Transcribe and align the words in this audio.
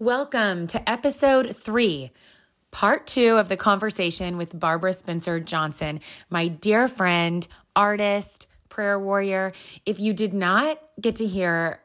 Welcome 0.00 0.68
to 0.68 0.88
episode 0.88 1.56
three, 1.56 2.12
part 2.70 3.04
two 3.08 3.36
of 3.36 3.48
the 3.48 3.56
conversation 3.56 4.36
with 4.36 4.56
Barbara 4.56 4.92
Spencer 4.92 5.40
Johnson, 5.40 5.98
my 6.30 6.46
dear 6.46 6.86
friend, 6.86 7.44
artist, 7.74 8.46
prayer 8.68 8.96
warrior. 8.96 9.52
If 9.84 9.98
you 9.98 10.12
did 10.12 10.32
not 10.32 10.80
get 11.00 11.16
to 11.16 11.26
hear 11.26 11.80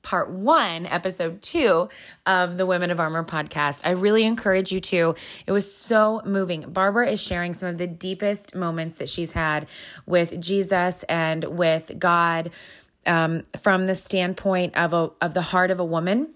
part 0.00 0.30
one, 0.30 0.86
episode 0.86 1.42
two 1.42 1.90
of 2.24 2.56
the 2.56 2.64
Women 2.64 2.90
of 2.90 2.98
Armor 2.98 3.24
podcast. 3.24 3.82
I 3.84 3.90
really 3.90 4.24
encourage 4.24 4.72
you 4.72 4.80
to. 4.80 5.14
It 5.46 5.52
was 5.52 5.70
so 5.70 6.22
moving. 6.24 6.62
Barbara 6.62 7.10
is 7.10 7.20
sharing 7.20 7.52
some 7.52 7.68
of 7.68 7.76
the 7.76 7.86
deepest 7.86 8.54
moments 8.54 8.94
that 8.94 9.10
she's 9.10 9.32
had 9.32 9.68
with 10.06 10.40
Jesus 10.40 11.02
and 11.10 11.44
with 11.44 11.92
God 11.98 12.52
um, 13.04 13.42
from 13.60 13.86
the 13.86 13.94
standpoint 13.94 14.78
of 14.78 14.94
a, 14.94 15.10
of 15.20 15.34
the 15.34 15.42
heart 15.42 15.70
of 15.70 15.78
a 15.78 15.84
woman 15.84 16.30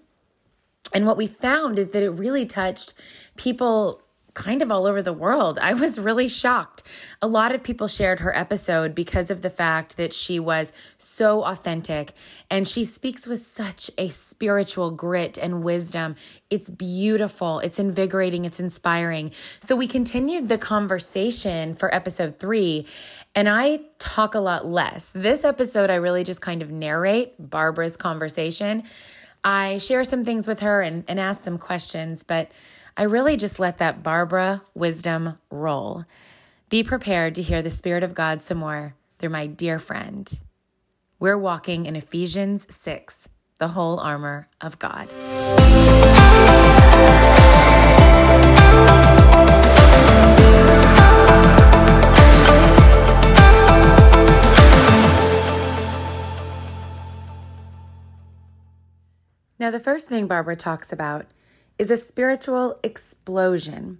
and 0.93 1.05
what 1.05 1.17
we 1.17 1.27
found 1.27 1.77
is 1.77 1.89
that 1.89 2.03
it 2.03 2.09
really 2.09 2.45
touched 2.45 2.93
people 3.35 4.01
kind 4.37 4.61
of 4.61 4.71
all 4.71 4.85
over 4.85 5.01
the 5.01 5.11
world. 5.11 5.57
I 5.57 5.73
was 5.73 5.97
really 5.99 6.27
shocked. 6.27 6.83
A 7.23 7.27
lot 7.27 7.55
of 7.55 7.63
people 7.63 7.87
shared 7.87 8.19
her 8.19 8.37
episode 8.37 8.93
because 8.93 9.31
of 9.31 9.41
the 9.41 9.49
fact 9.49 9.97
that 9.97 10.13
she 10.13 10.39
was 10.39 10.71
so 10.99 11.43
authentic 11.43 12.13
and 12.49 12.67
she 12.67 12.85
speaks 12.85 13.25
with 13.25 13.41
such 13.41 13.89
a 13.97 14.09
spiritual 14.09 14.91
grit 14.91 15.39
and 15.39 15.63
wisdom. 15.63 16.15
It's 16.51 16.69
beautiful, 16.69 17.59
it's 17.59 17.79
invigorating, 17.79 18.45
it's 18.45 18.59
inspiring. 18.59 19.31
So 19.59 19.75
we 19.75 19.87
continued 19.87 20.49
the 20.49 20.59
conversation 20.59 21.73
for 21.73 21.93
episode 21.93 22.37
three, 22.37 22.85
and 23.33 23.49
I 23.49 23.79
talk 23.97 24.35
a 24.35 24.39
lot 24.39 24.67
less. 24.67 25.11
This 25.13 25.43
episode, 25.43 25.89
I 25.89 25.95
really 25.95 26.23
just 26.23 26.41
kind 26.41 26.61
of 26.61 26.69
narrate 26.69 27.33
Barbara's 27.39 27.97
conversation. 27.97 28.83
I 29.43 29.77
share 29.77 30.03
some 30.03 30.25
things 30.25 30.47
with 30.47 30.61
her 30.61 30.81
and, 30.81 31.03
and 31.07 31.19
ask 31.19 31.43
some 31.43 31.57
questions, 31.57 32.23
but 32.23 32.51
I 32.95 33.03
really 33.03 33.37
just 33.37 33.59
let 33.59 33.77
that 33.77 34.03
Barbara 34.03 34.63
wisdom 34.73 35.37
roll. 35.49 36.05
Be 36.69 36.83
prepared 36.83 37.35
to 37.35 37.41
hear 37.41 37.61
the 37.61 37.69
Spirit 37.69 38.03
of 38.03 38.13
God 38.13 38.41
some 38.41 38.57
more 38.57 38.95
through 39.19 39.29
my 39.29 39.47
dear 39.47 39.79
friend. 39.79 40.39
We're 41.19 41.37
walking 41.37 41.85
in 41.85 41.95
Ephesians 41.95 42.67
6, 42.69 43.29
the 43.57 43.69
whole 43.69 43.99
armor 43.99 44.49
of 44.59 44.79
God. 44.79 45.09
Now, 59.59 59.71
the 59.71 59.79
first 59.79 60.07
thing 60.07 60.27
Barbara 60.27 60.55
talks 60.55 60.93
about 60.93 61.25
is 61.79 61.89
a 61.89 61.97
spiritual 61.97 62.79
explosion. 62.83 63.99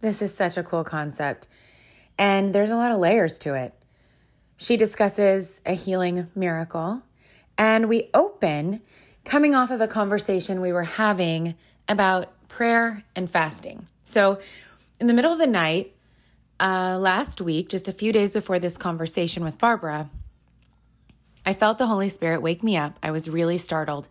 This 0.00 0.22
is 0.22 0.34
such 0.34 0.56
a 0.56 0.62
cool 0.62 0.84
concept, 0.84 1.46
and 2.16 2.54
there's 2.54 2.70
a 2.70 2.76
lot 2.76 2.92
of 2.92 2.98
layers 2.98 3.38
to 3.40 3.54
it. 3.54 3.74
She 4.56 4.78
discusses 4.78 5.60
a 5.66 5.74
healing 5.74 6.28
miracle, 6.34 7.02
and 7.58 7.88
we 7.88 8.08
open 8.14 8.80
coming 9.24 9.54
off 9.54 9.70
of 9.70 9.82
a 9.82 9.88
conversation 9.88 10.60
we 10.60 10.72
were 10.72 10.84
having 10.84 11.54
about 11.86 12.32
prayer 12.48 13.04
and 13.14 13.30
fasting. 13.30 13.88
So, 14.04 14.38
in 14.98 15.06
the 15.06 15.12
middle 15.12 15.32
of 15.32 15.38
the 15.38 15.46
night, 15.46 15.94
uh, 16.58 16.96
last 16.98 17.42
week, 17.42 17.68
just 17.68 17.88
a 17.88 17.92
few 17.92 18.10
days 18.10 18.32
before 18.32 18.58
this 18.58 18.78
conversation 18.78 19.44
with 19.44 19.58
Barbara, 19.58 20.08
I 21.44 21.52
felt 21.52 21.76
the 21.76 21.86
Holy 21.86 22.08
Spirit 22.08 22.40
wake 22.40 22.62
me 22.62 22.76
up. 22.76 22.98
I 23.02 23.10
was 23.10 23.28
really 23.28 23.58
startled 23.58 24.08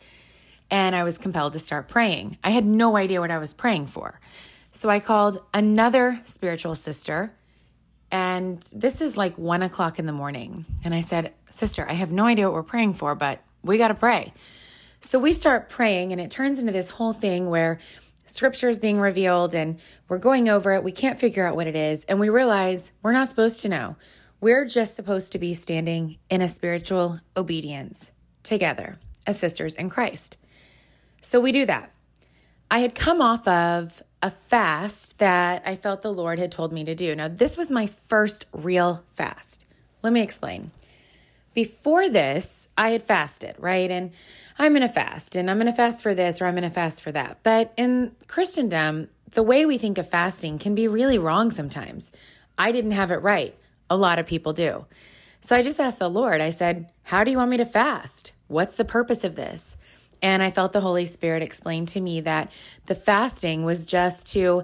and 0.69 0.95
I 0.95 1.03
was 1.03 1.17
compelled 1.17 1.53
to 1.53 1.59
start 1.59 1.87
praying. 1.87 2.37
I 2.43 2.51
had 2.51 2.65
no 2.65 2.95
idea 2.97 3.19
what 3.19 3.31
I 3.31 3.37
was 3.37 3.53
praying 3.53 3.87
for. 3.87 4.19
So 4.71 4.89
I 4.89 4.99
called 4.99 5.41
another 5.53 6.21
spiritual 6.25 6.75
sister, 6.75 7.33
and 8.11 8.61
this 8.73 9.01
is 9.01 9.17
like 9.17 9.37
one 9.37 9.63
o'clock 9.63 9.99
in 9.99 10.05
the 10.05 10.13
morning. 10.13 10.65
And 10.83 10.93
I 10.93 11.01
said, 11.01 11.33
Sister, 11.49 11.85
I 11.89 11.93
have 11.93 12.11
no 12.11 12.25
idea 12.25 12.45
what 12.45 12.53
we're 12.53 12.63
praying 12.63 12.93
for, 12.93 13.15
but 13.15 13.41
we 13.63 13.77
got 13.77 13.89
to 13.89 13.95
pray. 13.95 14.33
So 15.01 15.19
we 15.19 15.33
start 15.33 15.69
praying, 15.69 16.11
and 16.11 16.21
it 16.21 16.31
turns 16.31 16.59
into 16.59 16.71
this 16.71 16.89
whole 16.89 17.13
thing 17.13 17.49
where 17.49 17.79
scripture 18.27 18.69
is 18.69 18.77
being 18.77 18.99
revealed 18.99 19.55
and 19.55 19.79
we're 20.07 20.17
going 20.17 20.49
over 20.49 20.73
it. 20.73 20.83
We 20.83 20.91
can't 20.91 21.19
figure 21.19 21.45
out 21.47 21.55
what 21.55 21.67
it 21.67 21.75
is. 21.75 22.03
And 22.05 22.19
we 22.19 22.29
realize 22.29 22.91
we're 23.01 23.13
not 23.13 23.29
supposed 23.29 23.61
to 23.61 23.69
know. 23.69 23.95
We're 24.39 24.65
just 24.65 24.95
supposed 24.95 25.31
to 25.31 25.39
be 25.39 25.53
standing 25.53 26.17
in 26.29 26.41
a 26.41 26.47
spiritual 26.47 27.21
obedience 27.35 28.11
together 28.43 28.99
as 29.25 29.39
sisters 29.39 29.75
in 29.75 29.89
Christ. 29.89 30.37
So 31.21 31.39
we 31.39 31.51
do 31.51 31.65
that. 31.65 31.91
I 32.69 32.79
had 32.79 32.95
come 32.95 33.21
off 33.21 33.47
of 33.47 34.01
a 34.21 34.31
fast 34.31 35.19
that 35.19 35.63
I 35.65 35.75
felt 35.75 36.01
the 36.01 36.11
Lord 36.11 36.39
had 36.39 36.51
told 36.51 36.73
me 36.73 36.83
to 36.83 36.95
do. 36.95 37.15
Now, 37.15 37.27
this 37.27 37.55
was 37.55 37.69
my 37.69 37.87
first 38.07 38.45
real 38.51 39.03
fast. 39.15 39.65
Let 40.03 40.13
me 40.13 40.21
explain. 40.21 40.71
Before 41.53 42.09
this, 42.09 42.67
I 42.77 42.89
had 42.89 43.03
fasted, 43.03 43.55
right? 43.57 43.89
And 43.89 44.11
I'm 44.59 44.73
going 44.73 44.81
to 44.81 44.89
fast, 44.89 45.35
and 45.35 45.49
I'm 45.49 45.57
going 45.57 45.67
to 45.67 45.73
fast 45.73 46.03
for 46.03 46.13
this, 46.13 46.41
or 46.41 46.45
I'm 46.45 46.55
going 46.55 46.63
to 46.63 46.69
fast 46.69 47.01
for 47.01 47.11
that. 47.11 47.39
But 47.43 47.73
in 47.77 48.15
Christendom, 48.27 49.09
the 49.31 49.43
way 49.43 49.65
we 49.65 49.77
think 49.77 49.97
of 49.97 50.09
fasting 50.09 50.59
can 50.59 50.75
be 50.75 50.87
really 50.87 51.17
wrong 51.17 51.51
sometimes. 51.51 52.11
I 52.57 52.71
didn't 52.71 52.91
have 52.91 53.11
it 53.11 53.17
right. 53.17 53.55
A 53.89 53.97
lot 53.97 54.19
of 54.19 54.25
people 54.25 54.53
do. 54.53 54.85
So 55.41 55.55
I 55.55 55.61
just 55.61 55.79
asked 55.79 55.99
the 55.99 56.09
Lord, 56.09 56.41
I 56.41 56.49
said, 56.49 56.91
How 57.03 57.23
do 57.23 57.31
you 57.31 57.37
want 57.37 57.51
me 57.51 57.57
to 57.57 57.65
fast? 57.65 58.33
What's 58.47 58.75
the 58.75 58.85
purpose 58.85 59.23
of 59.23 59.35
this? 59.35 59.77
And 60.21 60.41
I 60.41 60.51
felt 60.51 60.73
the 60.73 60.81
Holy 60.81 61.05
Spirit 61.05 61.43
explain 61.43 61.85
to 61.87 62.01
me 62.01 62.21
that 62.21 62.51
the 62.85 62.95
fasting 62.95 63.63
was 63.63 63.85
just 63.85 64.31
to 64.33 64.63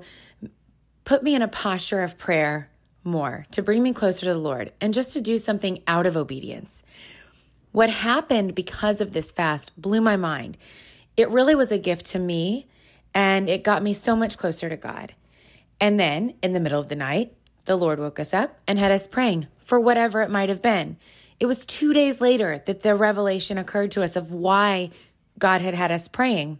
put 1.03 1.24
me 1.24 1.36
in 1.36 1.41
a 1.41 1.47
posture 1.47 2.02
of 2.02 2.18
prayer 2.18 2.69
more, 3.03 3.46
to 3.52 3.62
bring 3.62 3.84
me 3.84 3.94
closer 3.94 4.25
to 4.25 4.34
the 4.34 4.40
Lord, 4.40 4.72
and 4.80 4.94
just 4.94 5.13
to 5.13 5.22
do 5.22 5.38
something 5.38 5.84
out 5.88 6.06
of 6.06 6.16
obedience. 6.16 6.84
What 7.72 7.90
happened 7.90 8.56
because 8.56 9.02
of 9.02 9.13
this 9.13 9.31
fast 9.31 9.72
blew 9.80 10.00
my 10.00 10.16
mind. 10.16 10.58
It 11.18 11.30
really 11.30 11.56
was 11.56 11.72
a 11.72 11.78
gift 11.78 12.06
to 12.08 12.19
me, 12.19 12.68
and 13.13 13.50
it 13.50 13.63
got 13.63 13.84
me 13.84 13.94
so 13.94 14.16
much 14.16 14.38
closer 14.38 14.69
to 14.69 14.78
God. 14.78 15.13
And 15.80 16.00
then 16.00 16.36
in 16.42 16.53
the 16.53 16.59
middle 16.59 16.80
of 16.80 16.88
the 16.88 16.96
night, 16.96 17.34
the 17.66 17.75
Lord 17.75 18.00
woke 18.00 18.19
us 18.19 18.34
up 18.34 18.59
and 18.68 18.80
had 18.80 18.92
us 18.92 19.08
praying 19.08 19.47
for 19.59 19.80
whatever 19.80 20.22
it 20.22 20.30
might 20.30 20.50
have 20.50 20.62
been. 20.62 20.97
It 21.40 21.46
was 21.46 21.66
two 21.66 21.94
days 21.94 22.22
later 22.22 22.62
that 22.66 22.84
the 22.84 22.96
revelation 22.96 23.58
occurred 23.58 23.92
to 23.92 24.03
us 24.03 24.16
of 24.16 24.31
why 24.31 24.92
God 25.40 25.62
had 25.62 25.74
had 25.74 25.92
us 25.92 26.08
praying. 26.08 26.60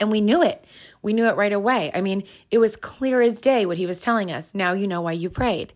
And 0.00 0.10
we 0.10 0.20
knew 0.20 0.42
it. 0.42 0.64
We 1.02 1.12
knew 1.12 1.26
it 1.26 1.36
right 1.36 1.52
away. 1.52 1.90
I 1.94 2.00
mean, 2.00 2.24
it 2.50 2.58
was 2.58 2.76
clear 2.76 3.20
as 3.20 3.40
day 3.40 3.66
what 3.66 3.76
he 3.76 3.86
was 3.86 4.00
telling 4.00 4.32
us. 4.32 4.54
Now 4.54 4.72
you 4.72 4.86
know 4.86 5.02
why 5.02 5.12
you 5.12 5.30
prayed. 5.30 5.72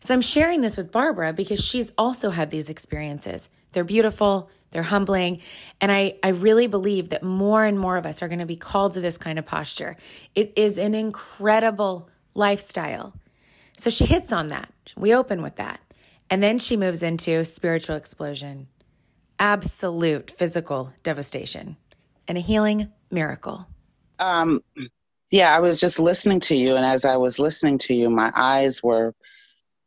So 0.00 0.14
I'm 0.14 0.20
sharing 0.20 0.60
this 0.60 0.76
with 0.76 0.92
Barbara 0.92 1.32
because 1.32 1.64
she's 1.64 1.92
also 1.96 2.30
had 2.30 2.50
these 2.50 2.70
experiences. 2.70 3.48
They're 3.72 3.84
beautiful, 3.84 4.50
they're 4.70 4.84
humbling, 4.84 5.40
and 5.80 5.90
I, 5.90 6.16
I 6.22 6.28
really 6.28 6.66
believe 6.66 7.08
that 7.08 7.22
more 7.22 7.64
and 7.64 7.78
more 7.78 7.96
of 7.96 8.06
us 8.06 8.22
are 8.22 8.28
going 8.28 8.38
to 8.38 8.46
be 8.46 8.56
called 8.56 8.92
to 8.94 9.00
this 9.00 9.18
kind 9.18 9.38
of 9.38 9.46
posture. 9.46 9.96
It 10.34 10.52
is 10.54 10.78
an 10.78 10.94
incredible 10.94 12.08
lifestyle. 12.34 13.14
So 13.76 13.90
she 13.90 14.06
hits 14.06 14.32
on 14.32 14.48
that. 14.48 14.72
We 14.96 15.14
open 15.14 15.42
with 15.42 15.56
that. 15.56 15.80
And 16.30 16.42
then 16.42 16.58
she 16.58 16.76
moves 16.76 17.02
into 17.02 17.44
spiritual 17.44 17.96
explosion 17.96 18.68
absolute 19.38 20.30
physical 20.30 20.92
devastation 21.02 21.76
and 22.28 22.38
a 22.38 22.40
healing 22.40 22.92
miracle. 23.10 23.66
Um, 24.18 24.60
yeah, 25.30 25.54
I 25.54 25.60
was 25.60 25.78
just 25.78 25.98
listening 25.98 26.40
to 26.40 26.56
you, 26.56 26.76
and 26.76 26.84
as 26.84 27.04
I 27.04 27.16
was 27.16 27.38
listening 27.38 27.78
to 27.78 27.94
you, 27.94 28.08
my 28.10 28.32
eyes 28.34 28.82
were 28.82 29.14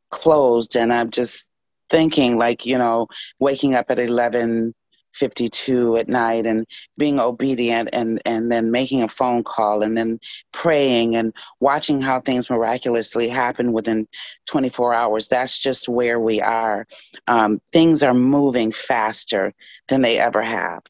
closed, 0.09 0.75
and 0.75 0.91
I'm 0.91 1.09
just 1.11 1.47
thinking, 1.89 2.37
like, 2.37 2.65
you 2.65 2.77
know, 2.77 3.07
waking 3.39 3.73
up 3.73 3.89
at 3.89 3.99
11 3.99 4.73
52 5.13 5.97
at 5.97 6.07
night 6.07 6.45
and 6.45 6.65
being 6.97 7.19
obedient 7.19 7.89
and 7.93 8.21
and 8.25 8.51
then 8.51 8.71
making 8.71 9.03
a 9.03 9.09
phone 9.09 9.43
call 9.43 9.81
and 9.81 9.97
then 9.97 10.19
praying 10.51 11.15
and 11.15 11.33
watching 11.59 12.01
how 12.01 12.19
things 12.19 12.49
miraculously 12.49 13.27
happen 13.27 13.73
within 13.73 14.07
24 14.47 14.93
hours. 14.93 15.27
That's 15.27 15.59
just 15.59 15.89
where 15.89 16.19
we 16.19 16.41
are. 16.41 16.87
Um, 17.27 17.61
things 17.71 18.03
are 18.03 18.13
moving 18.13 18.71
faster 18.71 19.53
than 19.87 20.01
they 20.01 20.19
ever 20.19 20.41
have. 20.41 20.81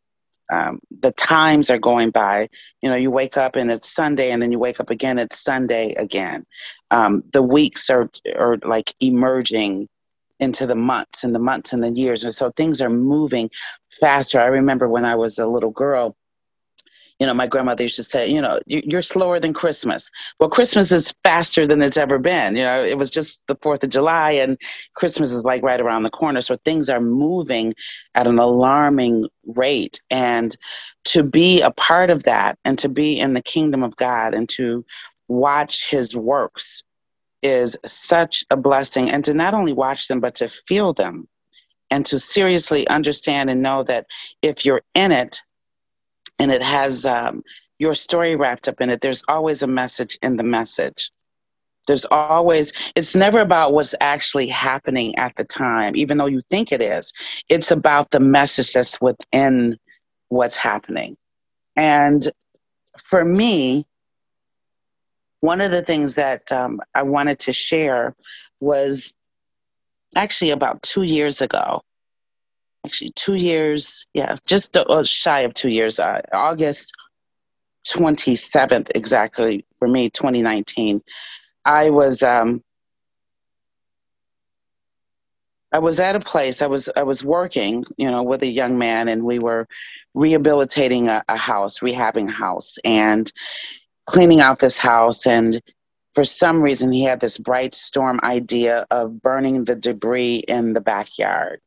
Um, 0.52 0.80
the 0.90 1.12
times 1.12 1.70
are 1.70 1.78
going 1.78 2.10
by. 2.10 2.50
You 2.82 2.90
know 2.90 2.96
you 2.96 3.12
wake 3.12 3.38
up 3.38 3.56
and 3.56 3.70
it's 3.70 3.94
sunday 3.94 4.32
and 4.32 4.42
then 4.42 4.52
you 4.52 4.60
wake 4.60 4.80
up 4.80 4.90
again 4.90 5.20
it's 5.20 5.40
sunday 5.40 5.94
again. 5.94 6.46
Um, 6.92 7.24
the 7.34 7.44
weeks 7.44 7.90
are 7.90 8.10
are 8.36 8.58
like 8.64 8.94
emerging 9.00 9.88
into 10.40 10.66
the 10.66 10.76
months 10.76 11.24
and 11.24 11.36
the 11.36 11.40
months 11.40 11.74
and 11.74 11.84
the 11.84 11.92
years. 11.92 12.24
And 12.24 12.34
so 12.34 12.52
things 12.52 12.82
are 12.82 12.90
moving 12.90 13.50
faster. 14.00 14.40
I 14.40 14.46
remember 14.46 14.88
when 14.88 15.06
I 15.06 15.16
was 15.16 15.38
a 15.38 15.48
little 15.48 15.72
girl, 15.72 16.16
you 17.20 17.28
know, 17.28 17.34
my 17.34 17.48
grandmother 17.48 17.84
used 17.84 17.98
to 17.98 18.04
say, 18.04 18.30
you 18.30 18.42
know, 18.42 18.62
you're 18.66 19.02
slower 19.02 19.42
than 19.42 19.54
Christmas. 19.54 20.10
Well, 20.40 20.50
Christmas 20.50 20.90
is 20.94 21.14
faster 21.26 21.68
than 21.68 21.82
it's 21.82 21.98
ever 21.98 22.18
been. 22.18 22.56
You 22.56 22.64
know, 22.64 22.82
it 22.82 22.98
was 22.98 23.10
just 23.10 23.46
the 23.48 23.58
4th 23.58 23.84
of 23.84 23.90
July 23.90 24.32
and 24.32 24.58
Christmas 24.96 25.34
is 25.34 25.44
like 25.44 25.62
right 25.62 25.82
around 25.82 26.04
the 26.04 26.10
corner. 26.10 26.40
So 26.40 26.56
things 26.64 26.90
are 26.90 27.02
moving 27.02 27.74
at 28.16 28.26
an 28.26 28.40
alarming 28.40 29.28
rate. 29.46 30.02
And 30.10 30.56
to 31.06 31.24
be 31.24 31.62
a 31.62 31.72
part 31.72 32.10
of 32.10 32.24
that 32.24 32.58
and 32.64 32.80
to 32.80 32.88
be 32.88 33.20
in 33.20 33.34
the 33.34 33.42
kingdom 33.42 33.84
of 33.84 33.98
God 33.98 34.34
and 34.34 34.48
to 34.50 34.86
watch 35.28 35.90
his 35.90 36.16
works 36.16 36.86
is 37.42 37.78
such 37.86 38.44
a 38.50 38.58
blessing. 38.58 39.10
And 39.10 39.24
to 39.26 39.34
not 39.34 39.54
only 39.54 39.74
watch 39.74 40.08
them, 40.08 40.20
but 40.20 40.36
to 40.36 40.48
feel 40.48 40.94
them 40.94 41.28
and 41.92 42.06
to 42.06 42.20
seriously 42.20 42.88
understand 42.88 43.50
and 43.50 43.62
know 43.62 43.84
that 43.84 44.06
if 44.42 44.66
you're 44.66 44.82
in 44.94 45.12
it, 45.12 45.42
and 46.40 46.52
it 46.52 46.62
has 46.62 47.06
um, 47.06 47.44
your 47.80 47.94
story 47.94 48.36
wrapped 48.36 48.68
up 48.68 48.82
in 48.82 48.90
it. 48.90 49.02
There's 49.02 49.24
always 49.28 49.62
a 49.62 49.68
message 49.68 50.18
in 50.22 50.38
the 50.38 50.44
message. 50.44 51.12
There's 51.88 52.06
always, 52.06 52.72
it's 52.96 53.16
never 53.16 53.40
about 53.40 53.74
what's 53.74 53.96
actually 54.00 54.48
happening 54.48 55.16
at 55.16 55.36
the 55.36 55.44
time, 55.44 55.96
even 55.96 56.18
though 56.18 56.28
you 56.28 56.42
think 56.50 56.72
it 56.72 56.82
is. 56.82 57.12
It's 57.50 57.72
about 57.72 58.12
the 58.12 58.20
message 58.20 58.74
that's 58.74 59.02
within 59.02 59.78
what's 60.28 60.58
happening. 60.58 61.18
And 61.76 62.30
for 63.02 63.26
me, 63.26 63.88
one 65.42 65.62
of 65.62 65.72
the 65.72 65.82
things 65.82 66.16
that 66.16 66.52
um, 66.52 66.82
I 66.94 67.04
wanted 67.04 67.40
to 67.40 67.54
share 67.54 68.16
was 68.60 69.14
actually 70.16 70.52
about 70.52 70.82
two 70.82 71.04
years 71.04 71.42
ago 71.42 71.82
actually 72.86 73.12
two 73.12 73.36
years, 73.36 74.06
yeah, 74.14 74.36
just 74.46 74.76
uh, 74.76 75.04
shy 75.04 75.42
of 75.42 75.54
two 75.54 75.70
years, 75.70 76.00
uh, 76.00 76.22
August 76.32 76.94
27th, 77.88 78.92
exactly, 78.96 79.66
for 79.78 79.88
me, 79.88 80.10
2019. 80.10 81.02
I 81.66 81.90
was, 81.90 82.24
um, 82.24 82.64
I 85.72 85.80
was 85.80 86.00
at 86.00 86.16
a 86.16 86.20
place, 86.20 86.62
I 86.62 86.68
was, 86.68 86.90
I 86.96 87.04
was 87.04 87.24
working, 87.24 87.86
you 87.98 88.10
know, 88.10 88.24
with 88.24 88.42
a 88.42 88.48
young 88.48 88.78
man 88.78 89.08
and 89.08 89.24
we 89.24 89.40
were 89.40 89.68
rehabilitating 90.14 91.10
a, 91.10 91.24
a 91.30 91.38
house, 91.38 91.80
rehabbing 91.80 92.30
a 92.30 92.32
house 92.32 92.78
and 92.84 93.32
cleaning 94.10 94.42
out 94.42 94.58
this 94.58 94.80
house. 94.80 95.28
And 95.28 95.62
for 96.16 96.24
some 96.24 96.62
reason, 96.64 96.92
he 96.92 97.04
had 97.04 97.20
this 97.20 97.38
bright 97.38 97.76
storm 97.76 98.20
idea 98.24 98.88
of 98.90 99.22
burning 99.22 99.66
the 99.66 99.76
debris 99.76 100.38
in 100.48 100.74
the 100.74 100.82
backyard. 100.82 101.62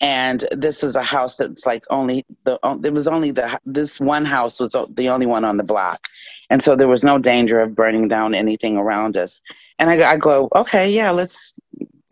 And 0.00 0.44
this 0.52 0.84
is 0.84 0.96
a 0.96 1.02
house 1.02 1.36
that's 1.36 1.64
like 1.66 1.84
only 1.90 2.24
the 2.44 2.58
there 2.80 2.92
was 2.92 3.08
only 3.08 3.32
the 3.32 3.58
this 3.64 3.98
one 3.98 4.24
house 4.24 4.60
was 4.60 4.76
the 4.90 5.08
only 5.08 5.26
one 5.26 5.44
on 5.44 5.56
the 5.56 5.64
block. 5.64 6.06
And 6.50 6.62
so 6.62 6.76
there 6.76 6.86
was 6.86 7.02
no 7.02 7.18
danger 7.18 7.60
of 7.60 7.74
burning 7.74 8.06
down 8.06 8.34
anything 8.34 8.76
around 8.76 9.16
us. 9.16 9.40
And 9.78 9.90
I, 9.90 10.12
I 10.12 10.16
go 10.16 10.50
okay 10.54 10.92
yeah 10.92 11.10
let's 11.10 11.54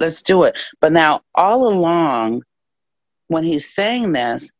let's 0.00 0.22
do 0.22 0.42
it. 0.42 0.58
But 0.81 0.92
now 0.92 1.20
all 1.34 1.69
along 1.69 2.42
when 3.28 3.44
he's 3.44 3.72
saying 3.72 4.12
this 4.12 4.50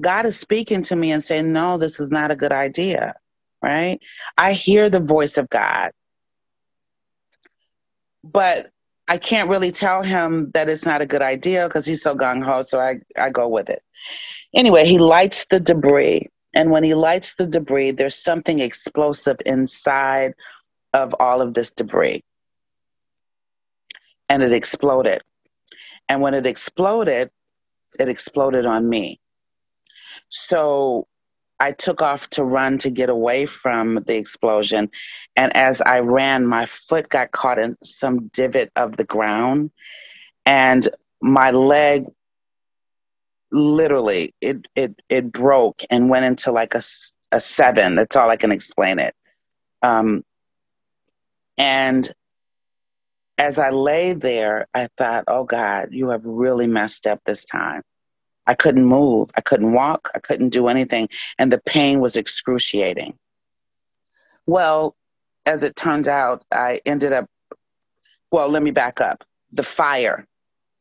god 0.00 0.24
is 0.24 0.40
speaking 0.40 0.80
to 0.82 0.96
me 0.96 1.12
and 1.12 1.22
saying 1.22 1.52
no 1.52 1.76
this 1.76 2.00
is 2.00 2.10
not 2.10 2.30
a 2.30 2.36
good 2.36 2.52
idea 2.52 3.14
right 3.62 4.00
i 4.36 4.52
hear 4.52 4.90
the 4.90 5.00
voice 5.00 5.38
of 5.38 5.48
god 5.48 5.92
but 8.24 8.70
I 9.08 9.18
can't 9.18 9.50
really 9.50 9.72
tell 9.72 10.02
him 10.02 10.50
that 10.52 10.68
it's 10.68 10.86
not 10.86 11.02
a 11.02 11.06
good 11.06 11.22
idea 11.22 11.68
because 11.68 11.84
he's 11.84 12.02
so 12.02 12.14
gung 12.14 12.42
ho. 12.42 12.62
So 12.62 12.80
I, 12.80 13.00
I 13.18 13.30
go 13.30 13.48
with 13.48 13.68
it. 13.68 13.82
Anyway, 14.54 14.86
he 14.86 14.98
lights 14.98 15.46
the 15.46 15.60
debris. 15.60 16.28
And 16.54 16.70
when 16.70 16.84
he 16.84 16.94
lights 16.94 17.34
the 17.34 17.46
debris, 17.46 17.92
there's 17.92 18.14
something 18.14 18.60
explosive 18.60 19.36
inside 19.46 20.34
of 20.92 21.14
all 21.18 21.40
of 21.40 21.54
this 21.54 21.70
debris. 21.70 22.22
And 24.28 24.42
it 24.42 24.52
exploded. 24.52 25.22
And 26.08 26.20
when 26.20 26.34
it 26.34 26.46
exploded, 26.46 27.30
it 27.98 28.08
exploded 28.08 28.66
on 28.66 28.88
me. 28.88 29.20
So 30.28 31.06
I 31.62 31.70
took 31.70 32.02
off 32.02 32.28
to 32.30 32.42
run 32.42 32.78
to 32.78 32.90
get 32.90 33.08
away 33.08 33.46
from 33.46 34.02
the 34.04 34.16
explosion. 34.16 34.90
And 35.36 35.56
as 35.56 35.80
I 35.80 36.00
ran, 36.00 36.44
my 36.44 36.66
foot 36.66 37.08
got 37.08 37.30
caught 37.30 37.60
in 37.60 37.76
some 37.84 38.26
divot 38.32 38.72
of 38.74 38.96
the 38.96 39.04
ground. 39.04 39.70
And 40.44 40.88
my 41.20 41.52
leg 41.52 42.06
literally 43.52 44.34
it 44.40 44.66
it 44.74 45.00
it 45.08 45.30
broke 45.30 45.82
and 45.90 46.08
went 46.08 46.24
into 46.24 46.50
like 46.50 46.74
a, 46.74 46.80
a 47.32 47.38
seven 47.38 47.94
that's 47.94 48.16
all 48.16 48.30
i 48.30 48.36
can 48.36 48.50
explain 48.50 48.98
it 48.98 49.14
um, 49.82 50.24
and 51.58 52.10
as 53.36 53.58
i 53.58 53.68
lay 53.68 54.14
there 54.14 54.66
i 54.72 54.88
thought 54.96 55.24
oh 55.28 55.44
god 55.44 55.88
you 55.90 56.08
have 56.08 56.24
really 56.24 56.66
messed 56.66 57.06
up 57.06 57.20
this 57.26 57.44
time 57.44 57.82
I 58.46 58.54
couldn't 58.54 58.84
move. 58.84 59.30
I 59.36 59.40
couldn't 59.40 59.72
walk. 59.72 60.10
I 60.14 60.18
couldn't 60.18 60.50
do 60.50 60.68
anything. 60.68 61.08
And 61.38 61.52
the 61.52 61.60
pain 61.60 62.00
was 62.00 62.16
excruciating. 62.16 63.18
Well, 64.46 64.96
as 65.46 65.62
it 65.64 65.76
turned 65.76 66.08
out, 66.08 66.44
I 66.52 66.80
ended 66.84 67.12
up, 67.12 67.26
well, 68.30 68.48
let 68.48 68.62
me 68.62 68.70
back 68.70 69.00
up. 69.00 69.24
The 69.52 69.62
fire, 69.62 70.26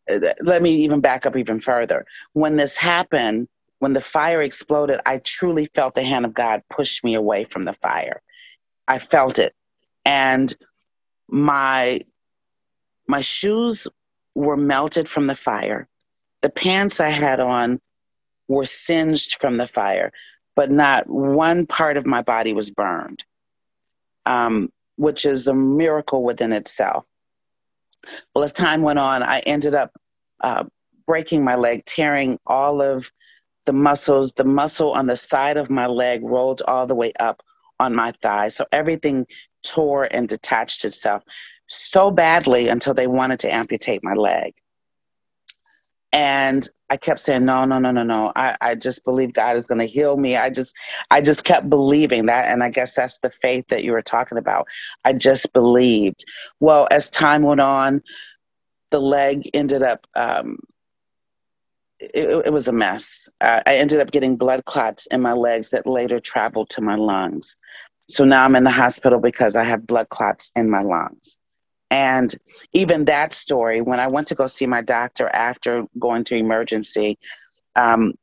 uh, 0.09 0.19
let 0.41 0.61
me 0.61 0.71
even 0.71 1.01
back 1.01 1.25
up 1.25 1.35
even 1.35 1.59
further. 1.59 2.05
When 2.33 2.55
this 2.55 2.77
happened, 2.77 3.47
when 3.79 3.93
the 3.93 4.01
fire 4.01 4.41
exploded, 4.41 4.99
I 5.05 5.19
truly 5.19 5.65
felt 5.65 5.95
the 5.95 6.03
hand 6.03 6.25
of 6.25 6.33
God 6.33 6.61
push 6.69 7.03
me 7.03 7.15
away 7.15 7.43
from 7.43 7.63
the 7.63 7.73
fire. 7.73 8.21
I 8.87 8.99
felt 8.99 9.39
it. 9.39 9.53
And 10.05 10.55
my 11.27 12.01
my 13.07 13.21
shoes 13.21 13.87
were 14.35 14.57
melted 14.57 15.09
from 15.09 15.27
the 15.27 15.35
fire. 15.35 15.87
The 16.41 16.49
pants 16.49 16.99
I 16.99 17.09
had 17.09 17.39
on 17.39 17.79
were 18.47 18.65
singed 18.65 19.39
from 19.39 19.57
the 19.57 19.67
fire, 19.67 20.11
but 20.55 20.71
not 20.71 21.07
one 21.07 21.65
part 21.65 21.97
of 21.97 22.05
my 22.05 22.21
body 22.21 22.53
was 22.53 22.69
burned, 22.71 23.23
um, 24.25 24.71
which 24.97 25.25
is 25.25 25.47
a 25.47 25.53
miracle 25.53 26.23
within 26.23 26.51
itself. 26.51 27.07
Well, 28.33 28.43
as 28.43 28.53
time 28.53 28.81
went 28.81 28.99
on, 28.99 29.23
I 29.23 29.39
ended 29.39 29.75
up 29.75 29.91
uh, 30.41 30.63
breaking 31.05 31.43
my 31.43 31.55
leg, 31.55 31.85
tearing 31.85 32.39
all 32.47 32.81
of 32.81 33.11
the 33.65 33.73
muscles. 33.73 34.33
The 34.33 34.43
muscle 34.43 34.91
on 34.91 35.07
the 35.07 35.17
side 35.17 35.57
of 35.57 35.69
my 35.69 35.85
leg 35.85 36.23
rolled 36.23 36.61
all 36.67 36.87
the 36.87 36.95
way 36.95 37.13
up 37.19 37.43
on 37.79 37.95
my 37.95 38.11
thigh. 38.21 38.47
So 38.47 38.65
everything 38.71 39.27
tore 39.63 40.07
and 40.11 40.27
detached 40.27 40.85
itself 40.85 41.23
so 41.67 42.11
badly 42.11 42.67
until 42.67 42.93
they 42.93 43.07
wanted 43.07 43.39
to 43.41 43.53
amputate 43.53 44.03
my 44.03 44.13
leg. 44.13 44.53
And 46.13 46.67
I 46.89 46.97
kept 46.97 47.21
saying, 47.21 47.45
no, 47.45 47.63
no, 47.63 47.79
no, 47.79 47.91
no, 47.91 48.03
no. 48.03 48.33
I, 48.35 48.57
I 48.59 48.75
just 48.75 49.05
believe 49.05 49.33
God 49.33 49.55
is 49.55 49.65
going 49.65 49.79
to 49.79 49.85
heal 49.85 50.17
me. 50.17 50.35
I 50.35 50.49
just, 50.49 50.75
I 51.09 51.21
just 51.21 51.45
kept 51.45 51.69
believing 51.69 52.25
that. 52.25 52.51
And 52.51 52.63
I 52.63 52.69
guess 52.69 52.95
that's 52.95 53.19
the 53.19 53.29
faith 53.29 53.65
that 53.69 53.83
you 53.83 53.93
were 53.93 54.01
talking 54.01 54.37
about. 54.37 54.67
I 55.05 55.13
just 55.13 55.53
believed. 55.53 56.25
Well, 56.59 56.87
as 56.91 57.09
time 57.09 57.43
went 57.43 57.61
on, 57.61 58.01
the 58.89 58.99
leg 58.99 59.49
ended 59.53 59.83
up, 59.83 60.05
um, 60.15 60.57
it, 61.99 62.47
it 62.47 62.53
was 62.53 62.67
a 62.67 62.73
mess. 62.73 63.29
I 63.39 63.61
ended 63.67 64.01
up 64.01 64.11
getting 64.11 64.35
blood 64.35 64.65
clots 64.65 65.05
in 65.07 65.21
my 65.21 65.33
legs 65.33 65.69
that 65.69 65.87
later 65.87 66.19
traveled 66.19 66.69
to 66.71 66.81
my 66.81 66.95
lungs. 66.95 67.55
So 68.09 68.25
now 68.25 68.43
I'm 68.43 68.55
in 68.55 68.65
the 68.65 68.71
hospital 68.71 69.19
because 69.19 69.55
I 69.55 69.63
have 69.63 69.87
blood 69.87 70.09
clots 70.09 70.51
in 70.57 70.69
my 70.69 70.81
lungs. 70.81 71.37
And 71.91 72.33
even 72.71 73.05
that 73.05 73.33
story, 73.33 73.81
when 73.81 73.99
I 73.99 74.07
went 74.07 74.27
to 74.27 74.35
go 74.35 74.47
see 74.47 74.65
my 74.65 74.81
doctor 74.81 75.27
after 75.27 75.85
going 75.99 76.23
to 76.25 76.35
emergency, 76.35 77.19
um, 77.75 78.13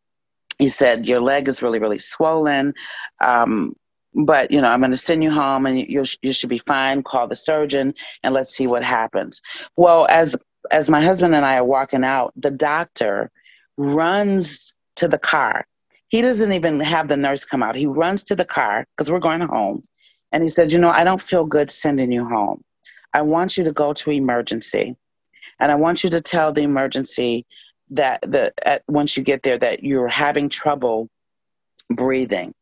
he 0.59 0.69
said, 0.69 1.07
Your 1.07 1.21
leg 1.21 1.49
is 1.49 1.63
really, 1.63 1.79
really 1.79 1.99
swollen. 1.99 2.73
Um, 3.21 3.75
but 4.15 4.51
you 4.51 4.61
know 4.61 4.69
i'm 4.69 4.81
going 4.81 4.91
to 4.91 4.97
send 4.97 5.23
you 5.23 5.31
home 5.31 5.67
and 5.67 5.79
you, 5.79 6.03
you 6.23 6.33
should 6.33 6.49
be 6.49 6.59
fine. 6.59 7.03
Call 7.03 7.29
the 7.29 7.37
surgeon 7.37 7.95
and 8.23 8.35
let's 8.35 8.57
see 8.57 8.67
what 8.67 8.83
happens. 8.83 9.43
Well 9.77 10.07
as 10.09 10.35
as 10.73 10.91
my 10.91 11.03
husband 11.03 11.35
and 11.35 11.45
i 11.45 11.59
are 11.59 11.65
walking 11.65 12.05
out 12.05 12.33
the 12.35 12.51
doctor 12.51 13.31
runs 13.77 14.75
to 14.97 15.09
the 15.09 15.19
car. 15.19 15.67
He 16.09 16.23
doesn't 16.23 16.53
even 16.53 16.81
have 16.81 17.07
the 17.07 17.19
nurse 17.19 17.45
come 17.45 17.63
out. 17.63 17.77
He 17.77 17.87
runs 17.87 18.25
to 18.25 18.35
the 18.35 18.47
car 18.47 18.87
because 18.97 19.13
we're 19.13 19.21
going 19.21 19.43
home. 19.43 19.85
And 20.33 20.43
he 20.43 20.49
said 20.49 20.73
you 20.73 20.79
know 20.79 20.91
i 20.91 21.05
don't 21.05 21.23
feel 21.23 21.45
good 21.45 21.71
sending 21.71 22.11
you 22.11 22.27
home 22.27 22.65
I 23.19 23.23
want 23.23 23.59
you 23.59 23.65
to 23.65 23.73
go 23.73 23.93
to 23.93 24.11
emergency. 24.13 24.95
And 25.59 25.73
I 25.73 25.75
want 25.75 26.05
you 26.05 26.11
to 26.11 26.21
tell 26.21 26.53
the 26.53 26.63
emergency 26.63 27.47
that 27.91 28.23
the 28.23 28.53
at, 28.65 28.83
once 28.87 29.17
you 29.17 29.25
get 29.25 29.43
there 29.43 29.59
that 29.59 29.83
you're 29.83 30.07
having 30.07 30.49
trouble 30.49 31.09
breathing. 31.91 32.55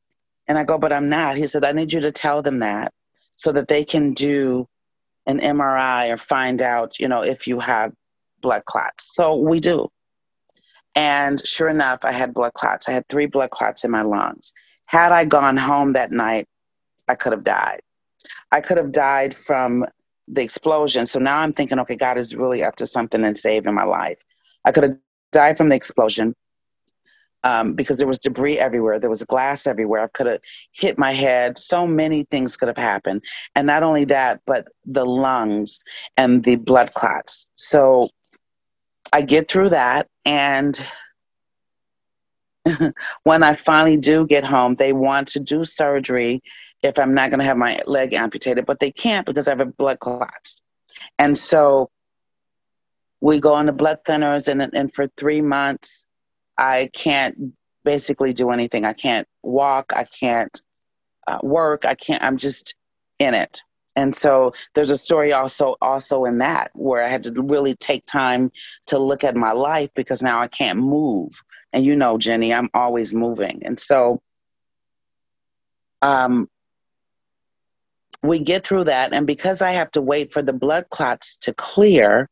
And 0.48 0.56
I 0.56 0.64
go, 0.64 0.78
but 0.78 0.94
I'm 0.94 1.10
not. 1.10 1.36
He 1.36 1.46
said, 1.46 1.62
I 1.62 1.72
need 1.72 1.92
you 1.92 2.00
to 2.00 2.10
tell 2.10 2.40
them 2.40 2.60
that 2.60 2.94
so 3.36 3.52
that 3.52 3.68
they 3.68 3.84
can 3.84 4.14
do 4.14 4.66
an 5.26 5.40
MRI 5.40 6.08
or 6.08 6.16
find 6.16 6.62
out, 6.62 6.98
you 6.98 7.08
know, 7.08 7.22
if 7.22 7.46
you 7.46 7.60
have 7.60 7.92
blood 8.40 8.64
clots. 8.64 9.10
So 9.14 9.36
we 9.36 9.60
do. 9.60 9.88
And 10.94 11.46
sure 11.46 11.68
enough, 11.68 11.98
I 12.02 12.12
had 12.12 12.32
blood 12.32 12.54
clots. 12.54 12.88
I 12.88 12.92
had 12.92 13.06
three 13.10 13.26
blood 13.26 13.50
clots 13.50 13.84
in 13.84 13.90
my 13.90 14.02
lungs. 14.02 14.54
Had 14.86 15.12
I 15.12 15.26
gone 15.26 15.58
home 15.58 15.92
that 15.92 16.12
night, 16.12 16.48
I 17.08 17.14
could 17.14 17.34
have 17.34 17.44
died. 17.44 17.80
I 18.50 18.62
could 18.62 18.78
have 18.78 18.92
died 18.92 19.34
from 19.34 19.84
the 20.28 20.42
explosion. 20.42 21.06
So 21.06 21.18
now 21.18 21.38
I'm 21.38 21.52
thinking, 21.52 21.78
okay, 21.80 21.96
God 21.96 22.18
is 22.18 22.34
really 22.34 22.62
up 22.62 22.76
to 22.76 22.86
something 22.86 23.24
and 23.24 23.38
saving 23.38 23.74
my 23.74 23.84
life. 23.84 24.22
I 24.64 24.72
could 24.72 24.84
have 24.84 24.98
died 25.32 25.56
from 25.56 25.68
the 25.68 25.76
explosion 25.76 26.34
um, 27.44 27.74
because 27.74 27.98
there 27.98 28.08
was 28.08 28.18
debris 28.18 28.58
everywhere. 28.58 28.98
There 28.98 29.10
was 29.10 29.22
glass 29.22 29.66
everywhere. 29.66 30.02
I 30.02 30.08
could 30.08 30.26
have 30.26 30.40
hit 30.72 30.98
my 30.98 31.12
head. 31.12 31.58
So 31.58 31.86
many 31.86 32.24
things 32.24 32.56
could 32.56 32.68
have 32.68 32.76
happened. 32.76 33.22
And 33.54 33.66
not 33.66 33.82
only 33.82 34.04
that, 34.06 34.40
but 34.46 34.66
the 34.84 35.06
lungs 35.06 35.80
and 36.16 36.42
the 36.42 36.56
blood 36.56 36.94
clots. 36.94 37.46
So 37.54 38.08
I 39.12 39.22
get 39.22 39.48
through 39.48 39.70
that. 39.70 40.08
And 40.24 40.84
when 43.22 43.42
I 43.44 43.52
finally 43.52 43.96
do 43.96 44.26
get 44.26 44.44
home, 44.44 44.74
they 44.74 44.92
want 44.92 45.28
to 45.28 45.40
do 45.40 45.64
surgery 45.64 46.42
if 46.82 46.98
I'm 46.98 47.14
not 47.14 47.30
going 47.30 47.40
to 47.40 47.46
have 47.46 47.56
my 47.56 47.80
leg 47.86 48.12
amputated, 48.12 48.66
but 48.66 48.80
they 48.80 48.90
can't 48.90 49.26
because 49.26 49.48
I 49.48 49.52
have 49.52 49.60
a 49.60 49.66
blood 49.66 50.00
clots. 50.00 50.62
And 51.18 51.36
so 51.36 51.90
we 53.20 53.40
go 53.40 53.54
on 53.54 53.66
the 53.66 53.72
blood 53.72 54.00
thinners, 54.06 54.48
and, 54.48 54.62
and 54.74 54.94
for 54.94 55.08
three 55.16 55.40
months, 55.40 56.06
I 56.58 56.90
can't 56.92 57.54
basically 57.84 58.32
do 58.32 58.50
anything. 58.50 58.84
I 58.84 58.92
can't 58.92 59.26
walk. 59.42 59.92
I 59.94 60.04
can't 60.04 60.60
uh, 61.26 61.38
work. 61.42 61.84
I 61.84 61.94
can't. 61.94 62.22
I'm 62.22 62.36
just 62.36 62.76
in 63.18 63.34
it. 63.34 63.62
And 63.96 64.14
so 64.14 64.52
there's 64.74 64.90
a 64.90 64.98
story 64.98 65.32
also 65.32 65.76
also 65.80 66.26
in 66.26 66.38
that 66.38 66.70
where 66.74 67.02
I 67.02 67.08
had 67.08 67.24
to 67.24 67.42
really 67.42 67.74
take 67.74 68.04
time 68.04 68.52
to 68.86 68.98
look 68.98 69.24
at 69.24 69.34
my 69.34 69.52
life 69.52 69.90
because 69.94 70.22
now 70.22 70.38
I 70.38 70.48
can't 70.48 70.78
move. 70.78 71.42
And 71.72 71.84
you 71.84 71.96
know, 71.96 72.18
Jenny, 72.18 72.52
I'm 72.52 72.68
always 72.74 73.14
moving. 73.14 73.62
And 73.64 73.80
so 73.80 74.20
um, 76.02 76.48
we 78.28 78.40
get 78.40 78.66
through 78.66 78.84
that. 78.84 79.12
And 79.12 79.26
because 79.26 79.62
I 79.62 79.72
have 79.72 79.90
to 79.92 80.02
wait 80.02 80.32
for 80.32 80.42
the 80.42 80.52
blood 80.52 80.88
clots 80.90 81.36
to 81.38 81.54
clear, 81.54 82.28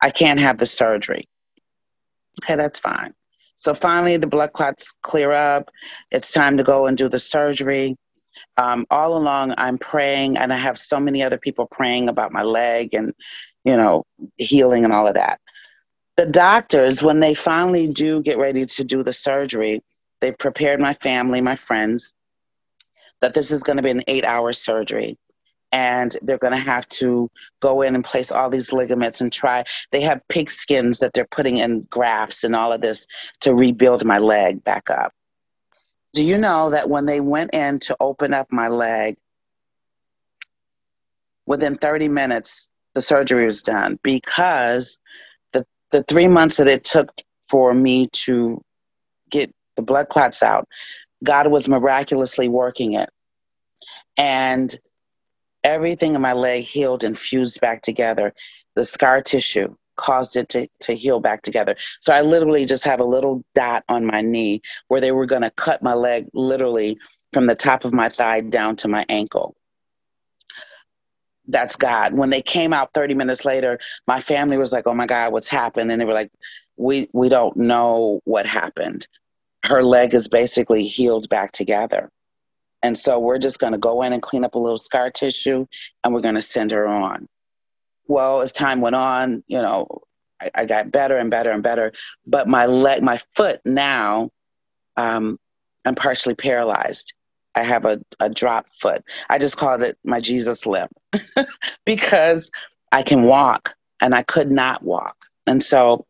I 0.00 0.10
can't 0.10 0.40
have 0.40 0.58
the 0.58 0.66
surgery. 0.66 1.28
Okay, 2.42 2.56
that's 2.56 2.80
fine. 2.80 3.14
So 3.56 3.72
finally, 3.74 4.16
the 4.16 4.26
blood 4.26 4.52
clots 4.52 4.94
clear 5.02 5.32
up. 5.32 5.70
It's 6.10 6.32
time 6.32 6.56
to 6.58 6.62
go 6.62 6.86
and 6.86 6.96
do 6.96 7.08
the 7.08 7.18
surgery. 7.18 7.96
Um, 8.56 8.84
all 8.90 9.16
along, 9.16 9.54
I'm 9.58 9.78
praying, 9.78 10.36
and 10.36 10.52
I 10.52 10.56
have 10.56 10.78
so 10.78 11.00
many 11.00 11.22
other 11.22 11.38
people 11.38 11.66
praying 11.66 12.08
about 12.08 12.32
my 12.32 12.42
leg 12.42 12.94
and, 12.94 13.14
you 13.64 13.76
know, 13.76 14.04
healing 14.36 14.84
and 14.84 14.92
all 14.92 15.06
of 15.06 15.14
that. 15.14 15.40
The 16.16 16.26
doctors, 16.26 17.02
when 17.02 17.20
they 17.20 17.34
finally 17.34 17.88
do 17.88 18.22
get 18.22 18.38
ready 18.38 18.66
to 18.66 18.84
do 18.84 19.02
the 19.02 19.12
surgery, 19.12 19.82
they've 20.20 20.38
prepared 20.38 20.80
my 20.80 20.94
family, 20.94 21.40
my 21.40 21.56
friends, 21.56 22.12
that 23.20 23.34
this 23.34 23.50
is 23.50 23.62
going 23.62 23.76
to 23.76 23.82
be 23.82 23.90
an 23.90 24.02
eight 24.06 24.24
hour 24.24 24.52
surgery. 24.52 25.16
And 25.72 26.16
they're 26.22 26.38
going 26.38 26.52
to 26.52 26.56
have 26.56 26.88
to 26.90 27.28
go 27.60 27.82
in 27.82 27.96
and 27.96 28.04
place 28.04 28.30
all 28.30 28.48
these 28.48 28.72
ligaments 28.72 29.20
and 29.20 29.32
try 29.32 29.64
they 29.90 30.02
have 30.02 30.20
pig 30.28 30.48
skins 30.48 31.00
that 31.00 31.12
they're 31.14 31.26
putting 31.30 31.58
in 31.58 31.80
grafts 31.90 32.44
and 32.44 32.54
all 32.54 32.72
of 32.72 32.80
this 32.80 33.06
to 33.40 33.54
rebuild 33.54 34.04
my 34.04 34.18
leg 34.18 34.62
back 34.62 34.88
up. 34.88 35.12
Do 36.12 36.24
you 36.24 36.38
know 36.38 36.70
that 36.70 36.88
when 36.88 37.06
they 37.06 37.20
went 37.20 37.54
in 37.54 37.80
to 37.80 37.96
open 37.98 38.32
up 38.32 38.46
my 38.52 38.68
leg 38.68 39.16
within 41.44 41.74
30 41.76 42.08
minutes 42.08 42.68
the 42.94 43.00
surgery 43.00 43.44
was 43.44 43.60
done? 43.60 43.98
Because 44.04 45.00
the 45.52 45.66
the 45.90 46.04
3 46.04 46.28
months 46.28 46.58
that 46.58 46.68
it 46.68 46.84
took 46.84 47.10
for 47.48 47.74
me 47.74 48.06
to 48.12 48.62
get 49.30 49.52
the 49.74 49.82
blood 49.82 50.08
clots 50.08 50.40
out 50.40 50.68
God 51.24 51.48
was 51.48 51.68
miraculously 51.68 52.48
working 52.48 52.94
it 52.94 53.10
and 54.16 54.74
everything 55.64 56.14
in 56.14 56.20
my 56.20 56.34
leg 56.34 56.64
healed 56.64 57.04
and 57.04 57.18
fused 57.18 57.60
back 57.60 57.82
together. 57.82 58.34
The 58.74 58.84
scar 58.84 59.22
tissue 59.22 59.74
caused 59.96 60.36
it 60.36 60.48
to, 60.50 60.68
to 60.80 60.94
heal 60.94 61.20
back 61.20 61.42
together. 61.42 61.76
So 62.00 62.12
I 62.12 62.20
literally 62.20 62.64
just 62.64 62.84
have 62.84 63.00
a 63.00 63.04
little 63.04 63.44
dot 63.54 63.84
on 63.88 64.04
my 64.04 64.20
knee 64.20 64.60
where 64.88 65.00
they 65.00 65.12
were 65.12 65.26
going 65.26 65.42
to 65.42 65.50
cut 65.50 65.82
my 65.82 65.94
leg 65.94 66.26
literally 66.34 66.98
from 67.32 67.46
the 67.46 67.54
top 67.54 67.84
of 67.84 67.92
my 67.92 68.08
thigh 68.08 68.40
down 68.40 68.76
to 68.76 68.88
my 68.88 69.04
ankle. 69.08 69.56
That's 71.46 71.76
God. 71.76 72.14
When 72.14 72.30
they 72.30 72.42
came 72.42 72.72
out 72.72 72.94
30 72.94 73.14
minutes 73.14 73.44
later, 73.44 73.78
my 74.06 74.20
family 74.20 74.56
was 74.56 74.72
like, 74.72 74.86
"Oh 74.86 74.94
my 74.94 75.04
God, 75.06 75.30
what's 75.32 75.48
happened?" 75.48 75.92
And 75.92 76.00
they 76.00 76.06
were 76.06 76.14
like, 76.14 76.30
"We 76.78 77.10
we 77.12 77.28
don't 77.28 77.54
know 77.56 78.20
what 78.24 78.46
happened. 78.46 79.06
Her 79.64 79.82
leg 79.82 80.14
is 80.14 80.28
basically 80.28 80.84
healed 80.84 81.28
back 81.28 81.52
together." 81.52 82.10
And 82.84 82.98
so 82.98 83.18
we're 83.18 83.38
just 83.38 83.60
going 83.60 83.72
to 83.72 83.78
go 83.78 84.02
in 84.02 84.12
and 84.12 84.20
clean 84.20 84.44
up 84.44 84.54
a 84.54 84.58
little 84.58 84.76
scar 84.76 85.10
tissue 85.10 85.66
and 86.04 86.12
we're 86.12 86.20
going 86.20 86.34
to 86.34 86.42
send 86.42 86.70
her 86.70 86.86
on. 86.86 87.26
Well, 88.08 88.42
as 88.42 88.52
time 88.52 88.82
went 88.82 88.94
on, 88.94 89.42
you 89.46 89.56
know, 89.56 90.02
I, 90.38 90.50
I 90.54 90.64
got 90.66 90.92
better 90.92 91.16
and 91.16 91.30
better 91.30 91.50
and 91.50 91.62
better. 91.62 91.94
But 92.26 92.46
my 92.46 92.66
leg, 92.66 93.02
my 93.02 93.18
foot 93.34 93.62
now, 93.64 94.28
um, 94.98 95.38
I'm 95.86 95.94
partially 95.94 96.34
paralyzed. 96.34 97.14
I 97.54 97.62
have 97.62 97.86
a, 97.86 98.00
a 98.20 98.28
drop 98.28 98.66
foot. 98.74 99.02
I 99.30 99.38
just 99.38 99.56
called 99.56 99.80
it 99.80 99.96
my 100.04 100.20
Jesus 100.20 100.66
limp 100.66 100.92
because 101.86 102.50
I 102.92 103.02
can 103.02 103.22
walk 103.22 103.74
and 104.02 104.14
I 104.14 104.24
could 104.24 104.50
not 104.50 104.82
walk. 104.82 105.24
And 105.46 105.64
so 105.64 106.04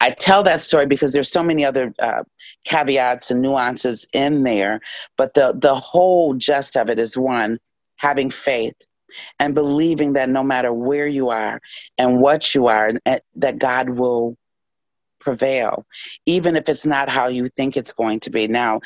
I 0.00 0.10
tell 0.10 0.42
that 0.44 0.60
story 0.60 0.86
because 0.86 1.12
there's 1.12 1.30
so 1.30 1.42
many 1.42 1.64
other 1.64 1.92
uh, 1.98 2.22
caveats 2.64 3.30
and 3.30 3.42
nuances 3.42 4.06
in 4.12 4.42
there, 4.44 4.80
but 5.16 5.34
the 5.34 5.54
the 5.56 5.74
whole 5.74 6.34
gist 6.34 6.76
of 6.76 6.88
it 6.88 6.98
is 6.98 7.16
one 7.16 7.58
having 7.96 8.30
faith 8.30 8.74
and 9.38 9.54
believing 9.54 10.14
that 10.14 10.28
no 10.28 10.42
matter 10.42 10.72
where 10.72 11.06
you 11.06 11.28
are 11.30 11.60
and 11.98 12.20
what 12.20 12.54
you 12.54 12.68
are, 12.68 12.92
that 13.34 13.58
God 13.58 13.90
will 13.90 14.36
prevail, 15.20 15.84
even 16.26 16.56
if 16.56 16.68
it's 16.68 16.86
not 16.86 17.08
how 17.08 17.28
you 17.28 17.48
think 17.56 17.76
it's 17.76 17.92
going 17.92 18.20
to 18.20 18.30
be. 18.30 18.48
Now, 18.48 18.80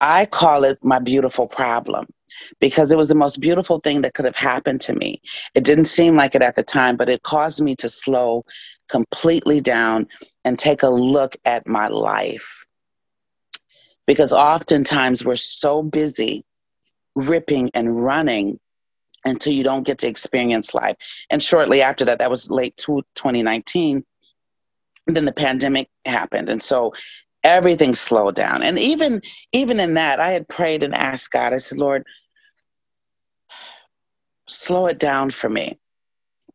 I 0.00 0.26
call 0.26 0.64
it 0.64 0.78
my 0.82 0.98
beautiful 0.98 1.46
problem 1.46 2.06
because 2.60 2.92
it 2.92 2.98
was 2.98 3.08
the 3.08 3.14
most 3.14 3.40
beautiful 3.40 3.78
thing 3.78 4.02
that 4.02 4.14
could 4.14 4.24
have 4.24 4.36
happened 4.36 4.80
to 4.82 4.92
me. 4.92 5.20
It 5.54 5.64
didn't 5.64 5.86
seem 5.86 6.16
like 6.16 6.34
it 6.34 6.42
at 6.42 6.56
the 6.56 6.62
time, 6.62 6.96
but 6.96 7.08
it 7.08 7.22
caused 7.22 7.60
me 7.60 7.74
to 7.76 7.88
slow 7.88 8.44
completely 8.88 9.60
down 9.60 10.06
and 10.44 10.58
take 10.58 10.82
a 10.82 10.88
look 10.88 11.36
at 11.44 11.66
my 11.66 11.88
life. 11.88 12.66
Because 14.06 14.32
oftentimes 14.32 15.24
we're 15.24 15.36
so 15.36 15.82
busy 15.82 16.44
ripping 17.14 17.70
and 17.74 18.02
running 18.02 18.58
until 19.24 19.52
you 19.52 19.64
don't 19.64 19.86
get 19.86 19.98
to 19.98 20.08
experience 20.08 20.74
life. 20.74 20.96
And 21.30 21.42
shortly 21.42 21.82
after 21.82 22.04
that, 22.06 22.20
that 22.20 22.30
was 22.30 22.50
late 22.50 22.76
2019, 22.76 24.04
then 25.06 25.24
the 25.24 25.32
pandemic 25.32 25.88
happened. 26.04 26.48
And 26.48 26.62
so 26.62 26.94
everything 27.42 27.94
slowed 27.94 28.34
down. 28.34 28.62
And 28.62 28.78
even 28.78 29.22
even 29.52 29.80
in 29.80 29.94
that, 29.94 30.20
I 30.20 30.30
had 30.30 30.48
prayed 30.48 30.82
and 30.82 30.94
asked 30.94 31.30
God, 31.30 31.52
I 31.52 31.58
said, 31.58 31.78
Lord, 31.78 32.04
slow 34.46 34.86
it 34.86 34.98
down 34.98 35.30
for 35.30 35.48
me 35.48 35.78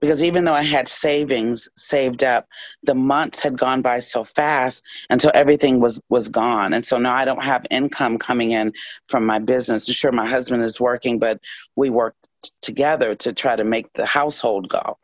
because 0.04 0.22
even 0.22 0.44
though 0.44 0.54
I 0.54 0.64
had 0.64 0.90
savings 0.90 1.70
saved 1.78 2.26
up, 2.26 2.46
the 2.84 2.94
months 2.94 3.42
had 3.42 3.58
gone 3.58 3.82
by 3.82 4.00
so 4.00 4.26
fast 4.26 4.84
until 5.10 5.32
everything 5.34 5.80
was 5.80 6.02
was 6.10 6.28
gone. 6.28 6.74
And 6.74 6.84
so 6.84 6.98
now 6.98 7.16
I 7.16 7.24
don't 7.24 7.42
have 7.42 7.66
income 7.72 8.18
coming 8.18 8.52
in 8.52 8.74
from 9.08 9.26
my 9.26 9.40
business. 9.40 9.86
Sure, 9.86 10.12
my 10.12 10.28
husband 10.28 10.62
is 10.62 10.78
working, 10.78 11.20
but 11.20 11.40
we 11.78 11.90
work 11.90 12.16
together 12.62 13.16
to 13.16 13.32
try 13.32 13.56
to 13.56 13.64
make 13.64 13.94
the 13.94 14.06
household 14.06 14.68
go. 14.68 14.98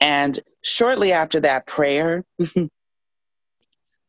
And 0.00 0.38
shortly 0.62 1.12
after 1.12 1.40
that 1.40 1.66
prayer, 1.66 2.22
the 2.38 2.68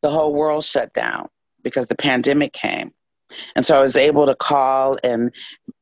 whole 0.04 0.32
world 0.32 0.62
shut 0.62 0.94
down 0.94 1.30
because 1.64 1.88
the 1.88 1.96
pandemic 1.96 2.52
came. 2.52 2.92
And 3.54 3.64
so 3.64 3.78
I 3.78 3.82
was 3.82 3.96
able 3.96 4.26
to 4.26 4.34
call 4.34 4.96
and 5.04 5.30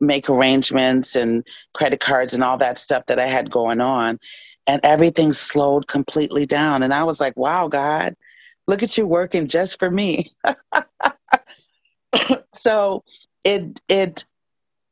make 0.01 0.29
arrangements 0.29 1.17
and 1.17 1.47
credit 1.75 2.01
cards 2.01 2.35
and 2.35 2.43
all 2.43 2.59
that 2.59 2.79
stuff 2.79 3.07
that 3.07 3.19
I 3.19 3.27
had 3.27 3.51
going 3.51 3.81
on. 3.81 4.19
And 4.67 4.81
everything 4.83 5.33
slowed 5.33 5.87
completely 5.87 6.45
down. 6.45 6.83
And 6.83 6.93
I 6.93 7.05
was 7.05 7.21
like, 7.21 7.37
wow, 7.37 7.69
God, 7.69 8.17
look 8.67 8.83
at 8.83 8.99
you 8.99 9.07
working 9.07 9.47
just 9.47 9.79
for 9.79 9.91
me. 9.91 10.33
so 12.55 13.05
it, 13.45 13.81
it, 13.89 14.25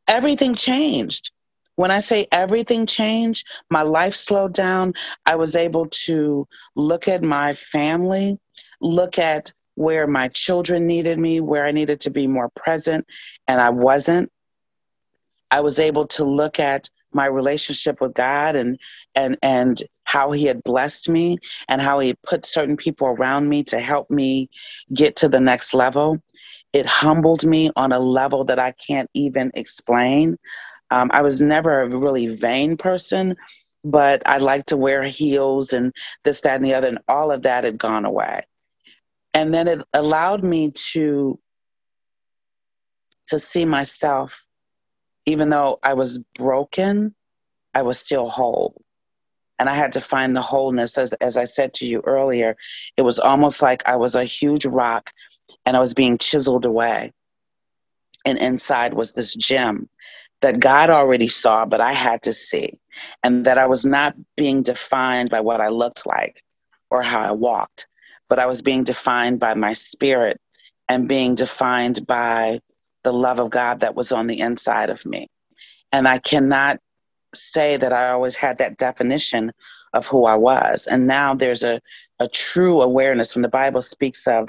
everything 0.07 0.55
changed. 0.55 1.33
When 1.77 1.91
I 1.91 1.99
say 1.99 2.29
everything 2.31 2.87
changed, 2.87 3.49
my 3.69 3.83
life 3.83 4.15
slowed 4.15 4.55
down. 4.55 4.95
I 5.27 5.35
was 5.35 5.57
able 5.57 5.87
to 6.07 6.47
look 6.77 7.09
at 7.09 7.25
my 7.25 7.55
family, 7.55 8.39
look 8.81 9.19
at 9.19 9.53
where 9.77 10.07
my 10.07 10.29
children 10.29 10.87
needed 10.87 11.19
me, 11.19 11.41
where 11.41 11.67
I 11.67 11.73
needed 11.73 12.01
to 12.03 12.11
be 12.11 12.27
more 12.27 12.51
present, 12.51 13.07
and 13.49 13.61
I 13.61 13.71
wasn't. 13.71 14.31
I 15.51 15.61
was 15.61 15.79
able 15.79 16.07
to 16.09 16.25
look 16.25 16.59
at 16.59 16.89
my 17.13 17.27
relationship 17.27 18.01
with 18.01 18.15
God 18.15 18.57
and 18.57 18.79
and 19.15 19.37
and 19.43 19.83
how 20.05 20.33
he 20.33 20.45
had 20.45 20.63
blessed 20.65 21.09
me 21.09 21.39
and 21.69 21.81
how 21.81 21.99
he 22.01 22.15
put 22.27 22.45
certain 22.45 22.77
people 22.77 23.07
around 23.07 23.49
me 23.49 23.63
to 23.65 23.81
help 23.81 24.11
me 24.11 24.51
get 24.93 25.17
to 25.17 25.29
the 25.29 25.41
next 25.41 25.75
level. 25.75 26.21
it 26.75 26.87
humbled 26.87 27.45
me 27.47 27.71
on 27.77 27.93
a 27.93 27.99
level 28.01 28.45
that 28.45 28.59
I 28.59 28.73
can't 28.73 29.09
even 29.15 29.51
explain. 29.55 30.37
Um, 30.91 31.09
I 31.15 31.23
was 31.23 31.41
never 31.41 31.83
a 31.83 31.89
really 31.89 32.27
vain 32.27 32.77
person, 32.77 33.37
but 33.85 34.23
I 34.27 34.39
like 34.39 34.67
to 34.67 34.77
wear 34.77 35.05
heels 35.05 35.73
and 35.73 35.93
this, 36.25 36.41
that, 36.43 36.57
and 36.57 36.65
the 36.65 36.75
other, 36.75 36.89
and 36.89 36.99
all 37.09 37.31
of 37.31 37.43
that 37.43 37.65
had 37.65 37.79
gone 37.79 38.05
away. 38.05 38.43
And 39.35 39.53
then 39.53 39.69
it 39.69 39.83
allowed 39.93 40.45
me 40.45 40.71
to 40.93 41.39
to 43.29 43.39
see 43.39 43.65
myself, 43.65 44.47
even 45.27 45.49
though 45.49 45.79
I 45.83 45.95
was 45.95 46.19
broken, 46.37 47.15
I 47.75 47.83
was 47.83 47.99
still 47.99 48.29
whole. 48.29 48.81
And 49.59 49.69
I 49.69 49.75
had 49.75 49.93
to 49.93 50.01
find 50.01 50.37
the 50.37 50.43
wholeness. 50.43 50.99
As, 50.99 51.13
as 51.15 51.37
I 51.37 51.45
said 51.45 51.75
to 51.75 51.87
you 51.87 52.03
earlier, 52.05 52.57
it 52.97 53.03
was 53.03 53.19
almost 53.19 53.63
like 53.63 53.89
I 53.89 53.97
was 53.97 54.15
a 54.15 54.25
huge 54.25 54.67
rock 54.67 55.11
and 55.65 55.77
I 55.77 55.81
was 55.81 55.95
being 55.95 56.19
chiseled 56.19 56.67
away. 56.67 57.13
And 58.27 58.39
inside 58.39 58.95
was 58.95 59.13
this 59.13 59.35
gem 59.35 59.89
that 60.41 60.61
God 60.61 60.91
already 60.91 61.29
saw, 61.29 61.65
but 61.65 61.81
I 61.81 61.93
had 61.93 62.23
to 62.23 62.33
see. 62.33 62.79
And 63.23 63.47
that 63.47 63.59
I 63.59 63.67
was 63.67 63.87
not 63.87 64.15
being 64.37 64.63
defined 64.63 65.31
by 65.31 65.41
what 65.41 65.61
I 65.61 65.69
looked 65.69 66.07
like 66.07 66.43
or 66.91 67.03
how 67.03 67.21
I 67.21 67.33
walked, 67.33 67.87
but 68.29 68.39
I 68.39 68.47
was 68.47 68.63
being 68.63 68.85
defined 68.85 69.41
by 69.41 69.55
my 69.55 69.73
spirit 69.73 70.41
and 70.89 71.09
being 71.09 71.35
defined 71.35 72.07
by 72.07 72.61
the 73.03 73.13
love 73.13 73.39
of 73.39 73.51
God 73.51 73.81
that 73.81 73.95
was 73.95 74.13
on 74.13 74.27
the 74.27 74.41
inside 74.41 74.91
of 74.91 75.05
me. 75.05 75.29
And 75.93 76.09
I 76.09 76.19
cannot 76.19 76.81
say 77.35 77.77
that 77.77 77.93
I 77.93 78.11
always 78.11 78.37
had 78.37 78.59
that 78.59 78.79
definition 78.79 79.53
of 79.93 80.07
who 80.07 80.25
I 80.25 80.35
was. 80.35 80.87
And 80.87 81.07
now 81.07 81.35
there's 81.35 81.63
a, 81.63 81.81
a 82.19 82.29
true 82.29 82.83
awareness 82.83 83.35
when 83.35 83.43
the 83.43 83.49
Bible 83.49 83.83
speaks 83.83 84.27
of 84.27 84.49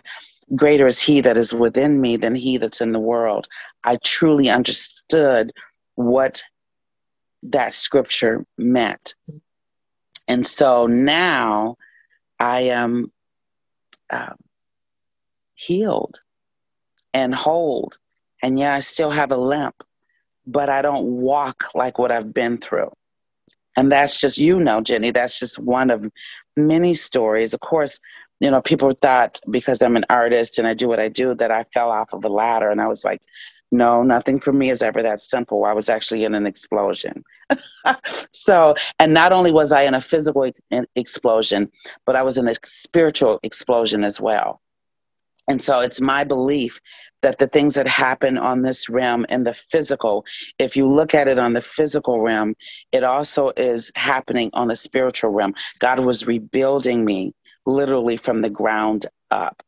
greater 0.56 0.88
is 0.88 1.02
he 1.02 1.22
that 1.22 1.38
is 1.38 1.54
within 1.54 2.02
me 2.02 2.18
than 2.18 2.36
he 2.36 2.58
that's 2.58 2.82
in 2.82 2.92
the 2.92 3.00
world. 3.00 3.48
I 3.84 3.98
truly 4.04 4.50
understood 4.50 5.52
what 5.96 6.44
that 7.44 7.74
scripture 7.74 8.46
meant. 8.58 9.16
And 10.28 10.46
so 10.46 10.88
now 10.88 11.78
I 12.40 12.62
am 12.62 13.12
uh, 14.10 14.34
healed 15.56 16.20
and 17.14 17.34
whole. 17.34 17.92
And 18.44 18.60
yeah, 18.60 18.76
I 18.76 18.80
still 18.82 19.12
have 19.12 19.32
a 19.32 19.38
limp, 19.38 19.76
but 20.46 20.70
I 20.70 20.82
don't 20.82 21.06
walk 21.06 21.66
like 21.74 21.98
what 21.98 22.12
I've 22.12 22.34
been 22.34 22.58
through. 22.58 22.92
And 23.78 23.92
that's 23.92 24.20
just, 24.22 24.38
you 24.38 24.60
know, 24.60 24.82
Jenny, 24.82 25.12
that's 25.12 25.40
just 25.40 25.60
one 25.60 25.90
of 25.90 26.10
many 26.56 26.94
stories. 26.94 27.54
Of 27.54 27.60
course, 27.60 28.00
you 28.40 28.50
know, 28.52 28.62
people 28.62 28.92
thought 28.94 29.40
because 29.50 29.82
I'm 29.82 29.98
an 29.98 30.06
artist 30.10 30.60
and 30.60 30.68
I 30.68 30.74
do 30.74 30.88
what 30.88 31.00
I 31.00 31.10
do 31.10 31.34
that 31.36 31.52
I 31.52 31.64
fell 31.74 31.90
off 31.92 32.14
of 32.14 32.24
a 32.24 32.30
ladder. 32.30 32.70
And 32.70 32.82
I 32.82 32.88
was 32.88 33.04
like, 33.04 33.22
no, 33.72 34.04
nothing 34.04 34.40
for 34.40 34.54
me 34.54 34.70
is 34.70 34.82
ever 34.82 35.02
that 35.02 35.22
simple. 35.22 35.66
I 35.66 35.74
was 35.74 35.90
actually 35.90 36.24
in 36.24 36.34
an 36.34 36.46
explosion. 36.46 37.24
so, 38.32 38.76
and 39.00 39.14
not 39.14 39.32
only 39.32 39.52
was 39.52 39.72
I 39.72 39.82
in 39.82 39.94
a 39.94 40.02
physical 40.02 40.44
ex- 40.44 40.88
explosion, 40.96 41.72
but 42.06 42.16
I 42.16 42.22
was 42.22 42.38
in 42.38 42.48
a 42.48 42.54
spiritual 42.64 43.40
explosion 43.44 44.04
as 44.04 44.22
well. 44.22 44.62
And 45.48 45.62
so 45.62 45.80
it's 45.80 46.02
my 46.02 46.24
belief 46.24 46.80
that 47.22 47.38
the 47.38 47.48
things 47.48 47.76
that 47.76 47.88
happen 47.88 48.38
on 48.38 48.62
this 48.62 48.90
realm 48.90 49.26
in 49.30 49.44
the 49.44 49.54
physical, 49.54 50.26
if 50.60 50.76
you 50.76 50.88
look 50.88 51.14
at 51.14 51.28
it 51.28 51.40
on 51.40 51.54
the 51.54 51.62
physical 51.62 52.20
realm, 52.22 52.56
it 52.92 53.04
also 53.04 53.52
is 53.58 53.92
happening 53.96 54.50
on 54.54 54.68
the 54.68 54.76
spiritual 54.76 55.32
realm. 55.32 55.54
God 55.80 56.00
was 56.00 56.28
rebuilding 56.28 57.06
me 57.06 57.34
literally 57.66 58.18
from 58.18 58.42
the 58.42 58.50
ground 58.50 59.06
up. 59.32 59.62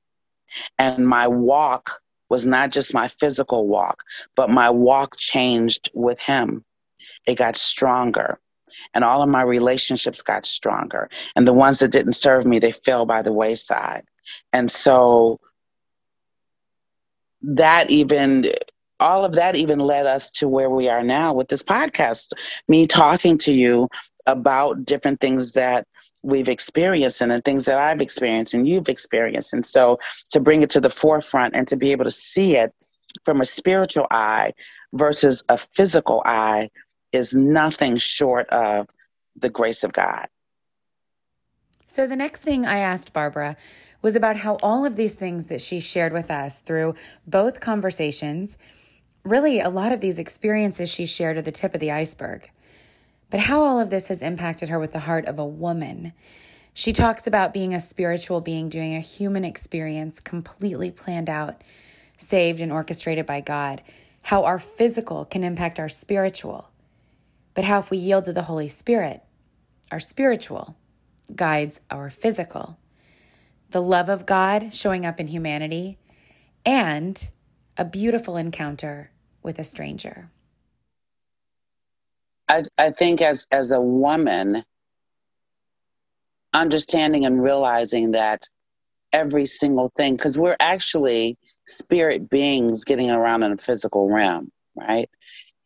And 0.77 1.07
my 1.07 1.27
walk 1.27 1.99
was 2.29 2.45
not 2.45 2.71
just 2.71 2.93
my 2.93 3.07
physical 3.07 3.67
walk, 3.67 4.03
but 4.35 4.49
my 4.49 4.69
walk 4.69 5.17
changed 5.17 5.89
with 5.93 6.19
Him. 6.19 6.63
It 7.25 7.35
got 7.35 7.55
stronger. 7.55 8.39
And 8.93 9.03
all 9.03 9.23
of 9.23 9.29
my 9.29 9.41
relationships 9.41 10.21
got 10.21 10.45
stronger. 10.45 11.09
And 11.35 11.47
the 11.47 11.53
ones 11.53 11.79
that 11.79 11.91
didn't 11.91 12.13
serve 12.13 12.45
me, 12.45 12.59
they 12.59 12.71
fell 12.71 13.05
by 13.05 13.21
the 13.21 13.33
wayside. 13.33 14.03
And 14.53 14.69
so 14.69 15.39
that 17.41 17.89
even 17.89 18.51
all 18.99 19.23
of 19.23 19.33
that 19.33 19.55
even 19.55 19.79
led 19.79 20.05
us 20.05 20.29
to 20.31 20.47
where 20.47 20.69
we 20.69 20.89
are 20.89 21.03
now 21.03 21.33
with 21.33 21.47
this 21.49 21.63
podcast 21.63 22.33
me 22.67 22.87
talking 22.87 23.37
to 23.37 23.53
you 23.53 23.87
about 24.25 24.85
different 24.85 25.19
things 25.21 25.53
that 25.53 25.87
we've 26.27 26.49
experienced 26.49 27.21
and 27.21 27.31
the 27.31 27.41
things 27.41 27.63
that 27.65 27.79
I've 27.79 28.01
experienced 28.01 28.53
and 28.53 28.67
you've 28.67 28.89
experienced. 28.89 29.53
And 29.53 29.65
so 29.65 29.97
to 30.31 30.41
bring 30.41 30.61
it 30.61 30.69
to 30.71 30.81
the 30.81 30.89
forefront 30.89 31.55
and 31.55 31.65
to 31.69 31.77
be 31.77 31.93
able 31.93 32.03
to 32.03 32.11
see 32.11 32.57
it 32.57 32.73
from 33.23 33.39
a 33.39 33.45
spiritual 33.45 34.07
eye 34.11 34.53
versus 34.93 35.43
a 35.47 35.57
physical 35.57 36.21
eye 36.25 36.69
is 37.13 37.33
nothing 37.33 37.95
short 37.95 38.49
of 38.49 38.87
the 39.37 39.49
grace 39.49 39.85
of 39.85 39.93
God. 39.93 40.27
So 41.87 42.05
the 42.05 42.17
next 42.17 42.41
thing 42.41 42.65
I 42.65 42.79
asked 42.79 43.13
Barbara 43.13 43.55
was 44.01 44.17
about 44.17 44.37
how 44.37 44.57
all 44.61 44.85
of 44.85 44.97
these 44.97 45.15
things 45.15 45.47
that 45.47 45.61
she 45.61 45.79
shared 45.79 46.11
with 46.11 46.29
us 46.29 46.59
through 46.59 46.95
both 47.25 47.61
conversations, 47.61 48.57
really 49.23 49.61
a 49.61 49.69
lot 49.69 49.93
of 49.93 50.01
these 50.01 50.19
experiences 50.19 50.89
she 50.89 51.05
shared 51.05 51.37
are 51.37 51.41
the 51.41 51.53
tip 51.53 51.73
of 51.73 51.79
the 51.79 51.91
iceberg 51.91 52.51
but 53.29 53.41
how 53.41 53.63
all 53.63 53.79
of 53.79 53.89
this 53.89 54.07
has 54.07 54.21
impacted 54.21 54.69
her 54.69 54.79
with 54.79 54.93
the 54.93 54.99
heart 54.99 55.25
of 55.25 55.37
a 55.39 55.45
woman. 55.45 56.13
She 56.73 56.93
talks 56.93 57.27
about 57.27 57.53
being 57.53 57.73
a 57.73 57.79
spiritual 57.79 58.39
being, 58.39 58.69
doing 58.69 58.95
a 58.95 59.01
human 59.01 59.43
experience 59.43 60.19
completely 60.19 60.91
planned 60.91 61.29
out, 61.29 61.63
saved, 62.17 62.61
and 62.61 62.71
orchestrated 62.71 63.25
by 63.25 63.41
God. 63.41 63.81
How 64.23 64.43
our 64.43 64.59
physical 64.59 65.25
can 65.25 65.43
impact 65.43 65.79
our 65.79 65.89
spiritual. 65.89 66.69
But 67.53 67.63
how, 67.63 67.79
if 67.79 67.89
we 67.89 67.97
yield 67.97 68.25
to 68.25 68.33
the 68.33 68.43
Holy 68.43 68.67
Spirit, 68.67 69.23
our 69.91 69.99
spiritual 69.99 70.75
guides 71.35 71.81
our 71.89 72.09
physical. 72.09 72.77
The 73.71 73.81
love 73.81 74.09
of 74.09 74.25
God 74.25 74.73
showing 74.73 75.05
up 75.05 75.19
in 75.19 75.27
humanity, 75.27 75.97
and 76.65 77.29
a 77.77 77.85
beautiful 77.85 78.37
encounter 78.37 79.11
with 79.43 79.59
a 79.59 79.63
stranger. 79.63 80.29
I, 82.49 82.63
I 82.77 82.91
think 82.91 83.21
as 83.21 83.47
as 83.51 83.71
a 83.71 83.81
woman, 83.81 84.63
understanding 86.53 87.25
and 87.25 87.41
realizing 87.41 88.11
that 88.11 88.47
every 89.13 89.45
single 89.45 89.91
thing, 89.95 90.15
because 90.15 90.37
we're 90.37 90.57
actually 90.59 91.37
spirit 91.67 92.29
beings 92.29 92.83
getting 92.83 93.11
around 93.11 93.43
in 93.43 93.51
a 93.51 93.57
physical 93.57 94.09
realm, 94.09 94.51
right? 94.75 95.09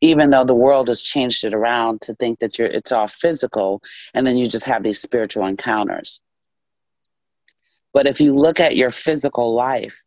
Even 0.01 0.31
though 0.31 0.43
the 0.43 0.55
world 0.55 0.87
has 0.87 1.01
changed 1.01 1.43
it 1.43 1.53
around 1.53 2.01
to 2.01 2.15
think 2.15 2.39
that 2.39 2.57
you're 2.57 2.67
it's 2.67 2.91
all 2.91 3.07
physical, 3.07 3.81
and 4.13 4.25
then 4.25 4.37
you 4.37 4.47
just 4.47 4.65
have 4.65 4.83
these 4.83 4.99
spiritual 4.99 5.45
encounters. 5.45 6.21
But 7.93 8.07
if 8.07 8.21
you 8.21 8.35
look 8.35 8.59
at 8.59 8.75
your 8.75 8.91
physical 8.91 9.53
life, 9.53 10.01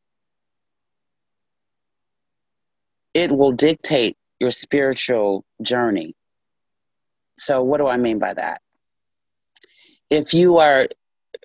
it 3.13 3.31
will 3.31 3.53
dictate 3.53 4.17
your 4.41 4.51
spiritual 4.51 5.45
journey. 5.63 6.17
So, 7.39 7.63
what 7.63 7.79
do 7.79 7.87
I 7.87 7.97
mean 7.97 8.19
by 8.19 8.35
that? 8.35 8.61
If 10.11 10.35
you 10.35 10.59
are, 10.59 10.89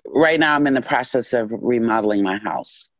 right 0.06 0.38
now, 0.38 0.54
I'm 0.54 0.66
in 0.66 0.74
the 0.74 0.82
process 0.82 1.32
of 1.32 1.50
remodeling 1.52 2.22
my 2.22 2.38
house. 2.38 2.90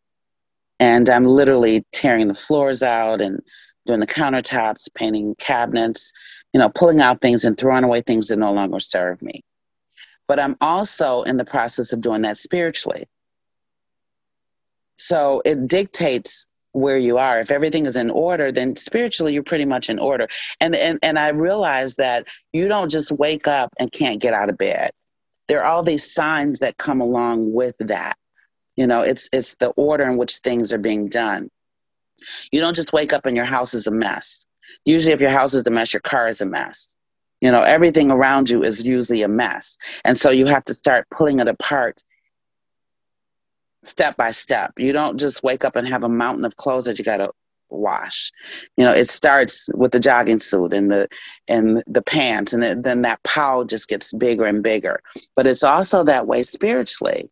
And 0.78 1.08
I'm 1.10 1.26
literally 1.26 1.84
tearing 1.92 2.28
the 2.28 2.34
floors 2.34 2.82
out 2.82 3.20
and 3.20 3.40
doing 3.86 4.00
the 4.00 4.06
countertops, 4.06 4.92
painting 4.94 5.34
cabinets, 5.36 6.12
you 6.52 6.60
know, 6.60 6.68
pulling 6.70 7.00
out 7.00 7.20
things 7.20 7.44
and 7.44 7.56
throwing 7.56 7.84
away 7.84 8.00
things 8.00 8.28
that 8.28 8.38
no 8.38 8.52
longer 8.52 8.80
serve 8.80 9.20
me. 9.22 9.44
But 10.26 10.40
I'm 10.40 10.56
also 10.60 11.22
in 11.22 11.36
the 11.36 11.44
process 11.44 11.92
of 11.92 12.00
doing 12.00 12.22
that 12.22 12.36
spiritually. 12.36 13.08
So 14.96 15.42
it 15.44 15.66
dictates 15.66 16.48
where 16.72 16.98
you 16.98 17.18
are. 17.18 17.40
If 17.40 17.50
everything 17.50 17.86
is 17.86 17.96
in 17.96 18.10
order, 18.10 18.52
then 18.52 18.76
spiritually 18.76 19.34
you're 19.34 19.42
pretty 19.42 19.64
much 19.64 19.90
in 19.90 19.98
order. 19.98 20.28
And 20.60 20.74
and 20.74 20.98
and 21.02 21.18
I 21.18 21.28
realize 21.28 21.94
that 21.96 22.26
you 22.52 22.68
don't 22.68 22.90
just 22.90 23.10
wake 23.12 23.48
up 23.48 23.72
and 23.78 23.90
can't 23.90 24.20
get 24.20 24.34
out 24.34 24.48
of 24.48 24.58
bed. 24.58 24.90
There 25.48 25.62
are 25.62 25.66
all 25.66 25.82
these 25.82 26.12
signs 26.12 26.60
that 26.60 26.76
come 26.78 27.00
along 27.00 27.52
with 27.52 27.76
that. 27.78 28.16
You 28.76 28.86
know, 28.86 29.02
it's 29.02 29.28
it's 29.32 29.54
the 29.56 29.70
order 29.70 30.04
in 30.04 30.16
which 30.16 30.38
things 30.38 30.72
are 30.72 30.78
being 30.78 31.08
done. 31.08 31.50
You 32.52 32.60
don't 32.60 32.76
just 32.76 32.92
wake 32.92 33.12
up 33.12 33.26
and 33.26 33.36
your 33.36 33.46
house 33.46 33.74
is 33.74 33.86
a 33.86 33.90
mess. 33.90 34.46
Usually 34.84 35.14
if 35.14 35.20
your 35.20 35.30
house 35.30 35.54
is 35.54 35.66
a 35.66 35.70
mess, 35.70 35.92
your 35.92 36.00
car 36.00 36.28
is 36.28 36.40
a 36.40 36.46
mess. 36.46 36.94
You 37.40 37.50
know, 37.50 37.62
everything 37.62 38.10
around 38.10 38.50
you 38.50 38.62
is 38.62 38.86
usually 38.86 39.22
a 39.22 39.28
mess. 39.28 39.78
And 40.04 40.18
so 40.18 40.30
you 40.30 40.46
have 40.46 40.64
to 40.66 40.74
start 40.74 41.06
pulling 41.10 41.38
it 41.40 41.48
apart 41.48 42.04
step 43.82 44.16
by 44.16 44.30
step. 44.30 44.72
You 44.78 44.92
don't 44.92 45.18
just 45.18 45.42
wake 45.42 45.64
up 45.64 45.76
and 45.76 45.86
have 45.88 46.04
a 46.04 46.08
mountain 46.08 46.44
of 46.44 46.56
clothes 46.56 46.84
that 46.84 46.98
you 46.98 47.04
got 47.04 47.18
to 47.18 47.30
wash. 47.70 48.32
You 48.76 48.84
know, 48.84 48.92
it 48.92 49.06
starts 49.08 49.68
with 49.74 49.92
the 49.92 50.00
jogging 50.00 50.40
suit 50.40 50.72
and 50.72 50.90
the 50.90 51.08
and 51.48 51.82
the 51.86 52.02
pants, 52.02 52.52
and 52.52 52.62
then 52.84 53.02
that 53.02 53.22
pile 53.22 53.64
just 53.64 53.88
gets 53.88 54.12
bigger 54.12 54.44
and 54.44 54.62
bigger. 54.62 55.00
But 55.36 55.46
it's 55.46 55.62
also 55.62 56.02
that 56.04 56.26
way 56.26 56.42
spiritually. 56.42 57.30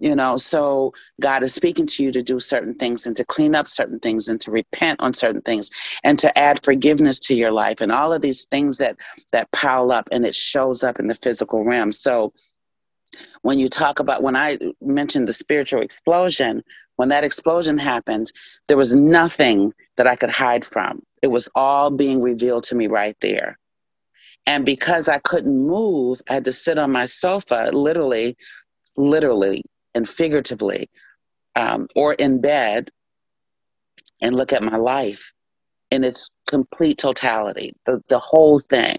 you 0.00 0.16
know 0.16 0.36
so 0.36 0.92
god 1.20 1.42
is 1.42 1.54
speaking 1.54 1.86
to 1.86 2.02
you 2.02 2.10
to 2.12 2.22
do 2.22 2.40
certain 2.40 2.74
things 2.74 3.06
and 3.06 3.16
to 3.16 3.24
clean 3.24 3.54
up 3.54 3.66
certain 3.66 4.00
things 4.00 4.28
and 4.28 4.40
to 4.40 4.50
repent 4.50 4.98
on 5.00 5.12
certain 5.12 5.42
things 5.42 5.70
and 6.02 6.18
to 6.18 6.36
add 6.36 6.64
forgiveness 6.64 7.18
to 7.20 7.34
your 7.34 7.52
life 7.52 7.80
and 7.80 7.92
all 7.92 8.12
of 8.12 8.20
these 8.22 8.44
things 8.46 8.78
that 8.78 8.96
that 9.32 9.50
pile 9.52 9.92
up 9.92 10.08
and 10.10 10.26
it 10.26 10.34
shows 10.34 10.82
up 10.82 10.98
in 10.98 11.08
the 11.08 11.14
physical 11.14 11.62
realm 11.64 11.92
so 11.92 12.32
when 13.42 13.58
you 13.58 13.68
talk 13.68 13.98
about 13.98 14.22
when 14.22 14.36
i 14.36 14.58
mentioned 14.80 15.28
the 15.28 15.32
spiritual 15.32 15.82
explosion 15.82 16.62
when 16.96 17.08
that 17.08 17.24
explosion 17.24 17.78
happened 17.78 18.30
there 18.68 18.76
was 18.76 18.94
nothing 18.94 19.72
that 19.96 20.06
i 20.06 20.16
could 20.16 20.30
hide 20.30 20.64
from. 20.64 21.02
It 21.22 21.28
was 21.28 21.48
all 21.54 21.90
being 21.90 22.20
revealed 22.22 22.64
to 22.64 22.74
me 22.74 22.88
right 22.88 23.16
there. 23.20 23.58
And 24.46 24.64
because 24.64 25.08
i 25.08 25.18
couldn't 25.18 25.66
move 25.66 26.20
i 26.28 26.34
had 26.34 26.44
to 26.46 26.52
sit 26.52 26.78
on 26.78 26.90
my 26.92 27.06
sofa 27.06 27.70
literally 27.72 28.36
literally 28.96 29.62
and 29.94 30.08
figuratively, 30.08 30.88
um, 31.54 31.86
or 31.94 32.14
in 32.14 32.40
bed 32.40 32.90
and 34.20 34.34
look 34.34 34.52
at 34.52 34.62
my 34.62 34.76
life 34.76 35.32
in 35.92 36.04
its 36.04 36.32
complete 36.48 36.96
totality, 36.96 37.74
the, 37.84 38.02
the 38.08 38.18
whole 38.18 38.58
thing. 38.58 38.96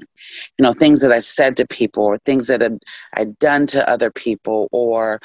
You 0.57 0.63
know, 0.63 0.73
things 0.73 1.01
that 1.01 1.11
I've 1.11 1.25
said 1.25 1.57
to 1.57 1.67
people, 1.67 2.03
or 2.03 2.19
things 2.19 2.47
that 2.47 2.61
I'd, 2.61 2.77
I'd 3.15 3.39
done 3.39 3.65
to 3.67 3.89
other 3.89 4.11
people, 4.11 4.69
or 4.71 5.19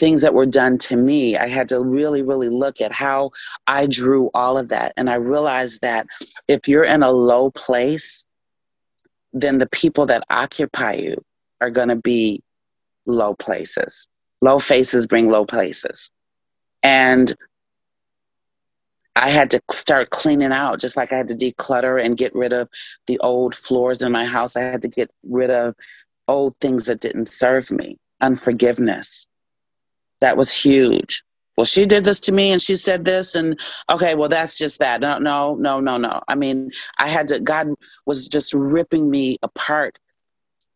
things 0.00 0.22
that 0.22 0.34
were 0.34 0.46
done 0.46 0.78
to 0.78 0.96
me. 0.96 1.36
I 1.36 1.46
had 1.46 1.68
to 1.68 1.80
really, 1.80 2.22
really 2.22 2.48
look 2.48 2.80
at 2.80 2.90
how 2.90 3.30
I 3.68 3.86
drew 3.86 4.30
all 4.34 4.58
of 4.58 4.68
that. 4.70 4.92
And 4.96 5.08
I 5.08 5.14
realized 5.14 5.80
that 5.82 6.08
if 6.48 6.66
you're 6.66 6.84
in 6.84 7.04
a 7.04 7.12
low 7.12 7.52
place, 7.52 8.26
then 9.32 9.58
the 9.58 9.68
people 9.68 10.06
that 10.06 10.24
occupy 10.28 10.94
you 10.94 11.24
are 11.60 11.70
going 11.70 11.88
to 11.88 11.96
be 11.96 12.42
low 13.06 13.34
places. 13.34 14.08
Low 14.40 14.58
faces 14.58 15.06
bring 15.06 15.30
low 15.30 15.46
places. 15.46 16.10
And 16.82 17.32
I 19.14 19.28
had 19.28 19.50
to 19.50 19.60
start 19.72 20.10
cleaning 20.10 20.52
out, 20.52 20.80
just 20.80 20.96
like 20.96 21.12
I 21.12 21.16
had 21.16 21.28
to 21.28 21.34
declutter 21.34 22.02
and 22.02 22.16
get 22.16 22.34
rid 22.34 22.52
of 22.52 22.68
the 23.06 23.18
old 23.18 23.54
floors 23.54 24.00
in 24.02 24.10
my 24.10 24.24
house. 24.24 24.56
I 24.56 24.62
had 24.62 24.82
to 24.82 24.88
get 24.88 25.10
rid 25.22 25.50
of 25.50 25.74
old 26.28 26.56
things 26.60 26.86
that 26.86 27.00
didn't 27.00 27.28
serve 27.28 27.70
me, 27.70 27.98
unforgiveness. 28.20 29.28
That 30.20 30.36
was 30.36 30.54
huge. 30.54 31.22
Well, 31.56 31.66
she 31.66 31.84
did 31.84 32.04
this 32.04 32.20
to 32.20 32.32
me 32.32 32.50
and 32.52 32.62
she 32.62 32.74
said 32.74 33.04
this, 33.04 33.34
and 33.34 33.60
okay, 33.90 34.14
well, 34.14 34.28
that's 34.28 34.56
just 34.56 34.78
that. 34.78 35.00
No, 35.00 35.18
no, 35.18 35.54
no, 35.56 35.80
no, 35.80 35.98
no. 35.98 36.22
I 36.26 36.34
mean, 36.34 36.70
I 36.98 37.08
had 37.08 37.28
to, 37.28 37.40
God 37.40 37.68
was 38.06 38.28
just 38.28 38.54
ripping 38.54 39.10
me 39.10 39.36
apart, 39.42 39.98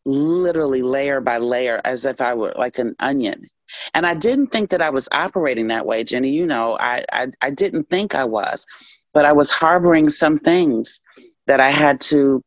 literally 0.05 0.83
layer 0.83 1.21
by 1.23 1.39
layer, 1.39 1.81
as 1.85 2.05
if 2.05 2.21
I 2.21 2.35
were 2.35 2.53
like 2.57 2.79
an 2.79 2.95
onion. 3.01 3.47
And 3.95 4.07
I 4.07 4.15
didn't 4.15 4.49
think 4.49 4.71
that 4.71 4.83
I 4.83 4.91
was 4.91 5.09
operating 5.13 5.69
that 5.69 5.87
way, 5.87 6.05
Jenny. 6.05 6.31
You 6.31 6.47
know, 6.47 6.77
I, 6.79 7.05
I, 7.13 7.29
I 7.43 7.51
didn't 7.51 7.89
think 7.89 8.15
I 8.15 8.25
was, 8.25 8.67
but 9.13 9.25
I 9.25 9.33
was 9.33 9.51
harboring 9.51 10.11
some 10.11 10.39
things 10.39 11.01
that 11.47 11.61
I 11.61 11.71
had 11.71 12.01
to 12.03 12.43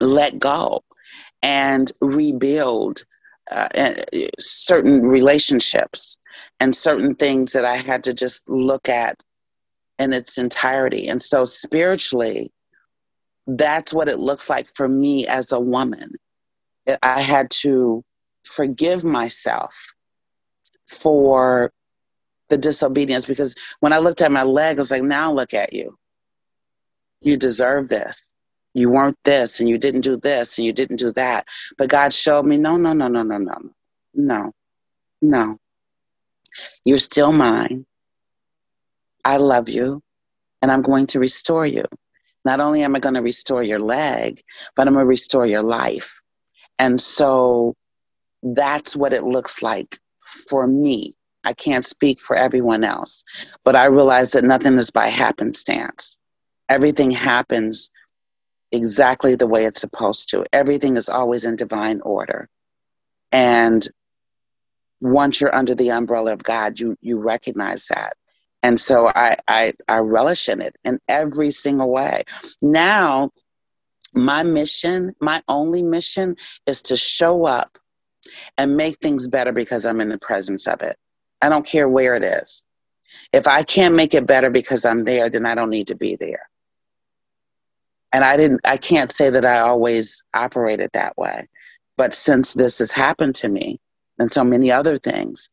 let 0.00 0.38
go 0.38 0.82
and 1.42 1.90
rebuild 2.00 3.04
uh, 3.50 3.68
certain 4.40 5.02
relationships 5.02 6.18
and 6.60 6.74
certain 6.74 7.14
things 7.14 7.52
that 7.52 7.64
I 7.64 7.76
had 7.76 8.04
to 8.04 8.14
just 8.14 8.48
look 8.48 8.88
at 8.88 9.16
in 9.98 10.12
its 10.12 10.38
entirety. 10.38 11.08
And 11.08 11.22
so, 11.22 11.44
spiritually, 11.44 12.50
that's 13.46 13.92
what 13.92 14.08
it 14.08 14.18
looks 14.18 14.48
like 14.48 14.68
for 14.74 14.88
me 14.88 15.26
as 15.26 15.52
a 15.52 15.60
woman. 15.60 16.14
I 17.02 17.20
had 17.20 17.50
to 17.62 18.02
forgive 18.44 19.04
myself 19.04 19.94
for 20.88 21.72
the 22.48 22.58
disobedience 22.58 23.26
because 23.26 23.54
when 23.80 23.92
I 23.92 23.98
looked 23.98 24.22
at 24.22 24.32
my 24.32 24.42
leg, 24.42 24.76
I 24.76 24.80
was 24.80 24.90
like, 24.90 25.02
now 25.02 25.32
look 25.32 25.54
at 25.54 25.72
you. 25.72 25.96
You 27.20 27.36
deserve 27.36 27.88
this. 27.88 28.34
You 28.74 28.90
weren't 28.90 29.18
this 29.24 29.60
and 29.60 29.68
you 29.68 29.78
didn't 29.78 30.02
do 30.02 30.16
this 30.16 30.58
and 30.58 30.66
you 30.66 30.72
didn't 30.72 30.96
do 30.96 31.12
that. 31.12 31.46
But 31.78 31.88
God 31.88 32.12
showed 32.12 32.44
me, 32.44 32.58
no, 32.58 32.76
no, 32.76 32.92
no, 32.92 33.08
no, 33.08 33.22
no, 33.22 33.38
no, 33.38 33.58
no, 34.14 34.52
no. 35.22 35.58
You're 36.84 36.98
still 36.98 37.32
mine. 37.32 37.86
I 39.24 39.38
love 39.38 39.68
you 39.68 40.02
and 40.60 40.70
I'm 40.70 40.82
going 40.82 41.06
to 41.08 41.20
restore 41.20 41.66
you. 41.66 41.84
Not 42.44 42.60
only 42.60 42.82
am 42.82 42.94
I 42.94 42.98
going 42.98 43.14
to 43.14 43.22
restore 43.22 43.62
your 43.62 43.80
leg, 43.80 44.40
but 44.76 44.86
I'm 44.86 44.94
going 44.94 45.04
to 45.04 45.08
restore 45.08 45.46
your 45.46 45.62
life. 45.62 46.20
And 46.78 47.00
so 47.00 47.74
that's 48.42 48.94
what 48.94 49.14
it 49.14 49.22
looks 49.22 49.62
like 49.62 49.98
for 50.24 50.66
me. 50.66 51.16
I 51.44 51.52
can't 51.52 51.84
speak 51.84 52.20
for 52.20 52.36
everyone 52.36 52.84
else, 52.84 53.24
but 53.64 53.76
I 53.76 53.84
realize 53.86 54.32
that 54.32 54.44
nothing 54.44 54.78
is 54.78 54.90
by 54.90 55.08
happenstance. 55.08 56.18
Everything 56.68 57.10
happens 57.10 57.90
exactly 58.72 59.34
the 59.34 59.46
way 59.46 59.64
it's 59.64 59.80
supposed 59.80 60.30
to. 60.30 60.46
Everything 60.52 60.96
is 60.96 61.08
always 61.08 61.44
in 61.44 61.56
divine 61.56 62.00
order. 62.00 62.48
And 63.30 63.86
once 65.00 65.40
you're 65.40 65.54
under 65.54 65.74
the 65.74 65.90
umbrella 65.90 66.32
of 66.32 66.42
God, 66.42 66.80
you 66.80 66.96
you 67.02 67.18
recognize 67.18 67.86
that. 67.88 68.14
And 68.62 68.80
so 68.80 69.08
I, 69.14 69.36
I, 69.46 69.74
I 69.86 69.98
relish 69.98 70.48
in 70.48 70.62
it 70.62 70.74
in 70.84 70.98
every 71.06 71.50
single 71.50 71.90
way. 71.90 72.22
Now, 72.62 73.30
my 74.14 74.42
mission, 74.42 75.14
my 75.20 75.42
only 75.48 75.82
mission 75.82 76.36
is 76.66 76.80
to 76.82 76.96
show 76.96 77.44
up 77.44 77.78
and 78.58 78.76
make 78.76 78.96
things 78.98 79.28
better 79.28 79.52
because 79.52 79.86
I'm 79.86 80.00
in 80.00 80.08
the 80.08 80.18
presence 80.18 80.66
of 80.66 80.82
it. 80.82 80.96
I 81.42 81.48
don't 81.48 81.66
care 81.66 81.88
where 81.88 82.16
it 82.16 82.24
is. 82.24 82.62
If 83.32 83.46
I 83.46 83.62
can't 83.62 83.94
make 83.94 84.14
it 84.14 84.26
better 84.26 84.50
because 84.50 84.84
I'm 84.84 85.04
there, 85.04 85.28
then 85.30 85.46
I 85.46 85.54
don't 85.54 85.70
need 85.70 85.88
to 85.88 85.96
be 85.96 86.16
there. 86.16 86.48
And 88.12 88.24
I 88.24 88.36
didn't 88.36 88.60
I 88.64 88.76
can't 88.76 89.10
say 89.10 89.30
that 89.30 89.44
I 89.44 89.58
always 89.60 90.24
operated 90.34 90.90
that 90.92 91.16
way. 91.18 91.48
But 91.96 92.14
since 92.14 92.54
this 92.54 92.78
has 92.78 92.92
happened 92.92 93.36
to 93.36 93.48
me 93.48 93.80
and 94.18 94.30
so 94.30 94.44
many 94.44 94.70
other 94.70 94.98
things, 94.98 95.50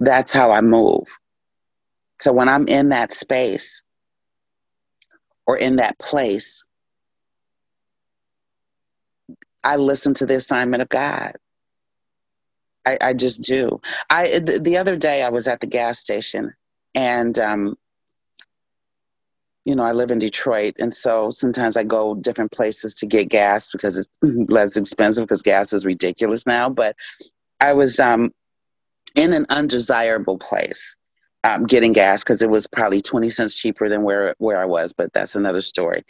that's 0.00 0.32
how 0.32 0.50
I 0.50 0.60
move. 0.60 1.06
So 2.20 2.32
when 2.32 2.48
I'm 2.48 2.68
in 2.68 2.90
that 2.90 3.12
space 3.12 3.82
or 5.46 5.56
in 5.56 5.76
that 5.76 5.98
place, 5.98 6.64
I 9.62 9.76
listen 9.76 10.14
to 10.14 10.26
the 10.26 10.36
assignment 10.36 10.82
of 10.82 10.88
God. 10.88 11.36
I, 12.86 12.98
I 13.00 13.12
just 13.14 13.42
do. 13.42 13.80
I 14.10 14.38
the 14.38 14.76
other 14.76 14.96
day 14.96 15.22
I 15.22 15.30
was 15.30 15.48
at 15.48 15.60
the 15.60 15.66
gas 15.66 15.98
station, 15.98 16.52
and 16.94 17.38
um, 17.38 17.76
you 19.64 19.74
know 19.74 19.84
I 19.84 19.92
live 19.92 20.10
in 20.10 20.18
Detroit, 20.18 20.76
and 20.78 20.94
so 20.94 21.30
sometimes 21.30 21.76
I 21.76 21.84
go 21.84 22.14
different 22.14 22.52
places 22.52 22.94
to 22.96 23.06
get 23.06 23.28
gas 23.28 23.70
because 23.70 23.96
it's 23.98 24.08
less 24.50 24.76
expensive 24.76 25.24
because 25.24 25.42
gas 25.42 25.72
is 25.72 25.86
ridiculous 25.86 26.46
now. 26.46 26.68
But 26.68 26.96
I 27.60 27.72
was 27.72 27.98
um, 28.00 28.32
in 29.14 29.32
an 29.32 29.46
undesirable 29.48 30.38
place 30.38 30.96
um, 31.44 31.66
getting 31.66 31.92
gas 31.92 32.24
because 32.24 32.42
it 32.42 32.50
was 32.50 32.66
probably 32.66 33.00
20 33.00 33.30
cents 33.30 33.54
cheaper 33.54 33.88
than 33.88 34.02
where, 34.02 34.34
where 34.38 34.60
I 34.60 34.64
was, 34.64 34.92
but 34.92 35.12
that's 35.12 35.36
another 35.36 35.60
story. 35.60 36.04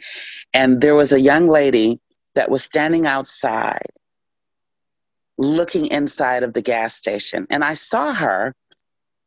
And 0.53 0.81
there 0.81 0.95
was 0.95 1.11
a 1.11 1.19
young 1.19 1.47
lady 1.47 1.99
that 2.35 2.49
was 2.49 2.63
standing 2.63 3.05
outside 3.05 3.91
looking 5.37 5.87
inside 5.87 6.43
of 6.43 6.53
the 6.53 6.61
gas 6.61 6.95
station. 6.95 7.47
And 7.49 7.63
I 7.63 7.73
saw 7.73 8.13
her, 8.13 8.55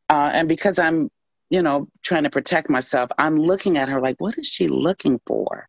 uh, 0.08 0.30
and 0.32 0.48
because 0.48 0.78
I'm, 0.78 1.10
you 1.50 1.62
know, 1.62 1.88
trying 2.02 2.24
to 2.24 2.30
protect 2.30 2.70
myself, 2.70 3.10
I'm 3.18 3.36
looking 3.36 3.78
at 3.78 3.88
her 3.88 4.00
like, 4.00 4.20
what 4.20 4.38
is 4.38 4.46
she 4.46 4.68
looking 4.68 5.20
for? 5.26 5.68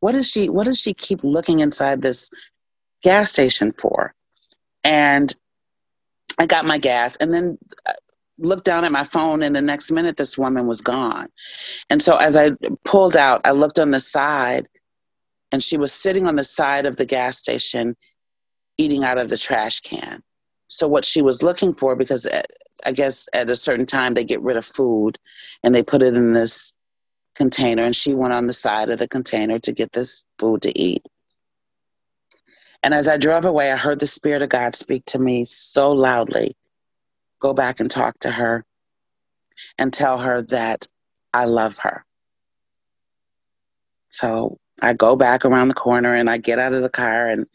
What 0.00 0.14
is 0.14 0.30
she? 0.30 0.48
What 0.48 0.64
does 0.64 0.80
she 0.80 0.94
keep 0.94 1.24
looking 1.24 1.60
inside 1.60 2.02
this 2.02 2.30
gas 3.02 3.30
station 3.30 3.72
for? 3.72 4.14
And 4.84 5.34
I 6.38 6.46
got 6.46 6.64
my 6.64 6.78
gas, 6.78 7.16
and 7.16 7.34
then 7.34 7.58
uh, 7.86 7.92
looked 8.38 8.64
down 8.64 8.84
at 8.84 8.92
my 8.92 9.02
phone, 9.02 9.42
and 9.42 9.56
the 9.56 9.62
next 9.62 9.90
minute, 9.90 10.16
this 10.16 10.38
woman 10.38 10.66
was 10.66 10.80
gone. 10.80 11.28
And 11.90 12.00
so, 12.00 12.16
as 12.16 12.36
I 12.36 12.52
pulled 12.84 13.16
out, 13.16 13.40
I 13.44 13.50
looked 13.50 13.80
on 13.80 13.90
the 13.90 14.00
side, 14.00 14.68
and 15.50 15.62
she 15.62 15.76
was 15.76 15.92
sitting 15.92 16.28
on 16.28 16.36
the 16.36 16.44
side 16.44 16.86
of 16.86 16.96
the 16.96 17.06
gas 17.06 17.38
station 17.38 17.96
eating 18.78 19.04
out 19.04 19.18
of 19.18 19.28
the 19.28 19.36
trash 19.36 19.80
can. 19.80 20.22
So 20.68 20.88
what 20.88 21.04
she 21.04 21.22
was 21.22 21.42
looking 21.42 21.72
for, 21.72 21.96
because 21.96 22.26
uh, 22.26 22.42
I 22.86 22.92
guess 22.92 23.28
at 23.32 23.50
a 23.50 23.56
certain 23.56 23.86
time 23.86 24.14
they 24.14 24.24
get 24.24 24.40
rid 24.40 24.56
of 24.56 24.64
food 24.64 25.18
and 25.62 25.74
they 25.74 25.82
put 25.82 26.02
it 26.02 26.14
in 26.14 26.32
this 26.32 26.72
container, 27.34 27.84
and 27.84 27.94
she 27.94 28.14
went 28.14 28.32
on 28.32 28.46
the 28.46 28.52
side 28.52 28.90
of 28.90 28.98
the 28.98 29.08
container 29.08 29.58
to 29.60 29.72
get 29.72 29.92
this 29.92 30.26
food 30.38 30.62
to 30.62 30.78
eat. 30.78 31.02
And 32.82 32.94
as 32.94 33.08
I 33.08 33.16
drove 33.16 33.44
away, 33.44 33.72
I 33.72 33.76
heard 33.76 34.00
the 34.00 34.06
Spirit 34.06 34.42
of 34.42 34.50
God 34.50 34.74
speak 34.74 35.04
to 35.06 35.18
me 35.18 35.44
so 35.44 35.92
loudly 35.92 36.56
go 37.40 37.54
back 37.54 37.80
and 37.80 37.90
talk 37.90 38.18
to 38.20 38.30
her 38.30 38.64
and 39.78 39.92
tell 39.92 40.18
her 40.18 40.42
that 40.42 40.86
I 41.32 41.44
love 41.44 41.78
her. 41.78 42.04
So 44.08 44.58
I 44.80 44.94
go 44.94 45.16
back 45.16 45.44
around 45.44 45.68
the 45.68 45.74
corner 45.74 46.14
and 46.14 46.28
I 46.30 46.38
get 46.38 46.58
out 46.58 46.72
of 46.72 46.82
the 46.82 46.88
car 46.88 47.28
and 47.28 47.46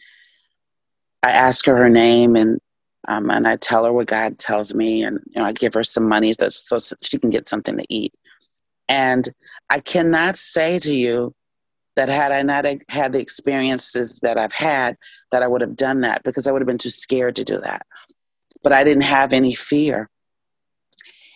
I 1.23 1.31
ask 1.31 1.65
her 1.65 1.77
her 1.77 1.89
name, 1.89 2.35
and 2.35 2.59
Um, 3.07 3.29
and 3.31 3.47
I 3.47 3.57
tell 3.57 3.85
her 3.85 3.91
what 3.93 4.07
God 4.07 4.39
tells 4.39 4.73
me, 4.73 5.03
and 5.03 5.19
you 5.35 5.41
know, 5.41 5.47
I 5.47 5.51
give 5.51 5.73
her 5.73 5.83
some 5.83 6.07
money 6.07 6.33
so, 6.33 6.49
so 6.49 6.95
she 7.01 7.19
can 7.19 7.29
get 7.29 7.49
something 7.49 7.77
to 7.77 7.85
eat. 7.89 8.13
And 8.87 9.27
I 9.69 9.79
cannot 9.79 10.37
say 10.37 10.79
to 10.79 10.93
you 10.93 11.33
that 11.95 12.09
had 12.09 12.31
I 12.31 12.41
not 12.41 12.65
had 12.89 13.13
the 13.13 13.19
experiences 13.19 14.19
that 14.21 14.37
I've 14.37 14.53
had, 14.53 14.97
that 15.31 15.43
I 15.43 15.47
would 15.47 15.61
have 15.61 15.75
done 15.75 16.01
that 16.01 16.23
because 16.23 16.47
I 16.47 16.51
would 16.51 16.61
have 16.61 16.67
been 16.67 16.77
too 16.77 16.89
scared 16.89 17.35
to 17.37 17.43
do 17.43 17.59
that. 17.59 17.85
But 18.63 18.73
I 18.73 18.83
didn't 18.83 19.03
have 19.03 19.33
any 19.33 19.53
fear. 19.53 20.09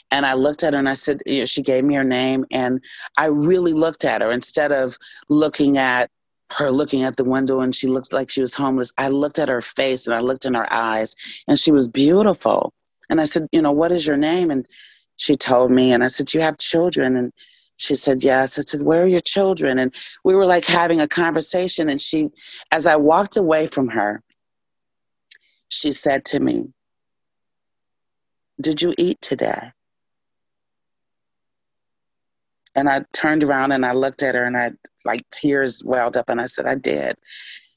And 0.09 0.25
I 0.25 0.33
looked 0.35 0.63
at 0.63 0.73
her 0.73 0.79
and 0.79 0.89
I 0.89 0.93
said, 0.93 1.21
you 1.25 1.39
know, 1.39 1.45
she 1.45 1.61
gave 1.61 1.83
me 1.83 1.95
her 1.95 2.03
name. 2.03 2.45
And 2.51 2.83
I 3.17 3.25
really 3.25 3.73
looked 3.73 4.05
at 4.05 4.21
her 4.21 4.31
instead 4.31 4.71
of 4.71 4.97
looking 5.29 5.77
at 5.77 6.09
her 6.51 6.71
looking 6.71 7.03
at 7.03 7.17
the 7.17 7.23
window 7.23 7.59
and 7.59 7.75
she 7.75 7.87
looked 7.87 8.13
like 8.13 8.29
she 8.29 8.41
was 8.41 8.53
homeless. 8.53 8.93
I 8.97 9.09
looked 9.09 9.39
at 9.39 9.49
her 9.49 9.61
face 9.61 10.07
and 10.07 10.15
I 10.15 10.19
looked 10.19 10.45
in 10.45 10.53
her 10.53 10.71
eyes 10.71 11.15
and 11.47 11.59
she 11.59 11.71
was 11.71 11.87
beautiful. 11.87 12.73
And 13.09 13.19
I 13.19 13.25
said, 13.25 13.47
you 13.51 13.61
know, 13.61 13.71
what 13.71 13.91
is 13.91 14.07
your 14.07 14.17
name? 14.17 14.51
And 14.51 14.65
she 15.17 15.35
told 15.35 15.71
me, 15.71 15.93
and 15.93 16.03
I 16.03 16.07
said, 16.07 16.33
you 16.33 16.41
have 16.41 16.57
children? 16.57 17.15
And 17.15 17.33
she 17.77 17.93
said, 17.93 18.23
Yes. 18.23 18.57
I 18.59 18.63
said, 18.63 18.81
Where 18.81 19.03
are 19.03 19.07
your 19.07 19.21
children? 19.21 19.79
And 19.79 19.95
we 20.23 20.35
were 20.35 20.45
like 20.45 20.65
having 20.65 20.99
a 20.99 21.07
conversation. 21.07 21.89
And 21.89 22.01
she, 22.01 22.29
as 22.71 22.85
I 22.85 22.95
walked 22.97 23.37
away 23.37 23.67
from 23.67 23.89
her, 23.89 24.21
she 25.69 25.91
said 25.91 26.25
to 26.25 26.39
me, 26.39 26.73
Did 28.59 28.81
you 28.81 28.93
eat 28.97 29.21
today? 29.21 29.71
And 32.77 32.89
I 32.89 33.03
turned 33.11 33.43
around 33.43 33.73
and 33.73 33.85
I 33.85 33.91
looked 33.91 34.23
at 34.23 34.35
her 34.35 34.45
and 34.45 34.55
I, 34.55 34.71
like, 35.03 35.29
tears 35.31 35.83
welled 35.83 36.15
up 36.15 36.29
and 36.29 36.39
I 36.39 36.45
said, 36.45 36.65
I 36.67 36.75
did. 36.75 37.17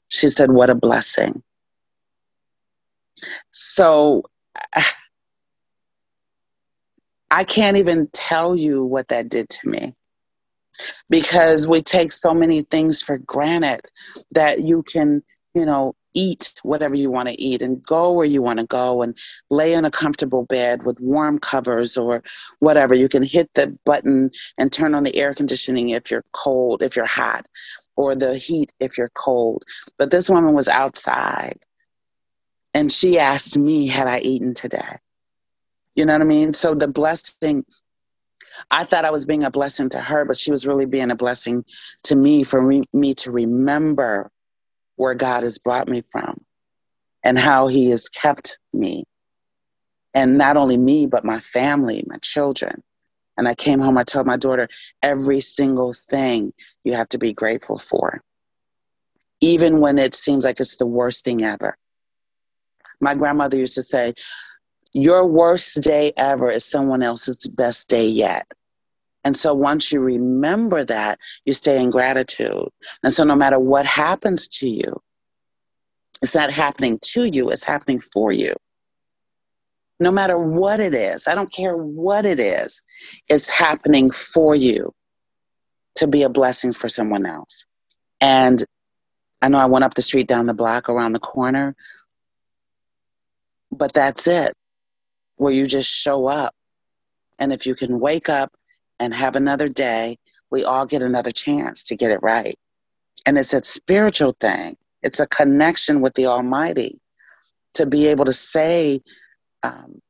She 0.09 0.27
said, 0.27 0.51
What 0.51 0.69
a 0.69 0.75
blessing. 0.75 1.43
So 3.51 4.23
I 7.31 7.43
can't 7.45 7.77
even 7.77 8.09
tell 8.11 8.55
you 8.55 8.85
what 8.85 9.07
that 9.07 9.29
did 9.29 9.49
to 9.49 9.69
me 9.69 9.95
because 11.09 11.67
we 11.67 11.81
take 11.81 12.11
so 12.11 12.33
many 12.33 12.61
things 12.63 13.01
for 13.01 13.17
granted 13.17 13.81
that 14.31 14.59
you 14.59 14.83
can, 14.83 15.23
you 15.53 15.65
know, 15.65 15.95
eat 16.13 16.53
whatever 16.63 16.95
you 16.95 17.09
want 17.09 17.29
to 17.29 17.41
eat 17.41 17.61
and 17.61 17.83
go 17.83 18.11
where 18.11 18.25
you 18.25 18.41
want 18.41 18.59
to 18.59 18.65
go 18.65 19.01
and 19.01 19.17
lay 19.49 19.73
in 19.73 19.85
a 19.85 19.91
comfortable 19.91 20.45
bed 20.45 20.83
with 20.83 20.99
warm 20.99 21.39
covers 21.39 21.97
or 21.97 22.23
whatever. 22.59 22.93
You 22.93 23.09
can 23.09 23.23
hit 23.23 23.49
the 23.53 23.77
button 23.85 24.31
and 24.57 24.71
turn 24.71 24.95
on 24.95 25.03
the 25.03 25.15
air 25.15 25.33
conditioning 25.33 25.89
if 25.89 26.11
you're 26.11 26.25
cold, 26.33 26.83
if 26.83 26.95
you're 26.95 27.05
hot, 27.05 27.47
or 27.95 28.15
the 28.15 28.37
heat 28.37 28.71
if 28.79 28.97
you're 28.97 29.11
cold. 29.13 29.63
But 29.97 30.11
this 30.11 30.29
woman 30.29 30.53
was 30.53 30.67
outside 30.67 31.59
and 32.73 32.91
she 32.91 33.19
asked 33.19 33.57
me, 33.57 33.87
Had 33.87 34.07
I 34.07 34.19
eaten 34.19 34.53
today? 34.53 34.97
You 35.95 36.05
know 36.05 36.13
what 36.13 36.21
I 36.21 36.25
mean? 36.25 36.53
So 36.53 36.73
the 36.73 36.87
blessing, 36.87 37.65
I 38.69 38.85
thought 38.85 39.05
I 39.05 39.11
was 39.11 39.25
being 39.25 39.43
a 39.43 39.51
blessing 39.51 39.89
to 39.89 39.99
her, 39.99 40.25
but 40.25 40.37
she 40.37 40.51
was 40.51 40.65
really 40.65 40.85
being 40.85 41.11
a 41.11 41.15
blessing 41.15 41.65
to 42.03 42.15
me 42.15 42.43
for 42.43 42.65
re- 42.65 42.83
me 42.93 43.13
to 43.15 43.31
remember 43.31 44.31
where 44.95 45.13
God 45.13 45.43
has 45.43 45.57
brought 45.57 45.87
me 45.87 46.01
from 46.01 46.43
and 47.23 47.37
how 47.37 47.67
He 47.67 47.89
has 47.89 48.09
kept 48.09 48.59
me. 48.73 49.05
And 50.13 50.37
not 50.37 50.57
only 50.57 50.77
me, 50.77 51.05
but 51.05 51.23
my 51.23 51.39
family, 51.39 52.03
my 52.07 52.17
children. 52.17 52.83
And 53.37 53.47
I 53.47 53.55
came 53.55 53.79
home, 53.79 53.97
I 53.97 54.03
told 54.03 54.27
my 54.27 54.37
daughter, 54.37 54.67
every 55.01 55.39
single 55.39 55.93
thing 55.93 56.53
you 56.83 56.93
have 56.93 57.09
to 57.09 57.17
be 57.17 57.33
grateful 57.33 57.77
for, 57.77 58.21
even 59.39 59.79
when 59.79 59.97
it 59.97 60.13
seems 60.13 60.43
like 60.43 60.59
it's 60.59 60.75
the 60.75 60.85
worst 60.85 61.23
thing 61.23 61.43
ever. 61.43 61.77
My 62.99 63.15
grandmother 63.15 63.57
used 63.57 63.75
to 63.75 63.83
say, 63.83 64.13
your 64.93 65.25
worst 65.25 65.81
day 65.81 66.11
ever 66.17 66.51
is 66.51 66.65
someone 66.65 67.01
else's 67.01 67.47
best 67.47 67.87
day 67.87 68.07
yet. 68.07 68.45
And 69.23 69.37
so 69.37 69.53
once 69.53 69.91
you 69.91 69.99
remember 69.99 70.83
that, 70.83 71.19
you 71.45 71.53
stay 71.53 71.81
in 71.81 71.89
gratitude. 71.89 72.69
And 73.03 73.13
so 73.13 73.23
no 73.23 73.35
matter 73.35 73.59
what 73.59 73.85
happens 73.85 74.47
to 74.59 74.67
you, 74.67 75.01
it's 76.21 76.35
not 76.35 76.51
happening 76.51 76.99
to 77.13 77.25
you, 77.25 77.49
it's 77.49 77.63
happening 77.63 77.99
for 77.99 78.31
you. 78.31 78.55
No 79.99 80.11
matter 80.11 80.37
what 80.37 80.79
it 80.79 80.93
is, 80.93 81.27
I 81.27 81.35
don't 81.35 81.51
care 81.51 81.75
what 81.75 82.25
it 82.25 82.39
is, 82.39 82.81
it's 83.27 83.49
happening 83.49 84.09
for 84.09 84.55
you 84.55 84.93
to 85.95 86.07
be 86.07 86.23
a 86.23 86.29
blessing 86.29 86.73
for 86.73 86.89
someone 86.89 87.25
else. 87.25 87.65
And 88.19 88.63
I 89.41 89.49
know 89.49 89.57
I 89.57 89.65
went 89.65 89.83
up 89.83 89.93
the 89.93 90.01
street, 90.01 90.27
down 90.27 90.45
the 90.45 90.53
block, 90.53 90.89
around 90.89 91.13
the 91.13 91.19
corner, 91.19 91.75
but 93.71 93.93
that's 93.93 94.27
it 94.27 94.53
where 95.35 95.53
you 95.53 95.65
just 95.65 95.89
show 95.89 96.27
up. 96.27 96.53
And 97.39 97.51
if 97.51 97.65
you 97.65 97.73
can 97.73 97.99
wake 97.99 98.29
up 98.29 98.51
and 99.01 99.13
have 99.15 99.35
another 99.35 99.67
day, 99.67 100.17
we 100.51 100.63
all 100.63 100.85
get 100.85 101.01
another 101.01 101.31
chance 101.31 101.81
to 101.83 101.95
get 101.95 102.11
it 102.11 102.21
right. 102.21 102.57
And 103.25 103.37
it's 103.37 103.53
a 103.53 103.63
spiritual 103.63 104.35
thing, 104.39 104.77
it's 105.01 105.19
a 105.19 105.27
connection 105.27 106.01
with 106.01 106.13
the 106.13 106.27
Almighty 106.27 106.99
to 107.73 107.85
be 107.85 108.07
able 108.07 108.25
to 108.25 108.33
say 108.33 109.01
um, 109.63 110.01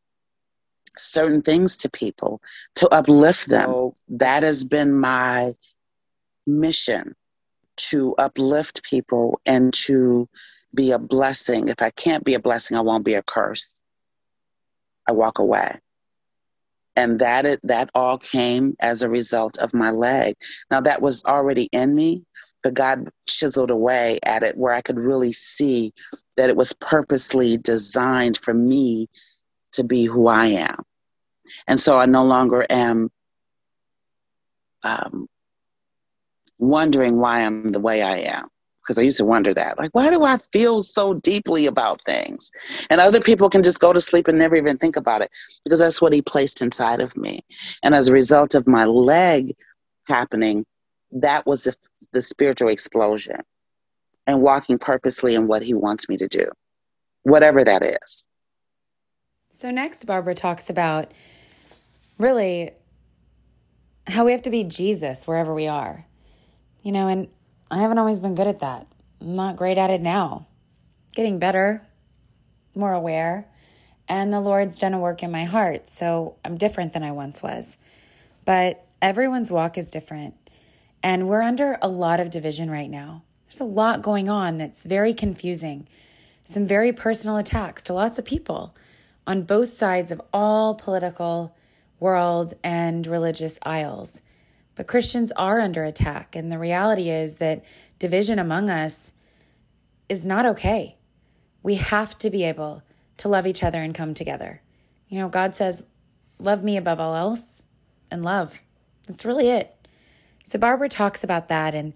certain 0.98 1.42
things 1.42 1.78
to 1.78 1.90
people, 1.90 2.42
to 2.76 2.90
uplift 2.90 3.50
them. 3.50 3.66
So 3.66 3.96
that 4.10 4.44
has 4.44 4.66
been 4.66 4.94
my 4.94 5.56
mission 6.46 7.16
to 7.78 8.14
uplift 8.18 8.84
people 8.84 9.40
and 9.46 9.74
to 9.74 10.28
be 10.74 10.92
a 10.92 11.00
blessing. 11.00 11.70
If 11.70 11.82
I 11.82 11.92
can't 11.92 12.26
be 12.26 12.34
a 12.34 12.40
blessing, 12.40 12.76
I 12.76 12.82
won't 12.82 13.06
be 13.06 13.14
a 13.14 13.24
curse. 13.24 13.80
I 15.08 15.14
walk 15.14 15.40
away. 15.40 15.80
And 16.96 17.20
that 17.20 17.46
it, 17.46 17.60
that 17.64 17.90
all 17.96 18.18
came 18.18 18.76
as 18.80 19.02
a 19.02 19.10
result 19.10 19.58
of 19.60 19.74
my 19.74 19.92
leg. 19.92 20.36
Now 20.70 20.82
that 20.82 21.02
was 21.02 21.24
already 21.26 21.70
in 21.72 21.96
me, 21.96 22.24
but 22.64 22.74
God 22.74 23.10
chiseled 23.28 23.72
away 23.72 24.20
at 24.24 24.44
it 24.44 24.58
where 24.58 24.74
I 24.74 24.82
could 24.82 25.00
really 25.00 25.32
see 25.32 25.94
that 26.38 26.50
it 26.50 26.58
was 26.58 26.74
purposely 26.74 27.58
designed 27.58 28.38
for 28.38 28.54
me 28.54 29.08
to 29.74 29.84
be 29.84 30.06
who 30.06 30.28
I 30.28 30.48
am. 30.48 30.84
And 31.68 31.80
so 31.80 31.98
I 31.98 32.06
no 32.06 32.24
longer 32.24 32.66
am 32.70 33.10
um, 34.84 35.28
wondering 36.58 37.20
why 37.20 37.46
I'm 37.46 37.70
the 37.70 37.80
way 37.80 38.02
I 38.02 38.18
am 38.18 38.50
because 38.82 38.98
I 38.98 39.04
used 39.04 39.18
to 39.18 39.26
wonder 39.26 39.54
that. 39.54 39.78
Like, 39.78 39.92
why 39.94 40.10
do 40.10 40.24
I 40.24 40.38
feel 40.38 40.82
so 40.82 41.14
deeply 41.14 41.66
about 41.66 42.02
things? 42.06 42.52
And 42.90 43.00
other 43.00 43.22
people 43.22 43.50
can 43.50 43.64
just 43.64 43.80
go 43.80 43.94
to 43.94 44.02
sleep 44.02 44.28
and 44.28 44.38
never 44.38 44.56
even 44.56 44.78
think 44.78 44.96
about 44.96 45.22
it 45.22 45.32
because 45.64 45.80
that's 45.80 46.02
what 46.02 46.14
he 46.14 46.22
placed 46.22 46.62
inside 46.62 47.00
of 47.00 47.16
me. 47.16 47.44
And 47.84 47.94
as 47.94 48.08
a 48.08 48.14
result 48.14 48.56
of 48.56 48.68
my 48.68 48.86
leg 48.86 49.56
happening, 50.08 50.66
that 51.12 51.46
was 51.46 51.66
the, 51.66 51.76
the 52.12 52.22
spiritual 52.22 52.70
explosion 52.70 53.42
and 54.28 54.42
walking 54.42 54.78
purposely 54.78 55.36
in 55.36 55.48
what 55.48 55.62
he 55.62 55.74
wants 55.74 56.08
me 56.10 56.18
to 56.18 56.28
do, 56.28 56.48
whatever 57.24 57.64
that 57.64 57.84
is. 57.84 58.26
So, 59.52 59.70
next, 59.70 60.06
Barbara 60.06 60.34
talks 60.34 60.70
about 60.70 61.12
really 62.18 62.72
how 64.08 64.26
we 64.26 64.32
have 64.32 64.42
to 64.44 64.50
be 64.50 64.64
Jesus 64.64 65.28
wherever 65.28 65.54
we 65.54 65.68
are. 65.68 66.06
You 66.82 66.92
know, 66.92 67.08
and 67.08 67.28
I 67.72 67.78
haven't 67.78 68.00
always 68.00 68.20
been 68.20 68.36
good 68.36 68.48
at 68.48 68.60
that. 68.60 68.86
I'm 69.22 69.38
not 69.38 69.56
great 69.56 69.78
at 69.78 69.90
it 69.90 70.02
now. 70.02 70.46
Getting 71.16 71.40
better, 71.40 71.88
more 72.76 72.92
aware, 72.92 73.48
and 74.10 74.34
the 74.34 74.42
Lord's 74.42 74.78
done 74.78 74.94
a 74.94 75.00
work 75.00 75.24
in 75.24 75.32
my 75.32 75.46
heart, 75.46 75.90
so 75.90 76.36
I'm 76.44 76.58
different 76.58 76.92
than 76.92 77.02
I 77.02 77.14
once 77.14 77.42
was. 77.42 77.78
But 78.44 78.86
everyone's 79.02 79.50
walk 79.50 79.78
is 79.78 79.90
different, 79.90 80.34
and 81.02 81.30
we're 81.30 81.42
under 81.42 81.78
a 81.82 81.88
lot 81.88 82.20
of 82.20 82.30
division 82.30 82.70
right 82.70 82.90
now. 82.90 83.24
There's 83.48 83.62
a 83.62 83.64
lot 83.64 84.02
going 84.02 84.28
on 84.28 84.58
that's 84.58 84.84
very 84.84 85.14
confusing. 85.14 85.88
Some 86.44 86.68
very 86.68 86.92
personal 86.92 87.38
attacks 87.38 87.84
to 87.84 87.94
lots 87.94 88.20
of 88.20 88.26
people 88.26 88.76
on 89.26 89.44
both 89.44 89.72
sides 89.72 90.12
of 90.12 90.22
all 90.34 90.76
political, 90.76 91.56
world, 92.02 92.54
and 92.66 93.08
religious 93.08 93.60
aisles. 93.64 94.20
But 94.76 94.88
Christians 94.88 95.32
are 95.34 95.60
under 95.60 95.84
attack. 95.84 96.36
And 96.36 96.52
the 96.52 96.60
reality 96.60 97.10
is 97.10 97.38
that 97.38 97.64
division 98.00 98.40
among 98.40 98.70
us 98.70 99.14
is 100.10 100.26
not 100.26 100.46
okay. 100.46 100.98
We 101.64 101.76
have 101.76 102.18
to 102.20 102.30
be 102.30 102.44
able 102.44 102.84
to 103.18 103.30
love 103.30 103.46
each 103.46 103.64
other 103.64 103.82
and 103.82 103.94
come 103.94 104.14
together. 104.14 104.62
You 105.08 105.20
know, 105.20 105.30
God 105.30 105.56
says, 105.56 105.86
Love 106.40 106.64
me 106.64 106.76
above 106.76 107.00
all 107.00 107.14
else 107.14 107.64
and 108.10 108.24
love. 108.24 108.62
That's 109.08 109.24
really 109.26 109.50
it. 109.50 109.88
So, 110.44 110.58
Barbara 110.58 110.90
talks 110.90 111.24
about 111.24 111.50
that. 111.50 111.76
And, 111.76 111.94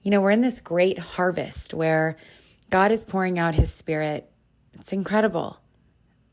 you 0.00 0.10
know, 0.10 0.22
we're 0.22 0.30
in 0.30 0.40
this 0.40 0.60
great 0.60 0.98
harvest 0.98 1.74
where 1.74 2.16
God 2.70 2.90
is 2.90 3.04
pouring 3.04 3.38
out 3.38 3.54
his 3.54 3.70
spirit. 3.70 4.30
It's 4.72 4.94
incredible. 4.94 5.58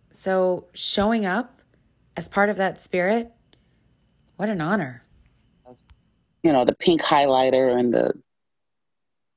So, 0.10 0.68
showing 0.74 1.26
up 1.26 1.62
as 2.16 2.30
part 2.30 2.50
of 2.50 2.56
that 2.56 2.80
spirit, 2.80 3.34
what 4.38 4.48
an 4.48 4.62
honor 4.62 5.04
you 6.44 6.52
know 6.52 6.66
the 6.66 6.76
pink 6.76 7.02
highlighter 7.02 7.78
and 7.78 7.94
the 7.94 8.14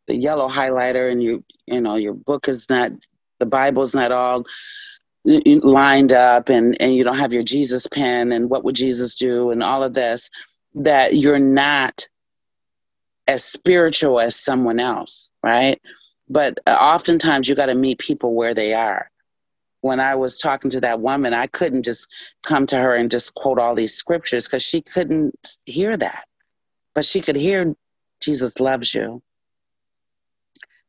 the 0.06 0.16
yellow 0.16 0.48
highlighter 0.48 1.10
and 1.10 1.22
you 1.22 1.44
you 1.66 1.80
know 1.80 1.96
your 1.96 2.14
book 2.14 2.48
is 2.48 2.68
not 2.68 2.90
the 3.38 3.46
bible's 3.46 3.94
not 3.94 4.12
all 4.12 4.44
lined 5.24 6.12
up 6.12 6.48
and 6.48 6.80
and 6.80 6.94
you 6.94 7.04
don't 7.04 7.18
have 7.18 7.32
your 7.32 7.44
Jesus 7.44 7.86
pen 7.86 8.32
and 8.32 8.50
what 8.50 8.64
would 8.64 8.74
Jesus 8.74 9.14
do 9.14 9.50
and 9.50 9.62
all 9.62 9.84
of 9.84 9.94
this 9.94 10.30
that 10.74 11.14
you're 11.14 11.38
not 11.38 12.06
as 13.28 13.44
spiritual 13.44 14.20
as 14.20 14.36
someone 14.36 14.80
else, 14.80 15.30
right? 15.42 15.80
But 16.28 16.58
uh, 16.66 16.76
oftentimes 16.80 17.48
you 17.48 17.54
got 17.54 17.66
to 17.66 17.74
meet 17.74 17.98
people 17.98 18.34
where 18.34 18.54
they 18.54 18.74
are. 18.74 19.10
When 19.80 20.00
I 20.00 20.14
was 20.14 20.38
talking 20.38 20.70
to 20.70 20.80
that 20.80 21.00
woman, 21.00 21.34
I 21.34 21.48
couldn't 21.48 21.84
just 21.84 22.08
come 22.42 22.66
to 22.66 22.76
her 22.76 22.94
and 22.94 23.10
just 23.10 23.34
quote 23.34 23.58
all 23.58 23.74
these 23.74 23.94
scriptures 23.94 24.46
because 24.46 24.62
she 24.62 24.80
couldn't 24.80 25.34
hear 25.66 25.96
that. 25.96 26.24
But 26.94 27.04
she 27.04 27.20
could 27.20 27.36
hear 27.36 27.74
Jesus 28.20 28.60
loves 28.60 28.94
you. 28.94 29.22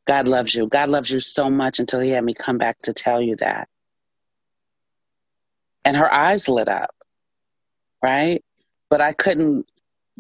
God 0.06 0.28
loves 0.28 0.54
you. 0.54 0.68
God 0.68 0.90
loves 0.90 1.10
you 1.10 1.20
so 1.20 1.50
much 1.50 1.80
until 1.80 2.00
he 2.00 2.10
had 2.10 2.24
me 2.24 2.34
come 2.34 2.58
back 2.58 2.80
to 2.80 2.94
tell 2.94 3.22
you 3.22 3.36
that. 3.38 3.70
And 5.86 5.98
her 5.98 6.12
eyes 6.12 6.50
lit 6.50 6.68
up, 6.68 6.96
right? 8.02 8.44
But 8.90 9.02
I 9.02 9.14
couldn't 9.14 9.66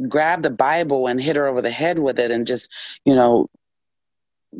grab 0.07 0.41
the 0.41 0.49
Bible 0.49 1.07
and 1.07 1.21
hit 1.21 1.35
her 1.35 1.47
over 1.47 1.61
the 1.61 1.69
head 1.71 1.99
with 1.99 2.19
it 2.19 2.31
and 2.31 2.47
just, 2.47 2.71
you 3.05 3.15
know, 3.15 3.49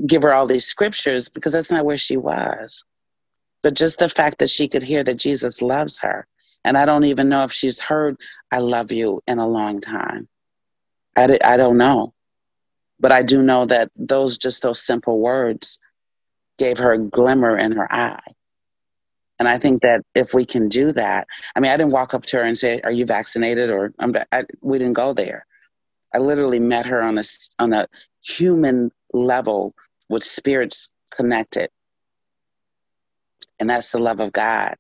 give 0.06 0.24
her 0.24 0.34
all 0.34 0.46
these 0.46 0.66
scriptures 0.66 1.30
because 1.30 1.54
that's 1.54 1.72
not 1.72 1.86
where 1.86 1.98
she 1.98 2.18
was. 2.18 2.84
But 3.62 3.76
just 3.76 4.00
the 4.00 4.10
fact 4.10 4.40
that 4.40 4.50
she 4.50 4.68
could 4.68 4.84
hear 4.84 5.04
that 5.04 5.16
Jesus 5.18 5.62
loves 5.62 6.00
her. 6.00 6.28
And 6.66 6.78
I 6.78 6.86
don't 6.86 7.06
even 7.06 7.30
know 7.30 7.44
if 7.44 7.52
she's 7.52 7.80
heard, 7.80 8.18
I 8.52 8.60
love 8.60 8.92
you 8.92 9.22
in 9.28 9.40
a 9.40 9.48
long 9.48 9.82
time. 9.82 10.28
I, 11.16 11.38
I 11.44 11.58
don't 11.58 11.78
know. 11.78 12.14
But 13.00 13.12
I 13.12 13.24
do 13.24 13.44
know 13.44 13.66
that 13.66 13.92
those, 13.96 14.38
just 14.38 14.64
those 14.64 14.82
simple 14.82 15.20
words 15.20 15.80
gave 16.58 16.78
her 16.78 16.94
a 16.94 17.00
glimmer 17.00 17.58
in 17.58 17.74
her 17.74 17.92
eye. 17.92 18.34
And 19.40 19.48
I 19.48 19.58
think 19.58 19.82
that 19.82 20.02
if 20.16 20.34
we 20.34 20.46
can 20.46 20.70
do 20.70 20.92
that, 20.94 21.28
I 21.56 21.60
mean, 21.60 21.72
I 21.72 21.78
didn't 21.78 21.92
walk 21.92 22.14
up 22.14 22.24
to 22.24 22.38
her 22.38 22.44
and 22.44 22.58
say, 22.58 22.80
"Are 22.82 22.92
you 22.92 23.06
vaccinated?" 23.06 23.72
or 23.72 23.94
I, 24.32 24.46
we 24.62 24.78
didn't 24.78 24.94
go 24.94 25.14
there. 25.14 25.46
I 26.14 26.20
literally 26.20 26.60
met 26.60 26.86
her 26.86 27.02
on 27.02 27.18
a 27.18 27.24
on 27.60 27.74
a 27.74 27.88
human 28.22 28.92
level 29.12 29.74
with 30.10 30.24
spirits 30.24 30.92
connected, 31.12 31.72
and 33.60 33.70
that's 33.70 33.92
the 33.92 34.00
love 34.00 34.20
of 34.20 34.32
God. 34.32 34.76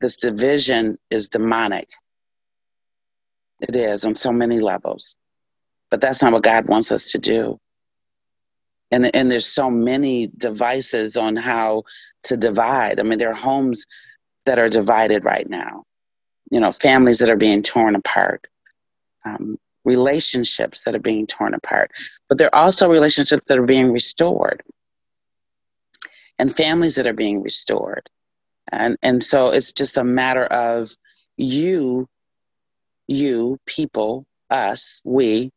This 0.00 0.16
division 0.16 0.98
is 1.10 1.28
demonic. 1.28 1.88
It 3.60 3.74
is 3.74 4.04
on 4.04 4.14
so 4.14 4.30
many 4.30 4.60
levels, 4.60 5.16
but 5.90 6.00
that's 6.00 6.22
not 6.22 6.32
what 6.32 6.42
God 6.42 6.68
wants 6.68 6.90
us 6.92 7.12
to 7.12 7.18
do. 7.18 7.58
And 8.90 9.14
and 9.14 9.30
there's 9.30 9.46
so 9.46 9.70
many 9.70 10.28
devices 10.36 11.16
on 11.16 11.36
how 11.36 11.84
to 12.24 12.36
divide. 12.36 13.00
I 13.00 13.02
mean, 13.02 13.18
there 13.18 13.30
are 13.30 13.34
homes 13.34 13.84
that 14.44 14.58
are 14.58 14.68
divided 14.68 15.24
right 15.24 15.48
now. 15.48 15.84
You 16.50 16.60
know, 16.60 16.70
families 16.70 17.18
that 17.18 17.30
are 17.30 17.36
being 17.36 17.62
torn 17.62 17.96
apart, 17.96 18.46
um, 19.24 19.58
relationships 19.84 20.82
that 20.82 20.94
are 20.94 21.00
being 21.00 21.26
torn 21.26 21.54
apart, 21.54 21.90
but 22.28 22.38
there 22.38 22.54
are 22.54 22.64
also 22.64 22.88
relationships 22.88 23.44
that 23.48 23.58
are 23.58 23.66
being 23.66 23.92
restored, 23.92 24.62
and 26.38 26.56
families 26.56 26.94
that 26.94 27.08
are 27.08 27.12
being 27.12 27.42
restored, 27.42 28.08
and 28.70 28.96
and 29.02 29.22
so 29.22 29.50
it's 29.50 29.72
just 29.72 29.96
a 29.96 30.04
matter 30.04 30.44
of 30.44 30.96
you, 31.36 32.08
you 33.08 33.58
people, 33.66 34.24
us, 34.48 35.00
we 35.04 35.50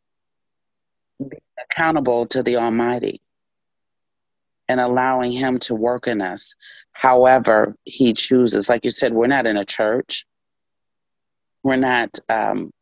accountable 1.70 2.26
to 2.26 2.42
the 2.42 2.56
Almighty 2.56 3.20
and 4.68 4.80
allowing 4.80 5.32
Him 5.32 5.58
to 5.60 5.74
work 5.74 6.06
in 6.06 6.20
us 6.20 6.54
however 6.92 7.76
He 7.84 8.12
chooses. 8.12 8.68
Like 8.68 8.84
you 8.84 8.90
said, 8.90 9.12
we're 9.12 9.26
not 9.26 9.46
in 9.46 9.56
a 9.56 9.64
church, 9.64 10.26
we're 11.62 11.76
not 11.76 12.18
um, 12.28 12.72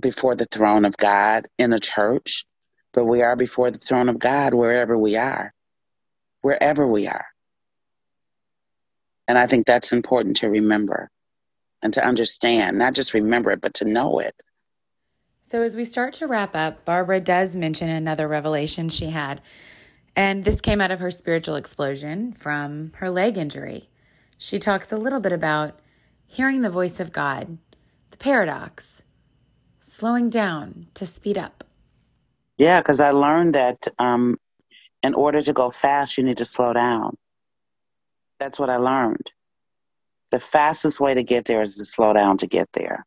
before 0.00 0.34
the 0.34 0.46
throne 0.46 0.84
of 0.84 0.96
God 0.96 1.48
in 1.58 1.72
a 1.72 1.78
church, 1.78 2.44
but 2.92 3.04
we 3.04 3.22
are 3.22 3.36
before 3.36 3.70
the 3.70 3.78
throne 3.78 4.08
of 4.08 4.18
God 4.18 4.54
wherever 4.54 4.96
we 4.96 5.16
are. 5.16 5.52
Wherever 6.42 6.86
we 6.86 7.06
are. 7.08 7.26
And 9.26 9.36
I 9.36 9.46
think 9.46 9.66
that's 9.66 9.92
important 9.92 10.36
to 10.38 10.48
remember 10.48 11.10
and 11.82 11.92
to 11.94 12.04
understand, 12.04 12.78
not 12.78 12.94
just 12.94 13.14
remember 13.14 13.50
it, 13.50 13.60
but 13.60 13.74
to 13.74 13.84
know 13.84 14.20
it. 14.20 14.34
So, 15.50 15.62
as 15.62 15.74
we 15.74 15.86
start 15.86 16.12
to 16.14 16.26
wrap 16.26 16.54
up, 16.54 16.84
Barbara 16.84 17.20
does 17.20 17.56
mention 17.56 17.88
another 17.88 18.28
revelation 18.28 18.90
she 18.90 19.06
had. 19.06 19.40
And 20.14 20.44
this 20.44 20.60
came 20.60 20.78
out 20.78 20.90
of 20.90 21.00
her 21.00 21.10
spiritual 21.10 21.54
explosion 21.56 22.34
from 22.34 22.92
her 22.96 23.08
leg 23.08 23.38
injury. 23.38 23.88
She 24.36 24.58
talks 24.58 24.92
a 24.92 24.98
little 24.98 25.20
bit 25.20 25.32
about 25.32 25.78
hearing 26.26 26.60
the 26.60 26.68
voice 26.68 27.00
of 27.00 27.12
God, 27.12 27.56
the 28.10 28.18
paradox, 28.18 29.04
slowing 29.80 30.28
down 30.28 30.88
to 30.92 31.06
speed 31.06 31.38
up. 31.38 31.64
Yeah, 32.58 32.82
because 32.82 33.00
I 33.00 33.12
learned 33.12 33.54
that 33.54 33.88
um, 33.98 34.38
in 35.02 35.14
order 35.14 35.40
to 35.40 35.52
go 35.54 35.70
fast, 35.70 36.18
you 36.18 36.24
need 36.24 36.36
to 36.36 36.44
slow 36.44 36.74
down. 36.74 37.16
That's 38.38 38.58
what 38.58 38.68
I 38.68 38.76
learned. 38.76 39.32
The 40.30 40.40
fastest 40.40 41.00
way 41.00 41.14
to 41.14 41.22
get 41.22 41.46
there 41.46 41.62
is 41.62 41.76
to 41.76 41.86
slow 41.86 42.12
down 42.12 42.36
to 42.36 42.46
get 42.46 42.68
there 42.74 43.06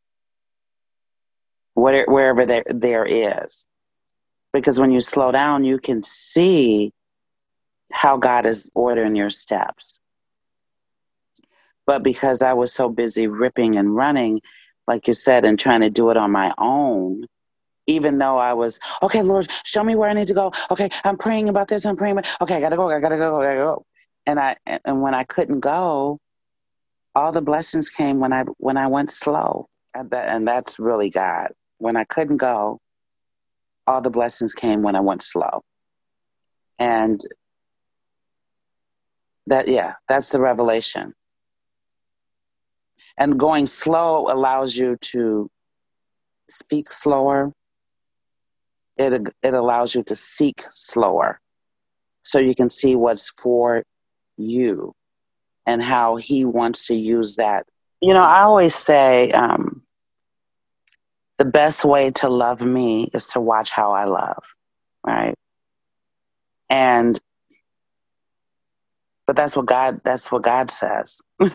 wherever 1.75 2.45
there, 2.45 2.63
there 2.67 3.05
is. 3.05 3.65
Because 4.53 4.79
when 4.79 4.91
you 4.91 5.01
slow 5.01 5.31
down, 5.31 5.63
you 5.63 5.79
can 5.79 6.03
see 6.03 6.91
how 7.91 8.17
God 8.17 8.45
is 8.45 8.69
ordering 8.75 9.15
your 9.15 9.29
steps. 9.29 9.99
But 11.85 12.03
because 12.03 12.41
I 12.41 12.53
was 12.53 12.73
so 12.73 12.89
busy 12.89 13.27
ripping 13.27 13.75
and 13.75 13.95
running, 13.95 14.41
like 14.87 15.07
you 15.07 15.13
said, 15.13 15.45
and 15.45 15.59
trying 15.59 15.81
to 15.81 15.89
do 15.89 16.09
it 16.09 16.17
on 16.17 16.31
my 16.31 16.53
own, 16.57 17.25
even 17.87 18.17
though 18.17 18.37
I 18.37 18.53
was, 18.53 18.79
okay, 19.01 19.21
Lord, 19.21 19.49
show 19.63 19.83
me 19.83 19.95
where 19.95 20.09
I 20.09 20.13
need 20.13 20.27
to 20.27 20.33
go. 20.33 20.51
Okay, 20.69 20.89
I'm 21.03 21.17
praying 21.17 21.49
about 21.49 21.67
this. 21.67 21.85
I'm 21.85 21.97
praying. 21.97 22.17
About, 22.17 22.41
okay, 22.41 22.55
I 22.55 22.61
gotta 22.61 22.75
go. 22.75 22.89
I 22.89 22.99
gotta 22.99 23.17
go. 23.17 23.39
I 23.39 23.43
gotta 23.43 23.59
go. 23.59 23.85
And 24.25 24.39
I 24.39 24.55
and 24.85 25.01
when 25.01 25.15
I 25.15 25.23
couldn't 25.23 25.61
go, 25.61 26.19
all 27.15 27.31
the 27.31 27.41
blessings 27.41 27.89
came 27.89 28.19
when 28.19 28.31
I 28.31 28.43
when 28.57 28.77
I 28.77 28.87
went 28.87 29.11
slow, 29.11 29.67
and, 29.95 30.11
that, 30.11 30.29
and 30.29 30.47
that's 30.47 30.79
really 30.79 31.09
God 31.09 31.51
when 31.81 31.97
I 31.97 32.03
couldn't 32.03 32.37
go, 32.37 32.79
all 33.87 34.01
the 34.01 34.11
blessings 34.11 34.53
came 34.53 34.83
when 34.83 34.95
I 34.95 34.99
went 34.99 35.23
slow. 35.23 35.63
And 36.77 37.19
that, 39.47 39.67
yeah, 39.67 39.93
that's 40.07 40.29
the 40.29 40.39
revelation. 40.39 41.13
And 43.17 43.39
going 43.39 43.65
slow 43.65 44.27
allows 44.27 44.77
you 44.77 44.95
to 45.13 45.49
speak 46.49 46.91
slower. 46.91 47.51
It, 48.97 49.29
it 49.41 49.53
allows 49.55 49.95
you 49.95 50.03
to 50.03 50.15
seek 50.15 50.61
slower 50.69 51.39
so 52.21 52.37
you 52.37 52.53
can 52.53 52.69
see 52.69 52.95
what's 52.95 53.31
for 53.31 53.83
you 54.37 54.93
and 55.65 55.81
how 55.81 56.17
he 56.17 56.45
wants 56.45 56.87
to 56.87 56.93
use 56.93 57.37
that. 57.37 57.65
You 58.01 58.13
know, 58.13 58.23
I 58.23 58.41
always 58.41 58.75
say, 58.75 59.31
um, 59.31 59.81
the 61.41 61.45
best 61.45 61.83
way 61.83 62.11
to 62.11 62.29
love 62.29 62.61
me 62.61 63.09
is 63.15 63.25
to 63.25 63.41
watch 63.41 63.71
how 63.71 63.93
I 63.93 64.03
love, 64.03 64.43
right? 65.03 65.33
And 66.69 67.19
but 69.25 69.35
that's 69.35 69.57
what 69.57 69.65
God 69.65 70.01
that's 70.03 70.31
what 70.31 70.43
God 70.43 70.69
says. 70.69 71.19
you 71.39 71.49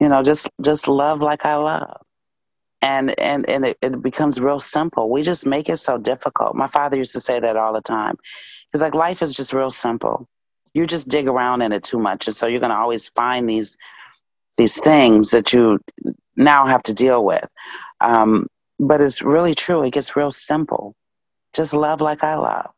know, 0.00 0.22
just 0.22 0.48
just 0.62 0.86
love 0.86 1.22
like 1.22 1.44
I 1.44 1.56
love. 1.56 2.00
And 2.82 3.18
and 3.18 3.50
and 3.50 3.64
it, 3.66 3.78
it 3.82 4.00
becomes 4.00 4.40
real 4.40 4.60
simple. 4.60 5.10
We 5.10 5.24
just 5.24 5.44
make 5.44 5.68
it 5.68 5.78
so 5.78 5.98
difficult. 5.98 6.54
My 6.54 6.68
father 6.68 6.96
used 6.96 7.14
to 7.14 7.20
say 7.20 7.40
that 7.40 7.56
all 7.56 7.72
the 7.72 7.80
time. 7.80 8.16
He's 8.72 8.80
like 8.80 8.94
life 8.94 9.22
is 9.22 9.34
just 9.34 9.52
real 9.52 9.72
simple. 9.72 10.28
You 10.72 10.86
just 10.86 11.08
dig 11.08 11.26
around 11.26 11.62
in 11.62 11.72
it 11.72 11.82
too 11.82 11.98
much 11.98 12.28
and 12.28 12.36
so 12.36 12.46
you're 12.46 12.60
going 12.60 12.70
to 12.70 12.78
always 12.78 13.08
find 13.08 13.50
these 13.50 13.76
these 14.56 14.78
things 14.78 15.32
that 15.32 15.52
you 15.52 15.80
now 16.36 16.68
have 16.68 16.84
to 16.84 16.94
deal 16.94 17.24
with. 17.24 17.44
Um, 18.00 18.46
but 18.80 19.02
it's 19.02 19.20
really 19.20 19.54
true. 19.54 19.84
It 19.84 19.92
gets 19.92 20.16
real 20.16 20.30
simple. 20.30 20.96
Just 21.54 21.74
love 21.74 22.00
like 22.00 22.24
I 22.24 22.36
love. 22.36 22.70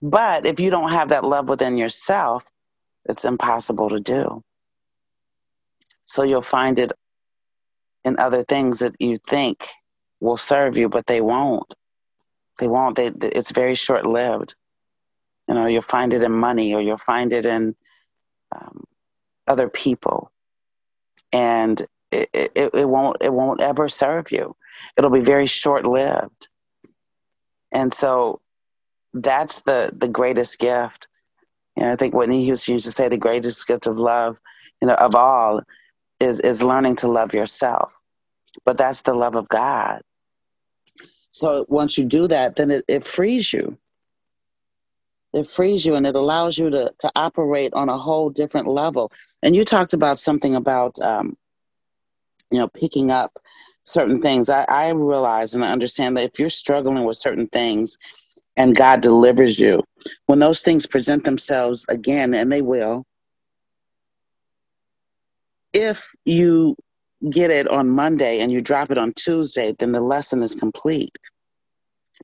But 0.00 0.46
if 0.46 0.60
you 0.60 0.70
don't 0.70 0.92
have 0.92 1.08
that 1.08 1.24
love 1.24 1.48
within 1.48 1.76
yourself, 1.76 2.48
it's 3.06 3.24
impossible 3.24 3.88
to 3.90 3.98
do. 3.98 4.44
So 6.04 6.22
you'll 6.22 6.40
find 6.40 6.78
it 6.78 6.92
in 8.04 8.18
other 8.18 8.44
things 8.44 8.78
that 8.78 8.94
you 9.00 9.16
think 9.16 9.66
will 10.20 10.36
serve 10.36 10.76
you, 10.76 10.88
but 10.88 11.06
they 11.06 11.20
won't. 11.20 11.74
They 12.58 12.68
won't. 12.68 12.94
They, 12.94 13.08
it's 13.08 13.50
very 13.50 13.74
short 13.74 14.06
lived. 14.06 14.54
You 15.48 15.54
know, 15.54 15.66
you'll 15.66 15.82
find 15.82 16.14
it 16.14 16.22
in 16.22 16.32
money 16.32 16.74
or 16.74 16.80
you'll 16.80 16.96
find 16.96 17.32
it 17.32 17.44
in 17.44 17.74
um, 18.54 18.84
other 19.48 19.68
people. 19.68 20.30
And 21.32 21.84
it, 22.12 22.30
it, 22.34 22.74
it 22.74 22.88
won't 22.88 23.18
it 23.20 23.32
won't 23.32 23.60
ever 23.60 23.88
serve 23.88 24.32
you. 24.32 24.56
It'll 24.96 25.10
be 25.10 25.20
very 25.20 25.46
short 25.46 25.86
lived. 25.86 26.48
And 27.72 27.92
so 27.94 28.40
that's 29.14 29.62
the 29.62 29.92
the 29.96 30.08
greatest 30.08 30.58
gift 30.58 31.06
You 31.76 31.84
know, 31.84 31.92
I 31.92 31.96
think 31.96 32.14
Whitney 32.14 32.44
Houston 32.44 32.74
used 32.74 32.86
to 32.86 32.92
say 32.92 33.08
the 33.08 33.16
greatest 33.18 33.66
gift 33.66 33.86
of 33.86 33.98
love, 33.98 34.40
you 34.80 34.88
know, 34.88 34.94
of 34.94 35.14
all 35.14 35.62
is 36.20 36.40
is 36.40 36.62
learning 36.62 36.96
to 36.96 37.08
love 37.08 37.34
yourself. 37.34 38.00
But 38.64 38.78
that's 38.78 39.02
the 39.02 39.14
love 39.14 39.36
of 39.36 39.48
God. 39.48 40.02
So 41.30 41.64
once 41.68 41.98
you 41.98 42.04
do 42.04 42.28
that, 42.28 42.56
then 42.56 42.70
it, 42.70 42.84
it 42.88 43.06
frees 43.06 43.52
you. 43.52 43.78
It 45.32 45.48
frees 45.48 45.84
you 45.86 45.94
and 45.94 46.06
it 46.06 46.14
allows 46.16 46.58
you 46.58 46.70
to, 46.70 46.92
to 47.00 47.12
operate 47.14 47.72
on 47.74 47.88
a 47.88 47.98
whole 47.98 48.30
different 48.30 48.68
level. 48.68 49.12
And 49.42 49.54
you 49.54 49.64
talked 49.64 49.94
about 49.94 50.18
something 50.18 50.54
about, 50.56 51.00
um, 51.00 51.36
you 52.50 52.58
know, 52.58 52.68
picking 52.68 53.10
up 53.10 53.38
certain 53.84 54.20
things. 54.20 54.50
I, 54.50 54.64
I 54.68 54.88
realize 54.90 55.54
and 55.54 55.64
I 55.64 55.70
understand 55.70 56.16
that 56.16 56.24
if 56.24 56.38
you're 56.38 56.48
struggling 56.48 57.04
with 57.04 57.16
certain 57.16 57.46
things 57.48 57.96
and 58.56 58.76
God 58.76 59.00
delivers 59.00 59.58
you, 59.58 59.82
when 60.26 60.38
those 60.38 60.62
things 60.62 60.86
present 60.86 61.24
themselves 61.24 61.86
again, 61.88 62.34
and 62.34 62.50
they 62.50 62.62
will, 62.62 63.04
if 65.72 66.10
you 66.24 66.76
get 67.28 67.50
it 67.50 67.68
on 67.68 67.88
Monday 67.88 68.40
and 68.40 68.50
you 68.50 68.60
drop 68.60 68.90
it 68.90 68.98
on 68.98 69.12
Tuesday, 69.12 69.74
then 69.78 69.92
the 69.92 70.00
lesson 70.00 70.42
is 70.42 70.54
complete. 70.54 71.16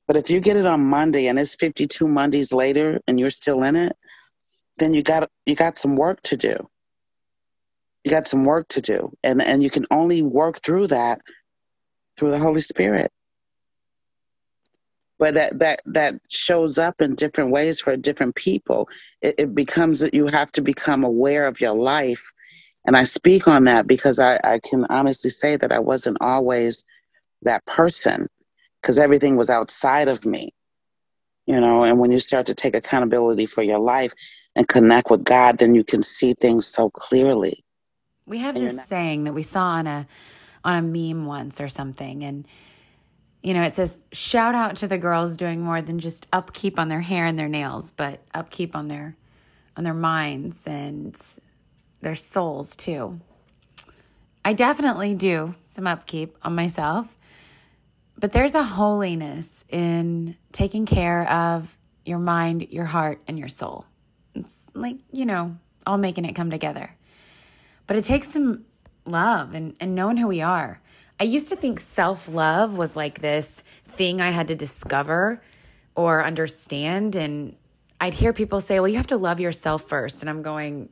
But 0.07 0.15
if 0.15 0.29
you 0.29 0.39
get 0.39 0.55
it 0.55 0.65
on 0.65 0.85
Monday 0.85 1.27
and 1.27 1.37
it's 1.37 1.55
52 1.55 2.07
Mondays 2.07 2.53
later 2.53 2.99
and 3.07 3.19
you're 3.19 3.29
still 3.29 3.63
in 3.63 3.75
it, 3.75 3.95
then 4.77 4.93
you 4.93 5.03
got 5.03 5.29
you 5.45 5.55
got 5.55 5.77
some 5.77 5.95
work 5.95 6.21
to 6.23 6.37
do. 6.37 6.55
You 8.07 8.11
got 8.11 8.25
some 8.25 8.45
work 8.45 8.69
to 8.69 8.79
do. 8.79 9.11
And 9.21 9.41
and 9.41 9.61
you 9.61 9.69
can 9.69 9.85
only 9.91 10.21
work 10.21 10.61
through 10.63 10.87
that 10.87 11.19
through 12.15 12.31
the 12.31 12.39
Holy 12.39 12.61
Spirit. 12.61 13.11
But 15.19 15.33
that 15.33 15.59
that 15.59 15.81
that 15.87 16.13
shows 16.29 16.77
up 16.77 17.01
in 17.01 17.15
different 17.15 17.51
ways 17.51 17.81
for 17.81 17.97
different 17.97 18.35
people. 18.35 18.87
It, 19.21 19.35
it 19.37 19.53
becomes 19.53 19.99
that 19.99 20.13
you 20.13 20.27
have 20.27 20.53
to 20.53 20.61
become 20.61 21.03
aware 21.03 21.47
of 21.47 21.59
your 21.59 21.73
life. 21.73 22.31
And 22.85 22.95
I 22.95 23.03
speak 23.03 23.45
on 23.45 23.65
that 23.65 23.87
because 23.87 24.21
I, 24.21 24.39
I 24.41 24.61
can 24.63 24.85
honestly 24.89 25.29
say 25.29 25.57
that 25.57 25.73
I 25.73 25.79
wasn't 25.79 26.19
always 26.21 26.85
that 27.41 27.65
person 27.65 28.29
because 28.81 28.97
everything 28.97 29.35
was 29.35 29.49
outside 29.49 30.07
of 30.07 30.25
me. 30.25 30.53
You 31.45 31.59
know, 31.59 31.83
and 31.83 31.99
when 31.99 32.13
you 32.13 32.19
start 32.19 32.45
to 32.45 32.55
take 32.55 32.73
accountability 32.73 33.47
for 33.47 33.63
your 33.63 33.79
life 33.79 34.13
and 34.55 34.65
connect 34.65 35.11
with 35.11 35.25
God, 35.25 35.57
then 35.57 35.75
you 35.75 35.83
can 35.83 36.01
see 36.03 36.35
things 36.35 36.65
so 36.67 36.89
clearly. 36.89 37.65
We 38.27 38.39
have 38.39 38.53
this 38.53 38.85
saying 38.85 39.23
that 39.23 39.33
we 39.33 39.41
saw 39.41 39.63
on 39.63 39.87
a 39.87 40.07
on 40.63 40.75
a 40.75 40.81
meme 40.81 41.25
once 41.25 41.59
or 41.61 41.67
something 41.67 42.23
and 42.23 42.47
you 43.41 43.53
know, 43.53 43.61
it 43.61 43.75
says 43.75 44.03
shout 44.11 44.55
out 44.55 44.75
to 44.77 44.87
the 44.87 44.97
girls 44.97 45.37
doing 45.37 45.61
more 45.61 45.81
than 45.81 45.99
just 45.99 46.27
upkeep 46.33 46.77
on 46.77 46.89
their 46.89 47.01
hair 47.01 47.25
and 47.25 47.39
their 47.39 47.47
nails, 47.47 47.91
but 47.91 48.21
upkeep 48.33 48.75
on 48.75 48.89
their 48.89 49.15
on 49.77 49.83
their 49.83 49.93
minds 49.93 50.67
and 50.67 51.19
their 52.01 52.15
souls 52.15 52.75
too. 52.75 53.19
I 54.43 54.53
definitely 54.53 55.13
do 55.13 55.55
some 55.65 55.87
upkeep 55.87 56.35
on 56.41 56.55
myself. 56.55 57.15
But 58.19 58.31
there's 58.31 58.55
a 58.55 58.63
holiness 58.63 59.63
in 59.69 60.35
taking 60.51 60.85
care 60.85 61.29
of 61.29 61.77
your 62.05 62.17
mind, 62.17 62.67
your 62.71 62.85
heart, 62.85 63.21
and 63.27 63.37
your 63.37 63.47
soul. 63.47 63.85
It's 64.33 64.69
like, 64.73 64.97
you 65.11 65.25
know, 65.25 65.57
all 65.85 65.97
making 65.97 66.25
it 66.25 66.33
come 66.33 66.49
together. 66.49 66.96
But 67.87 67.95
it 67.95 68.03
takes 68.03 68.27
some 68.27 68.65
love 69.05 69.53
and, 69.53 69.75
and 69.79 69.95
knowing 69.95 70.17
who 70.17 70.27
we 70.27 70.41
are. 70.41 70.81
I 71.19 71.23
used 71.23 71.49
to 71.49 71.55
think 71.55 71.79
self 71.79 72.27
love 72.27 72.77
was 72.77 72.95
like 72.95 73.21
this 73.21 73.63
thing 73.85 74.21
I 74.21 74.29
had 74.29 74.49
to 74.49 74.55
discover 74.55 75.41
or 75.95 76.23
understand. 76.23 77.15
And 77.15 77.55
I'd 77.99 78.13
hear 78.13 78.33
people 78.33 78.61
say, 78.61 78.79
well, 78.79 78.87
you 78.87 78.97
have 78.97 79.07
to 79.07 79.17
love 79.17 79.39
yourself 79.39 79.87
first. 79.87 80.21
And 80.21 80.29
I'm 80.29 80.43
going, 80.43 80.89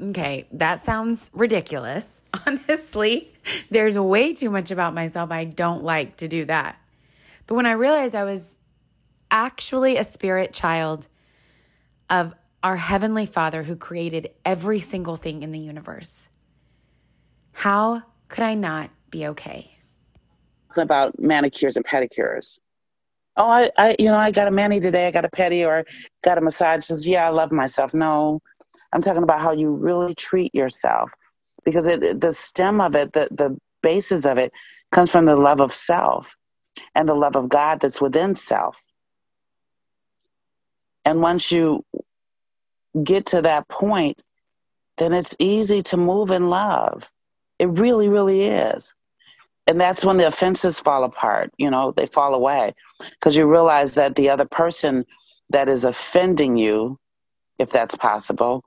okay, 0.00 0.46
that 0.52 0.80
sounds 0.80 1.30
ridiculous. 1.34 2.22
Honestly, 2.46 3.32
there's 3.70 3.98
way 3.98 4.32
too 4.32 4.50
much 4.50 4.70
about 4.70 4.94
myself 4.94 5.30
I 5.30 5.44
don't 5.44 5.84
like 5.84 6.16
to 6.18 6.28
do 6.28 6.46
that. 6.46 6.80
But 7.46 7.56
when 7.56 7.66
I 7.66 7.72
realized 7.72 8.14
I 8.14 8.24
was 8.24 8.60
actually 9.30 9.96
a 9.96 10.04
spirit 10.04 10.52
child 10.52 11.08
of 12.08 12.34
our 12.62 12.76
Heavenly 12.76 13.26
Father 13.26 13.64
who 13.64 13.76
created 13.76 14.30
every 14.44 14.80
single 14.80 15.16
thing 15.16 15.42
in 15.42 15.52
the 15.52 15.58
universe, 15.58 16.28
how 17.56 18.02
could 18.28 18.44
I 18.44 18.54
not 18.54 18.90
be 19.10 19.26
okay? 19.28 19.70
About 20.76 21.18
manicures 21.18 21.76
and 21.76 21.86
pedicures. 21.86 22.60
Oh, 23.38 23.48
I, 23.48 23.70
I, 23.78 23.96
you 23.98 24.06
know, 24.06 24.16
I 24.16 24.30
got 24.30 24.46
a 24.46 24.50
mani 24.50 24.78
today. 24.78 25.08
I 25.08 25.10
got 25.10 25.24
a 25.24 25.30
pedi 25.30 25.66
or 25.66 25.86
got 26.22 26.36
a 26.36 26.42
massage. 26.42 26.84
Says, 26.84 27.08
yeah, 27.08 27.26
I 27.26 27.30
love 27.30 27.50
myself. 27.50 27.94
No, 27.94 28.42
I'm 28.92 29.00
talking 29.00 29.22
about 29.22 29.40
how 29.40 29.52
you 29.52 29.70
really 29.70 30.14
treat 30.14 30.54
yourself, 30.54 31.10
because 31.64 31.86
it, 31.86 32.20
the 32.20 32.32
stem 32.32 32.78
of 32.78 32.94
it, 32.94 33.14
the 33.14 33.26
the 33.30 33.58
basis 33.82 34.26
of 34.26 34.36
it, 34.36 34.52
comes 34.92 35.10
from 35.10 35.24
the 35.24 35.36
love 35.36 35.62
of 35.62 35.72
self, 35.72 36.36
and 36.94 37.08
the 37.08 37.14
love 37.14 37.36
of 37.36 37.48
God 37.48 37.80
that's 37.80 38.02
within 38.02 38.36
self. 38.36 38.82
And 41.06 41.22
once 41.22 41.50
you 41.50 41.84
get 43.02 43.24
to 43.26 43.40
that 43.42 43.66
point, 43.68 44.22
then 44.98 45.14
it's 45.14 45.34
easy 45.38 45.80
to 45.82 45.96
move 45.96 46.30
in 46.30 46.50
love. 46.50 47.10
It 47.58 47.66
really, 47.66 48.08
really 48.08 48.42
is. 48.44 48.94
And 49.66 49.80
that's 49.80 50.04
when 50.04 50.16
the 50.16 50.26
offenses 50.26 50.78
fall 50.78 51.02
apart, 51.02 51.52
you 51.58 51.70
know, 51.70 51.90
they 51.90 52.06
fall 52.06 52.34
away 52.34 52.74
because 53.10 53.36
you 53.36 53.50
realize 53.50 53.94
that 53.94 54.14
the 54.14 54.30
other 54.30 54.44
person 54.44 55.04
that 55.50 55.68
is 55.68 55.84
offending 55.84 56.56
you, 56.56 56.98
if 57.58 57.70
that's 57.70 57.96
possible, 57.96 58.62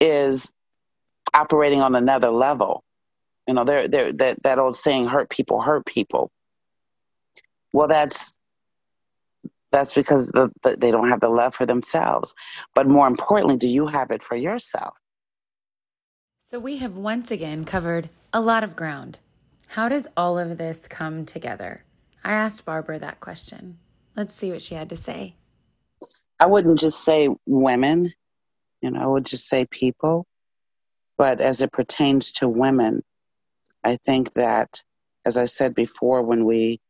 is 0.00 0.52
operating 1.34 1.80
on 1.80 1.96
another 1.96 2.30
level. 2.30 2.84
You 3.48 3.54
know, 3.54 3.64
they're, 3.64 3.88
they're, 3.88 4.12
that, 4.12 4.42
that 4.44 4.58
old 4.60 4.76
saying, 4.76 5.06
hurt 5.06 5.30
people 5.30 5.60
hurt 5.60 5.84
people. 5.84 6.30
Well, 7.72 7.88
that's 7.88 8.36
that's 9.72 9.92
because 9.92 10.26
the, 10.28 10.50
the, 10.62 10.76
they 10.76 10.90
don't 10.90 11.10
have 11.10 11.20
the 11.20 11.28
love 11.28 11.54
for 11.54 11.64
themselves. 11.64 12.34
But 12.74 12.88
more 12.88 13.06
importantly, 13.06 13.56
do 13.56 13.68
you 13.68 13.86
have 13.86 14.10
it 14.10 14.22
for 14.22 14.34
yourself? 14.34 14.99
So 16.50 16.58
we 16.58 16.78
have 16.78 16.96
once 16.96 17.30
again 17.30 17.62
covered 17.62 18.08
a 18.32 18.40
lot 18.40 18.64
of 18.64 18.74
ground. 18.74 19.20
How 19.68 19.88
does 19.88 20.08
all 20.16 20.36
of 20.36 20.58
this 20.58 20.88
come 20.88 21.24
together? 21.24 21.84
I 22.24 22.32
asked 22.32 22.64
Barbara 22.64 22.98
that 22.98 23.20
question. 23.20 23.78
Let's 24.16 24.34
see 24.34 24.50
what 24.50 24.60
she 24.60 24.74
had 24.74 24.88
to 24.88 24.96
say. 24.96 25.36
I 26.40 26.46
wouldn't 26.46 26.80
just 26.80 27.04
say 27.04 27.28
women, 27.46 28.12
you 28.82 28.90
know, 28.90 29.00
I 29.00 29.06
would 29.06 29.26
just 29.26 29.46
say 29.46 29.64
people. 29.64 30.26
But 31.16 31.40
as 31.40 31.62
it 31.62 31.70
pertains 31.70 32.32
to 32.32 32.48
women, 32.48 33.04
I 33.84 33.94
think 33.94 34.32
that, 34.32 34.82
as 35.24 35.36
I 35.36 35.44
said 35.44 35.72
before, 35.72 36.20
when 36.22 36.44
we 36.44 36.80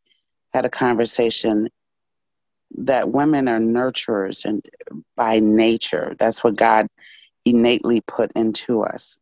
had 0.54 0.64
a 0.64 0.70
conversation, 0.70 1.68
that 2.78 3.10
women 3.10 3.46
are 3.46 3.60
nurturers 3.60 4.46
and 4.46 4.64
by 5.16 5.38
nature. 5.38 6.16
That's 6.18 6.42
what 6.42 6.56
God 6.56 6.86
innately 7.44 8.00
put 8.00 8.32
into 8.32 8.84
us. 8.84 9.18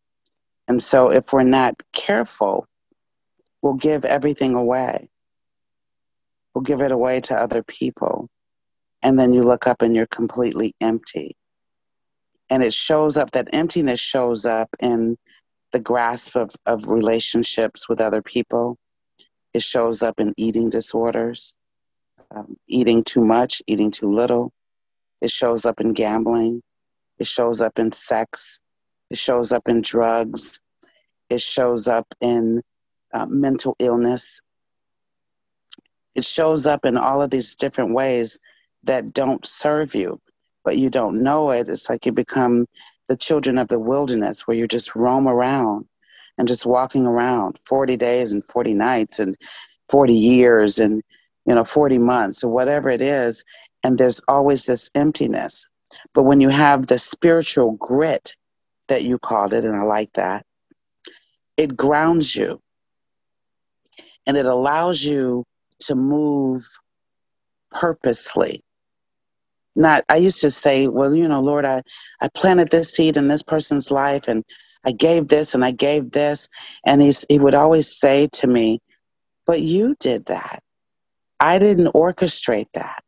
And 0.69 0.83
so 0.83 1.11
if 1.11 1.33
we're 1.33 1.43
not 1.43 1.75
careful, 1.93 2.67
we'll 3.63 3.75
give 3.75 4.05
everything 4.05 4.55
away. 4.55 5.09
We'll 6.55 6.63
give 6.63 6.81
it 6.81 6.93
away 6.93 7.21
to 7.23 7.35
other 7.35 7.63
people. 7.63 8.29
And 9.03 9.19
then 9.19 9.33
you 9.33 9.43
look 9.43 9.67
up 9.67 9.83
and 9.83 9.97
you're 9.97 10.07
completely 10.07 10.75
empty. 10.81 11.37
And 12.51 12.63
it 12.63 12.73
shows 12.73 13.17
up, 13.17 13.33
that 13.33 13.49
emptiness 13.53 14.01
shows 14.01 14.47
up 14.47 14.69
in 14.81 15.17
the 15.73 15.81
grasp 15.81 16.37
of, 16.37 16.51
of 16.67 16.89
relationships 16.89 17.89
with 17.89 18.01
other 18.01 18.23
people. 18.23 18.79
It 19.55 19.63
shows 19.63 20.03
up 20.03 20.21
in 20.21 20.35
eating 20.37 20.71
disorders 20.71 21.55
um, 22.31 22.57
eating 22.67 23.05
too 23.05 23.25
much, 23.25 23.63
eating 23.67 23.91
too 23.91 24.13
little. 24.13 24.53
It 25.21 25.31
shows 25.31 25.65
up 25.65 25.81
in 25.81 25.93
gambling. 25.93 26.63
It 27.19 27.27
shows 27.27 27.61
up 27.61 27.79
in 27.79 27.93
sex. 27.93 28.61
It 29.11 29.19
shows 29.19 29.53
up 29.53 29.69
in 29.69 29.83
drugs. 29.83 30.61
It 31.31 31.41
shows 31.41 31.89
up 31.89 32.07
in 32.21 32.63
uh, 33.13 33.27
mental 33.27 33.77
illness. 33.79 34.41
It 36.15 36.25
shows 36.25 36.67
up 36.67 36.85
in 36.85 36.97
all 36.97 37.23
of 37.23 37.31
these 37.31 37.55
different 37.55 37.95
ways 37.95 38.39
that 38.85 39.13
don't 39.13 39.47
serve 39.47 39.95
you, 39.95 40.21
but 40.65 40.77
you 40.77 40.91
don't 40.91 41.23
know 41.23 41.51
it. 41.51 41.69
It's 41.69 41.89
like 41.89 42.07
you 42.07 42.13
become 42.13 42.67
the 43.09 43.17
children 43.17 43.59
of 43.59 43.69
the 43.69 43.79
wilderness 43.79 44.47
where 44.47 44.57
you 44.57 44.67
just 44.67 44.95
roam 44.95 45.27
around 45.27 45.87
and 46.37 46.47
just 46.47 46.67
walking 46.67 47.07
around 47.07 47.59
40 47.59 47.97
days 47.97 48.33
and 48.33 48.45
40 48.45 48.75
nights 48.75 49.19
and 49.19 49.37
40 49.89 50.15
years 50.15 50.79
and 50.79 51.03
you 51.47 51.55
know 51.55 51.65
40 51.65 51.99
months 51.99 52.45
or 52.45 52.51
whatever 52.51 52.91
it 52.91 53.01
is 53.01 53.45
and 53.83 53.99
there's 53.99 54.21
always 54.29 54.67
this 54.67 54.91
emptiness 54.95 55.67
but 56.15 56.25
when 56.25 56.41
you 56.41 56.49
have 56.51 56.87
the 56.87 56.99
spiritual 56.99 57.73
grit 57.73 58.35
that 58.89 59.05
you 59.05 59.19
called 59.19 59.55
it 59.55 59.65
and 59.65 59.77
i 59.77 59.83
like 59.83 60.13
that. 60.15 60.45
It 61.57 61.77
grounds 61.77 62.35
you 62.35 62.61
and 64.27 64.37
it 64.37 64.47
allows 64.47 65.03
you 65.03 65.45
to 65.81 65.95
move 65.95 66.65
purposely. 67.71 68.63
Not 69.77 70.05
i 70.09 70.17
used 70.17 70.41
to 70.41 70.51
say 70.51 70.89
well 70.89 71.15
you 71.15 71.29
know 71.29 71.41
lord 71.41 71.65
i 71.65 71.83
i 72.21 72.29
planted 72.35 72.71
this 72.71 72.93
seed 72.93 73.17
in 73.17 73.29
this 73.29 73.45
person's 73.45 73.93
life 73.93 74.27
and 74.27 74.43
i 74.85 74.91
gave 74.91 75.29
this 75.29 75.55
and 75.55 75.65
i 75.65 75.71
gave 75.71 76.11
this 76.11 76.49
and 76.85 77.01
he's 77.01 77.25
he 77.29 77.39
would 77.39 77.55
always 77.55 77.97
say 77.97 78.27
to 78.33 78.49
me 78.49 78.81
but 79.49 79.63
you 79.63 79.97
did 79.99 80.27
that. 80.27 80.63
I 81.41 81.59
didn't 81.59 81.95
orchestrate 81.95 82.69
that. 82.75 83.03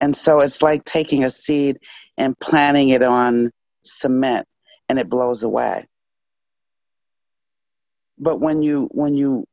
And 0.00 0.16
so 0.16 0.40
it's 0.40 0.62
like 0.62 0.84
taking 0.84 1.22
a 1.22 1.30
seed 1.30 1.78
and 2.18 2.38
planting 2.40 2.88
it 2.88 3.04
on 3.04 3.52
cement 3.84 4.46
and 4.92 4.98
it 4.98 5.08
blows 5.08 5.42
away 5.42 5.86
but 8.18 8.36
when 8.40 8.62
you 8.62 8.88
when 8.92 9.14
you 9.14 9.44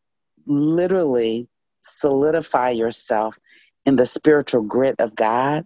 literally 0.46 1.48
solidify 1.82 2.70
yourself 2.70 3.38
in 3.86 3.96
the 3.96 4.06
spiritual 4.06 4.62
grit 4.62 4.96
of 5.00 5.16
god 5.16 5.66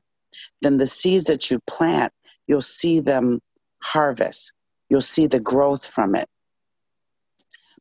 then 0.61 0.77
the 0.77 0.87
seeds 0.87 1.25
that 1.25 1.51
you 1.51 1.59
plant, 1.67 2.13
you'll 2.47 2.61
see 2.61 2.99
them 2.99 3.39
harvest. 3.79 4.53
You'll 4.89 5.01
see 5.01 5.27
the 5.27 5.39
growth 5.39 5.85
from 5.85 6.15
it. 6.15 6.27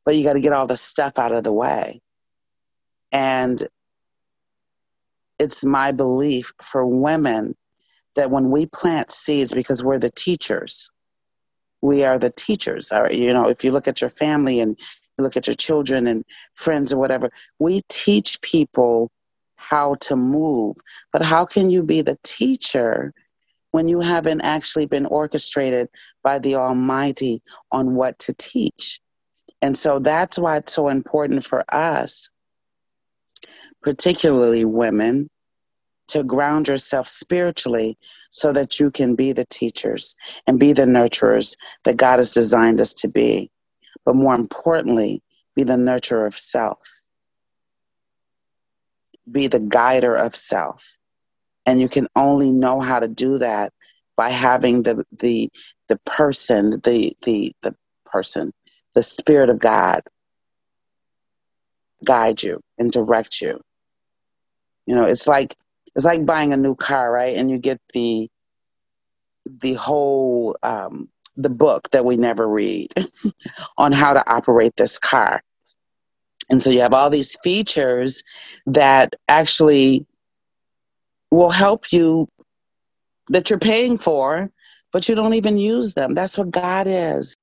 But 0.05 0.17
you 0.17 0.25
got 0.25 0.33
to 0.35 0.41
get 0.41 0.53
all 0.53 0.67
the 0.67 0.77
stuff 0.77 1.19
out 1.19 1.33
of 1.33 1.45
the 1.45 1.53
way. 1.53 2.01
And 3.13 3.63
it's 5.39 5.65
my 5.65 5.93
belief 5.93 6.53
for 6.61 6.87
women 6.87 7.57
that 8.15 8.31
when 8.31 8.51
we 8.51 8.67
plant 8.67 9.11
seeds, 9.11 9.53
because 9.53 9.85
we're 9.85 9.99
the 9.99 10.11
teachers, 10.11 10.91
we 11.83 12.05
are 12.05 12.19
the 12.19 12.31
teachers. 12.31 12.91
All 12.93 13.03
right, 13.03 13.15
you 13.15 13.33
know, 13.33 13.49
if 13.49 13.65
you 13.65 13.73
look 13.73 13.89
at 13.89 14.01
your 14.01 14.11
family 14.11 14.61
and 14.61 14.79
you 15.19 15.25
look 15.25 15.37
at 15.37 15.47
your 15.47 15.57
children 15.57 16.07
and 16.07 16.25
friends 16.55 16.93
or 16.93 16.99
whatever, 16.99 17.31
we 17.59 17.83
teach 17.89 18.41
people 18.41 19.11
how 19.57 19.97
to 19.97 20.17
move. 20.17 20.77
But 21.13 21.23
how 21.23 21.45
can 21.45 21.71
you 21.71 21.83
be 21.83 22.01
the 22.01 22.19
teacher 22.23 23.13
when 23.73 23.89
you 23.89 24.01
haven't 24.01 24.43
actually 24.43 24.87
been 24.87 25.07
orchestrated 25.07 25.89
by 26.23 26.39
the 26.39 26.55
Almighty 26.55 27.43
on 27.71 27.95
what 27.95 28.19
to 28.21 28.33
teach? 28.35 29.01
And 29.61 29.77
so 29.77 29.99
that's 29.99 30.39
why 30.39 30.57
it's 30.59 30.73
so 30.73 30.89
important 30.89 31.45
for 31.45 31.65
us, 31.73 32.31
particularly 33.83 34.65
women, 34.65 35.29
to 36.13 36.25
ground 36.25 36.69
yourself 36.69 37.07
spiritually 37.09 37.99
so 38.31 38.53
that 38.53 38.81
you 38.81 38.91
can 38.91 39.15
be 39.15 39.33
the 39.33 39.45
teachers 39.47 40.17
and 40.47 40.59
be 40.59 40.73
the 40.73 40.87
nurturers 40.87 41.57
that 41.85 41.97
God 41.97 42.19
has 42.19 42.33
designed 42.33 42.81
us 42.81 42.95
to 42.95 43.09
be. 43.09 43.51
But 44.05 44.17
more 44.17 44.35
importantly, 44.35 45.23
be 45.55 45.65
the 45.65 45.77
nurturer 45.77 46.27
of 46.27 46.35
self 46.35 47.03
be 49.31 49.47
the 49.47 49.61
guider 49.61 50.15
of 50.15 50.35
self. 50.35 50.97
And 51.65 51.81
you 51.81 51.89
can 51.89 52.09
only 52.17 52.53
know 52.53 52.81
how 52.81 52.99
to 52.99 53.09
do 53.09 53.39
that 53.39 53.73
by 54.17 54.31
having 54.31 54.83
the 54.83 55.05
the 55.13 55.51
the 55.89 55.99
person, 55.99 56.71
the 56.83 57.17
the 57.23 57.55
the 57.63 57.75
person, 58.05 58.53
the 58.95 59.03
spirit 59.03 59.49
of 59.49 59.59
God 59.59 60.03
guide 62.05 62.43
you 62.43 62.61
and 62.79 62.91
direct 62.91 63.41
you. 63.41 63.61
You 64.87 64.97
know, 64.97 65.05
it's 65.05 65.29
like 65.29 65.55
it's 65.95 66.05
like 66.05 66.25
buying 66.25 66.53
a 66.53 66.57
new 66.57 66.75
car, 66.75 67.13
right? 67.13 67.37
And 67.37 67.51
you 67.51 67.59
get 67.59 67.81
the 67.93 68.29
the 69.61 69.75
whole 69.75 70.57
um, 70.63 71.09
the 71.37 71.51
book 71.51 71.89
that 71.91 72.05
we 72.05 72.17
never 72.17 72.49
read 72.49 72.93
on 73.79 73.93
how 73.93 74.13
to 74.13 74.31
operate 74.31 74.75
this 74.77 74.99
car. 74.99 75.43
And 76.51 76.63
so 76.63 76.71
you 76.71 76.81
have 76.81 76.95
all 76.95 77.11
these 77.11 77.37
features 77.43 78.23
that 78.67 79.15
actually 79.29 80.07
will 81.31 81.51
help 81.51 81.93
you 81.93 82.29
that 83.29 83.49
you're 83.49 83.59
paying 83.59 83.97
for, 83.97 84.51
but 84.93 85.09
you 85.09 85.15
don't 85.15 85.35
even 85.35 85.57
use 85.57 85.95
them. 85.95 86.15
That's 86.15 86.37
what 86.37 86.51
God 86.51 86.87
is. 86.87 87.35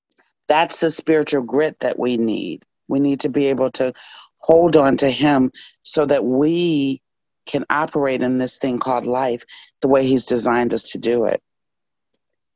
That's 0.48 0.80
the 0.80 0.90
spiritual 0.90 1.42
grit 1.42 1.80
that 1.80 1.98
we 1.98 2.18
need. 2.18 2.64
We 2.88 3.00
need 3.00 3.20
to 3.22 3.30
be 3.30 3.48
able 3.48 3.72
to 3.72 3.94
hold 4.40 4.76
on 4.76 4.98
to 4.98 5.10
Him 5.10 5.52
so 5.84 6.06
that 6.06 6.26
we 6.26 7.02
can 7.50 7.66
operate 7.70 8.22
in 8.22 8.38
this 8.38 8.58
thing 8.58 8.78
called 8.78 9.06
life 9.06 9.44
the 9.82 9.88
way 9.88 10.06
He's 10.06 10.26
designed 10.26 10.74
us 10.74 10.84
to 10.92 10.98
do 10.98 11.26
it. 11.26 11.42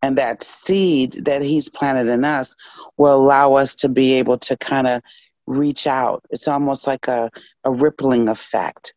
And 0.02 0.18
that 0.18 0.44
seed 0.44 1.26
that 1.26 1.42
He's 1.42 1.70
planted 1.70 2.10
in 2.10 2.24
us 2.24 2.56
will 2.98 3.16
allow 3.16 3.56
us 3.56 3.76
to 3.76 3.90
be 3.90 4.14
able 4.14 4.38
to 4.40 4.56
kind 4.58 4.88
of 4.88 5.02
reach 5.48 5.88
out. 5.88 6.24
It's 6.30 6.48
almost 6.48 6.88
like 6.88 7.08
a, 7.08 7.32
a 7.64 7.72
rippling 7.72 8.30
effect 8.30 8.94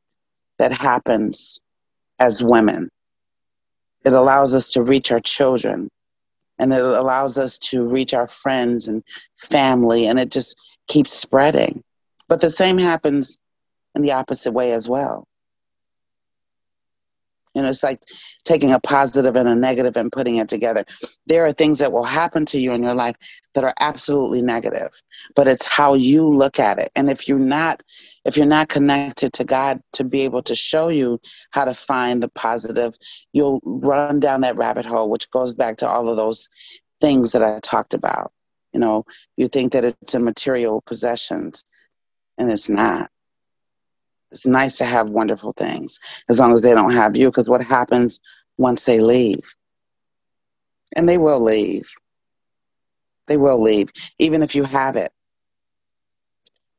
that 0.59 0.73
happens 0.73 1.61
as 2.21 2.43
women. 2.43 2.91
It 4.05 4.13
allows 4.13 4.55
us 4.55 4.69
to 4.73 4.83
reach 4.83 5.11
our 5.11 5.21
children 5.21 5.91
and 6.59 6.73
it 6.73 6.83
allows 6.83 7.39
us 7.39 7.59
to 7.59 7.87
reach 7.87 8.15
our 8.15 8.27
friends 8.27 8.89
and 8.89 9.03
family, 9.37 10.07
and 10.07 10.19
it 10.19 10.31
just 10.31 10.57
keeps 10.89 11.13
spreading. 11.13 11.83
But 12.29 12.41
the 12.41 12.51
same 12.51 12.79
happens 12.79 13.39
in 13.95 14.03
the 14.03 14.13
opposite 14.13 14.53
way 14.53 14.73
as 14.73 14.89
well. 14.89 15.27
You 17.57 17.63
know, 17.63 17.71
it's 17.71 17.83
like 17.83 18.03
taking 18.45 18.73
a 18.73 18.79
positive 18.79 19.35
and 19.35 19.49
a 19.49 19.55
negative 19.55 19.97
and 19.97 20.13
putting 20.13 20.37
it 20.37 20.47
together. 20.47 20.85
There 21.27 21.47
are 21.47 21.53
things 21.53 21.79
that 21.79 21.91
will 21.91 22.05
happen 22.05 22.45
to 22.47 22.59
you 22.59 22.75
in 22.75 22.83
your 22.83 22.95
life 22.95 23.17
that 23.55 23.65
are 23.65 23.73
absolutely 23.81 24.43
negative, 24.43 24.91
but 25.35 25.49
it's 25.49 25.67
how 25.67 25.95
you 25.95 26.29
look 26.29 26.61
at 26.61 26.79
it. 26.79 26.93
And 26.95 27.09
if 27.09 27.27
you're 27.27 27.39
not 27.39 27.83
if 28.27 28.37
you're 28.37 28.45
not 28.45 28.69
connected 28.69 29.33
to 29.35 29.45
God 29.45 29.81
to 29.95 30.05
be 30.05 30.21
able 30.23 30.43
to 30.43 30.55
show 30.55 30.89
you 30.89 31.19
how 31.53 31.65
to 31.65 31.73
find 31.73 32.23
the 32.23 32.29
positive, 32.29 32.95
you'll 33.33 33.61
run 33.65 34.21
down 34.21 34.43
that 34.43 34.59
rabbit 34.59 34.85
hole, 34.85 35.09
which 35.09 35.31
goes 35.31 35.55
back 35.55 35.79
to 35.79 35.89
all 35.89 36.11
of 36.11 36.17
those 36.17 36.51
things 37.01 37.33
that 37.33 37.43
I 37.43 37.59
talked 37.61 37.95
about. 37.95 38.33
You 38.75 38.81
know, 38.81 39.07
you 39.39 39.49
think 39.49 39.73
that 39.73 39.85
it's 39.85 40.15
a 40.15 40.21
material 40.21 40.83
possessions, 40.83 41.65
and 42.37 42.51
it's 42.51 42.69
not. 42.69 43.11
It's 44.31 44.47
nice 44.47 44.77
to 44.79 44.85
have 44.85 45.11
wonderful 45.11 45.53
things 45.53 46.01
as 46.29 46.41
long 46.41 46.53
as 46.53 46.63
they 46.63 46.75
don't 46.75 46.93
have 46.93 47.17
you, 47.17 47.29
because 47.29 47.49
what 47.49 47.63
happens 47.63 48.21
once 48.59 48.85
they 48.85 49.01
leave? 49.01 49.55
And 50.95 51.09
they 51.09 51.19
will 51.19 51.41
leave. 51.41 51.91
They 53.27 53.37
will 53.37 53.61
leave, 53.61 53.91
even 54.19 54.43
if 54.43 54.55
you 54.55 54.65
have 54.65 54.97
it. 54.97 55.13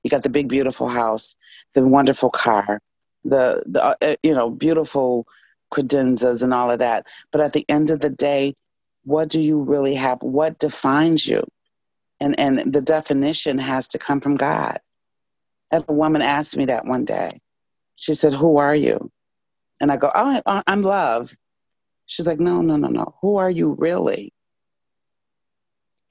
You 0.03 0.09
got 0.09 0.23
the 0.23 0.29
big, 0.29 0.47
beautiful 0.47 0.87
house, 0.87 1.35
the 1.73 1.85
wonderful 1.85 2.29
car, 2.29 2.79
the, 3.25 3.63
the 3.65 3.83
uh, 3.83 4.15
you 4.23 4.33
know, 4.33 4.49
beautiful 4.49 5.27
credenzas 5.73 6.43
and 6.43 6.53
all 6.53 6.71
of 6.71 6.79
that. 6.79 7.05
But 7.31 7.41
at 7.41 7.53
the 7.53 7.65
end 7.67 7.89
of 7.89 7.99
the 7.99 8.09
day, 8.09 8.53
what 9.03 9.29
do 9.29 9.41
you 9.41 9.61
really 9.61 9.95
have? 9.95 10.21
What 10.21 10.59
defines 10.59 11.27
you? 11.27 11.43
And, 12.19 12.39
and 12.39 12.73
the 12.73 12.81
definition 12.81 13.57
has 13.57 13.87
to 13.89 13.97
come 13.97 14.21
from 14.21 14.37
God. 14.37 14.79
And 15.71 15.83
a 15.87 15.93
woman 15.93 16.21
asked 16.21 16.57
me 16.57 16.65
that 16.65 16.85
one 16.85 17.05
day. 17.05 17.41
She 17.95 18.13
said, 18.13 18.33
Who 18.33 18.57
are 18.57 18.75
you? 18.75 19.11
And 19.81 19.91
I 19.91 19.97
go, 19.97 20.11
Oh, 20.13 20.61
I'm 20.67 20.81
love. 20.81 21.35
She's 22.05 22.27
like, 22.27 22.39
No, 22.39 22.61
no, 22.61 22.75
no, 22.75 22.87
no. 22.87 23.15
Who 23.21 23.37
are 23.37 23.49
you 23.49 23.75
really? 23.77 24.33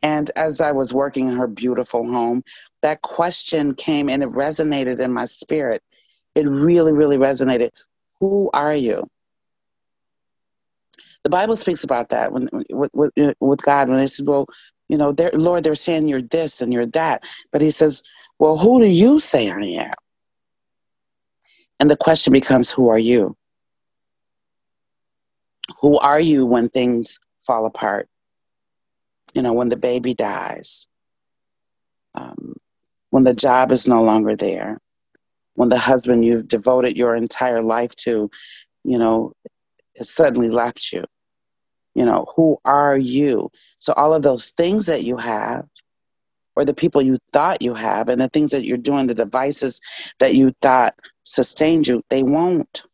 And 0.02 0.30
as 0.36 0.60
I 0.60 0.72
was 0.72 0.92
working 0.92 1.28
in 1.28 1.36
her 1.36 1.46
beautiful 1.46 2.06
home, 2.06 2.44
that 2.82 3.02
question 3.02 3.74
came 3.74 4.08
and 4.08 4.22
it 4.22 4.28
resonated 4.28 5.00
in 5.00 5.12
my 5.12 5.24
spirit. 5.24 5.82
It 6.34 6.46
really, 6.46 6.92
really 6.92 7.16
resonated. 7.16 7.70
Who 8.20 8.50
are 8.52 8.74
you? 8.74 9.08
The 11.22 11.30
Bible 11.30 11.56
speaks 11.56 11.82
about 11.82 12.10
that 12.10 12.30
when 12.32 12.48
with, 12.70 12.90
with, 12.94 13.12
with 13.40 13.62
God 13.62 13.88
when 13.88 13.98
they 13.98 14.06
said, 14.06 14.26
"Well, 14.26 14.46
you 14.88 14.96
know, 14.96 15.12
they're, 15.12 15.32
Lord, 15.32 15.64
they're 15.64 15.74
saying 15.74 16.08
you're 16.08 16.22
this 16.22 16.60
and 16.60 16.72
you're 16.72 16.86
that," 16.86 17.24
but 17.52 17.62
He 17.62 17.70
says, 17.70 18.02
"Well, 18.38 18.56
who 18.56 18.80
do 18.80 18.86
you 18.86 19.18
say 19.18 19.50
I 19.50 19.60
am?" 19.60 19.94
And 21.78 21.90
the 21.90 21.96
question 21.96 22.32
becomes 22.32 22.70
who 22.70 22.88
are 22.88 22.98
you? 22.98 23.36
Who 25.80 25.98
are 25.98 26.20
you 26.20 26.46
when 26.46 26.68
things 26.68 27.18
fall 27.46 27.66
apart? 27.66 28.08
You 29.34 29.42
know, 29.42 29.52
when 29.52 29.68
the 29.68 29.76
baby 29.76 30.14
dies, 30.14 30.88
um, 32.14 32.54
when 33.10 33.24
the 33.24 33.34
job 33.34 33.72
is 33.72 33.86
no 33.86 34.02
longer 34.02 34.36
there, 34.36 34.80
when 35.54 35.68
the 35.68 35.78
husband 35.78 36.24
you've 36.24 36.48
devoted 36.48 36.96
your 36.96 37.14
entire 37.14 37.62
life 37.62 37.94
to, 37.96 38.30
you 38.84 38.98
know, 38.98 39.32
has 39.96 40.10
suddenly 40.10 40.48
left 40.48 40.92
you. 40.92 41.04
You 41.96 42.04
know, 42.04 42.26
who 42.36 42.60
are 42.66 42.98
you? 42.98 43.50
So, 43.78 43.94
all 43.94 44.12
of 44.12 44.20
those 44.20 44.50
things 44.50 44.84
that 44.84 45.02
you 45.04 45.16
have, 45.16 45.66
or 46.54 46.66
the 46.66 46.74
people 46.74 47.00
you 47.00 47.16
thought 47.32 47.62
you 47.62 47.72
have, 47.72 48.10
and 48.10 48.20
the 48.20 48.28
things 48.28 48.50
that 48.50 48.66
you're 48.66 48.76
doing, 48.76 49.06
the 49.06 49.14
devices 49.14 49.80
that 50.18 50.34
you 50.34 50.52
thought 50.60 50.94
sustained 51.24 51.88
you, 51.88 52.02
they 52.10 52.22
won't. 52.22 52.84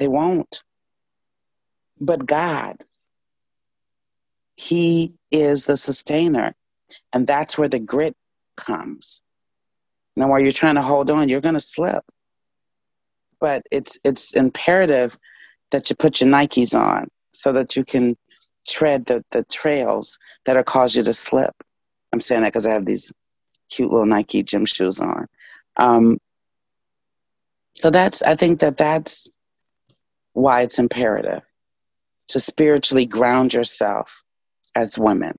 They 0.00 0.08
won't. 0.08 0.64
But 2.00 2.26
God, 2.26 2.78
He 4.56 5.14
is 5.30 5.66
the 5.66 5.76
sustainer. 5.76 6.52
And 7.12 7.28
that's 7.28 7.56
where 7.56 7.68
the 7.68 7.78
grit 7.78 8.16
comes. 8.56 9.22
Now, 10.16 10.30
while 10.30 10.40
you're 10.40 10.50
trying 10.50 10.74
to 10.74 10.82
hold 10.82 11.12
on, 11.12 11.28
you're 11.28 11.40
going 11.40 11.54
to 11.54 11.60
slip. 11.60 12.02
But 13.38 13.62
it's 13.70 14.00
it's 14.02 14.34
imperative 14.34 15.16
that 15.70 15.90
you 15.90 15.94
put 15.94 16.20
your 16.20 16.28
Nikes 16.28 16.76
on 16.76 17.08
so 17.32 17.52
that 17.52 17.76
you 17.76 17.84
can 17.84 18.16
tread 18.68 19.06
the, 19.06 19.24
the 19.30 19.44
trails 19.44 20.18
that 20.44 20.56
are 20.56 20.62
cause 20.62 20.94
you 20.94 21.02
to 21.02 21.12
slip. 21.12 21.54
I'm 22.12 22.20
saying 22.20 22.42
that 22.42 22.48
because 22.48 22.66
I 22.66 22.72
have 22.72 22.84
these 22.84 23.12
cute 23.70 23.90
little 23.90 24.06
Nike 24.06 24.42
gym 24.42 24.66
shoes 24.66 25.00
on. 25.00 25.26
Um, 25.76 26.18
so 27.74 27.90
that's, 27.90 28.22
I 28.22 28.34
think 28.34 28.60
that 28.60 28.76
that's 28.76 29.28
why 30.32 30.62
it's 30.62 30.78
imperative 30.78 31.42
to 32.28 32.40
spiritually 32.40 33.06
ground 33.06 33.54
yourself 33.54 34.22
as 34.74 34.98
women. 34.98 35.36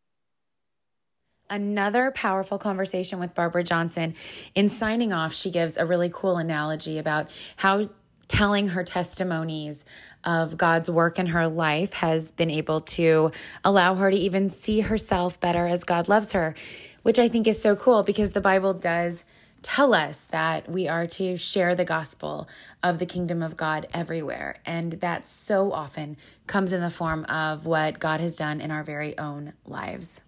Another 1.49 2.11
powerful 2.11 2.57
conversation 2.57 3.19
with 3.19 3.35
Barbara 3.35 3.63
Johnson. 3.63 4.15
In 4.55 4.69
signing 4.69 5.11
off, 5.11 5.33
she 5.33 5.51
gives 5.51 5.75
a 5.75 5.85
really 5.85 6.09
cool 6.11 6.37
analogy 6.37 6.97
about 6.97 7.29
how 7.57 7.83
telling 8.29 8.69
her 8.69 8.83
testimonies 8.83 9.83
of 10.23 10.57
God's 10.57 10.89
work 10.89 11.19
in 11.19 11.27
her 11.27 11.47
life 11.47 11.93
has 11.93 12.31
been 12.31 12.49
able 12.49 12.79
to 12.81 13.31
allow 13.63 13.95
her 13.95 14.11
to 14.11 14.17
even 14.17 14.49
see 14.49 14.81
herself 14.81 15.39
better 15.39 15.67
as 15.67 15.83
God 15.83 16.07
loves 16.07 16.33
her, 16.33 16.55
which 17.03 17.19
I 17.19 17.27
think 17.27 17.47
is 17.47 17.61
so 17.61 17.75
cool 17.75 18.03
because 18.03 18.31
the 18.31 18.41
Bible 18.41 18.73
does 18.73 19.23
tell 19.63 19.93
us 19.93 20.25
that 20.25 20.69
we 20.69 20.87
are 20.87 21.05
to 21.05 21.37
share 21.37 21.75
the 21.75 21.85
gospel 21.85 22.47
of 22.81 22.99
the 22.99 23.05
kingdom 23.05 23.43
of 23.43 23.57
God 23.57 23.87
everywhere. 23.93 24.57
And 24.65 24.93
that 24.93 25.27
so 25.27 25.71
often 25.71 26.17
comes 26.47 26.73
in 26.73 26.81
the 26.81 26.89
form 26.89 27.25
of 27.25 27.65
what 27.65 27.99
God 27.99 28.19
has 28.19 28.35
done 28.35 28.59
in 28.59 28.71
our 28.71 28.83
very 28.83 29.17
own 29.17 29.53
lives. 29.65 30.21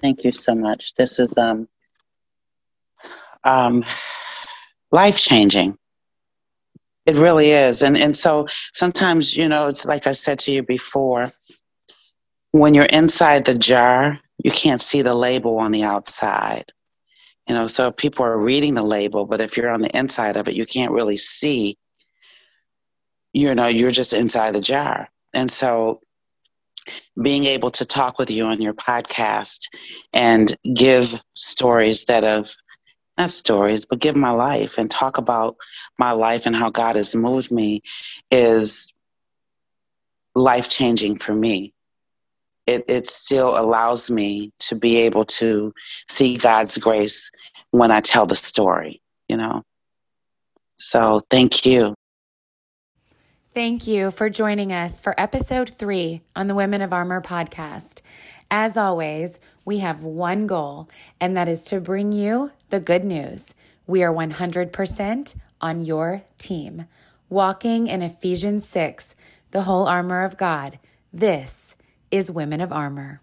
Thank 0.00 0.24
you 0.24 0.32
so 0.32 0.54
much. 0.54 0.94
This 0.94 1.18
is 1.18 1.38
um, 1.38 1.68
um, 3.44 3.84
life 4.90 5.18
changing. 5.18 5.78
It 7.04 7.16
really 7.16 7.50
is. 7.50 7.82
And 7.82 7.96
and 7.96 8.16
so 8.16 8.46
sometimes, 8.72 9.36
you 9.36 9.48
know, 9.48 9.68
it's 9.68 9.84
like 9.84 10.06
I 10.06 10.12
said 10.12 10.38
to 10.40 10.52
you 10.52 10.62
before, 10.62 11.30
when 12.52 12.74
you're 12.74 12.84
inside 12.84 13.44
the 13.44 13.54
jar, 13.54 14.20
you 14.42 14.50
can't 14.50 14.80
see 14.80 15.02
the 15.02 15.14
label 15.14 15.58
on 15.58 15.72
the 15.72 15.82
outside. 15.82 16.72
You 17.48 17.54
know, 17.54 17.66
so 17.66 17.90
people 17.90 18.24
are 18.24 18.38
reading 18.38 18.74
the 18.74 18.84
label, 18.84 19.26
but 19.26 19.40
if 19.40 19.56
you're 19.56 19.70
on 19.70 19.80
the 19.80 19.96
inside 19.96 20.36
of 20.36 20.46
it, 20.48 20.54
you 20.54 20.64
can't 20.64 20.92
really 20.92 21.16
see. 21.16 21.76
You 23.32 23.54
know, 23.54 23.66
you're 23.66 23.90
just 23.90 24.12
inside 24.12 24.54
the 24.54 24.60
jar. 24.60 25.08
And 25.34 25.50
so 25.50 26.00
being 27.20 27.44
able 27.44 27.70
to 27.70 27.84
talk 27.84 28.18
with 28.18 28.30
you 28.30 28.44
on 28.44 28.60
your 28.60 28.74
podcast 28.74 29.68
and 30.12 30.54
give 30.74 31.20
stories 31.34 32.04
that 32.06 32.24
have 32.24 32.50
not 33.18 33.30
stories, 33.30 33.84
but 33.84 33.98
give 33.98 34.16
my 34.16 34.30
life 34.30 34.78
and 34.78 34.90
talk 34.90 35.18
about 35.18 35.56
my 35.98 36.12
life 36.12 36.46
and 36.46 36.56
how 36.56 36.70
God 36.70 36.96
has 36.96 37.14
moved 37.14 37.50
me 37.50 37.82
is 38.30 38.92
life 40.34 40.68
changing 40.68 41.18
for 41.18 41.34
me. 41.34 41.72
It, 42.66 42.84
it 42.88 43.06
still 43.06 43.58
allows 43.58 44.10
me 44.10 44.52
to 44.60 44.76
be 44.76 44.98
able 44.98 45.24
to 45.26 45.72
see 46.08 46.36
God's 46.36 46.78
grace 46.78 47.30
when 47.70 47.90
I 47.90 48.00
tell 48.00 48.26
the 48.26 48.36
story, 48.36 49.02
you 49.28 49.36
know. 49.36 49.62
So 50.78 51.20
thank 51.30 51.66
you. 51.66 51.94
Thank 53.54 53.86
you 53.86 54.10
for 54.10 54.30
joining 54.30 54.72
us 54.72 54.98
for 54.98 55.14
episode 55.20 55.76
three 55.76 56.22
on 56.34 56.46
the 56.46 56.54
Women 56.54 56.80
of 56.80 56.90
Armor 56.90 57.20
podcast. 57.20 58.00
As 58.50 58.78
always, 58.78 59.40
we 59.66 59.80
have 59.80 60.02
one 60.02 60.46
goal, 60.46 60.88
and 61.20 61.36
that 61.36 61.48
is 61.48 61.62
to 61.66 61.78
bring 61.78 62.12
you 62.12 62.52
the 62.70 62.80
good 62.80 63.04
news. 63.04 63.52
We 63.86 64.02
are 64.02 64.10
100% 64.10 65.36
on 65.60 65.84
your 65.84 66.22
team, 66.38 66.86
walking 67.28 67.88
in 67.88 68.00
Ephesians 68.00 68.66
6, 68.66 69.14
the 69.50 69.64
whole 69.64 69.86
armor 69.86 70.24
of 70.24 70.38
God. 70.38 70.78
This 71.12 71.76
is 72.10 72.30
Women 72.30 72.62
of 72.62 72.72
Armor. 72.72 73.20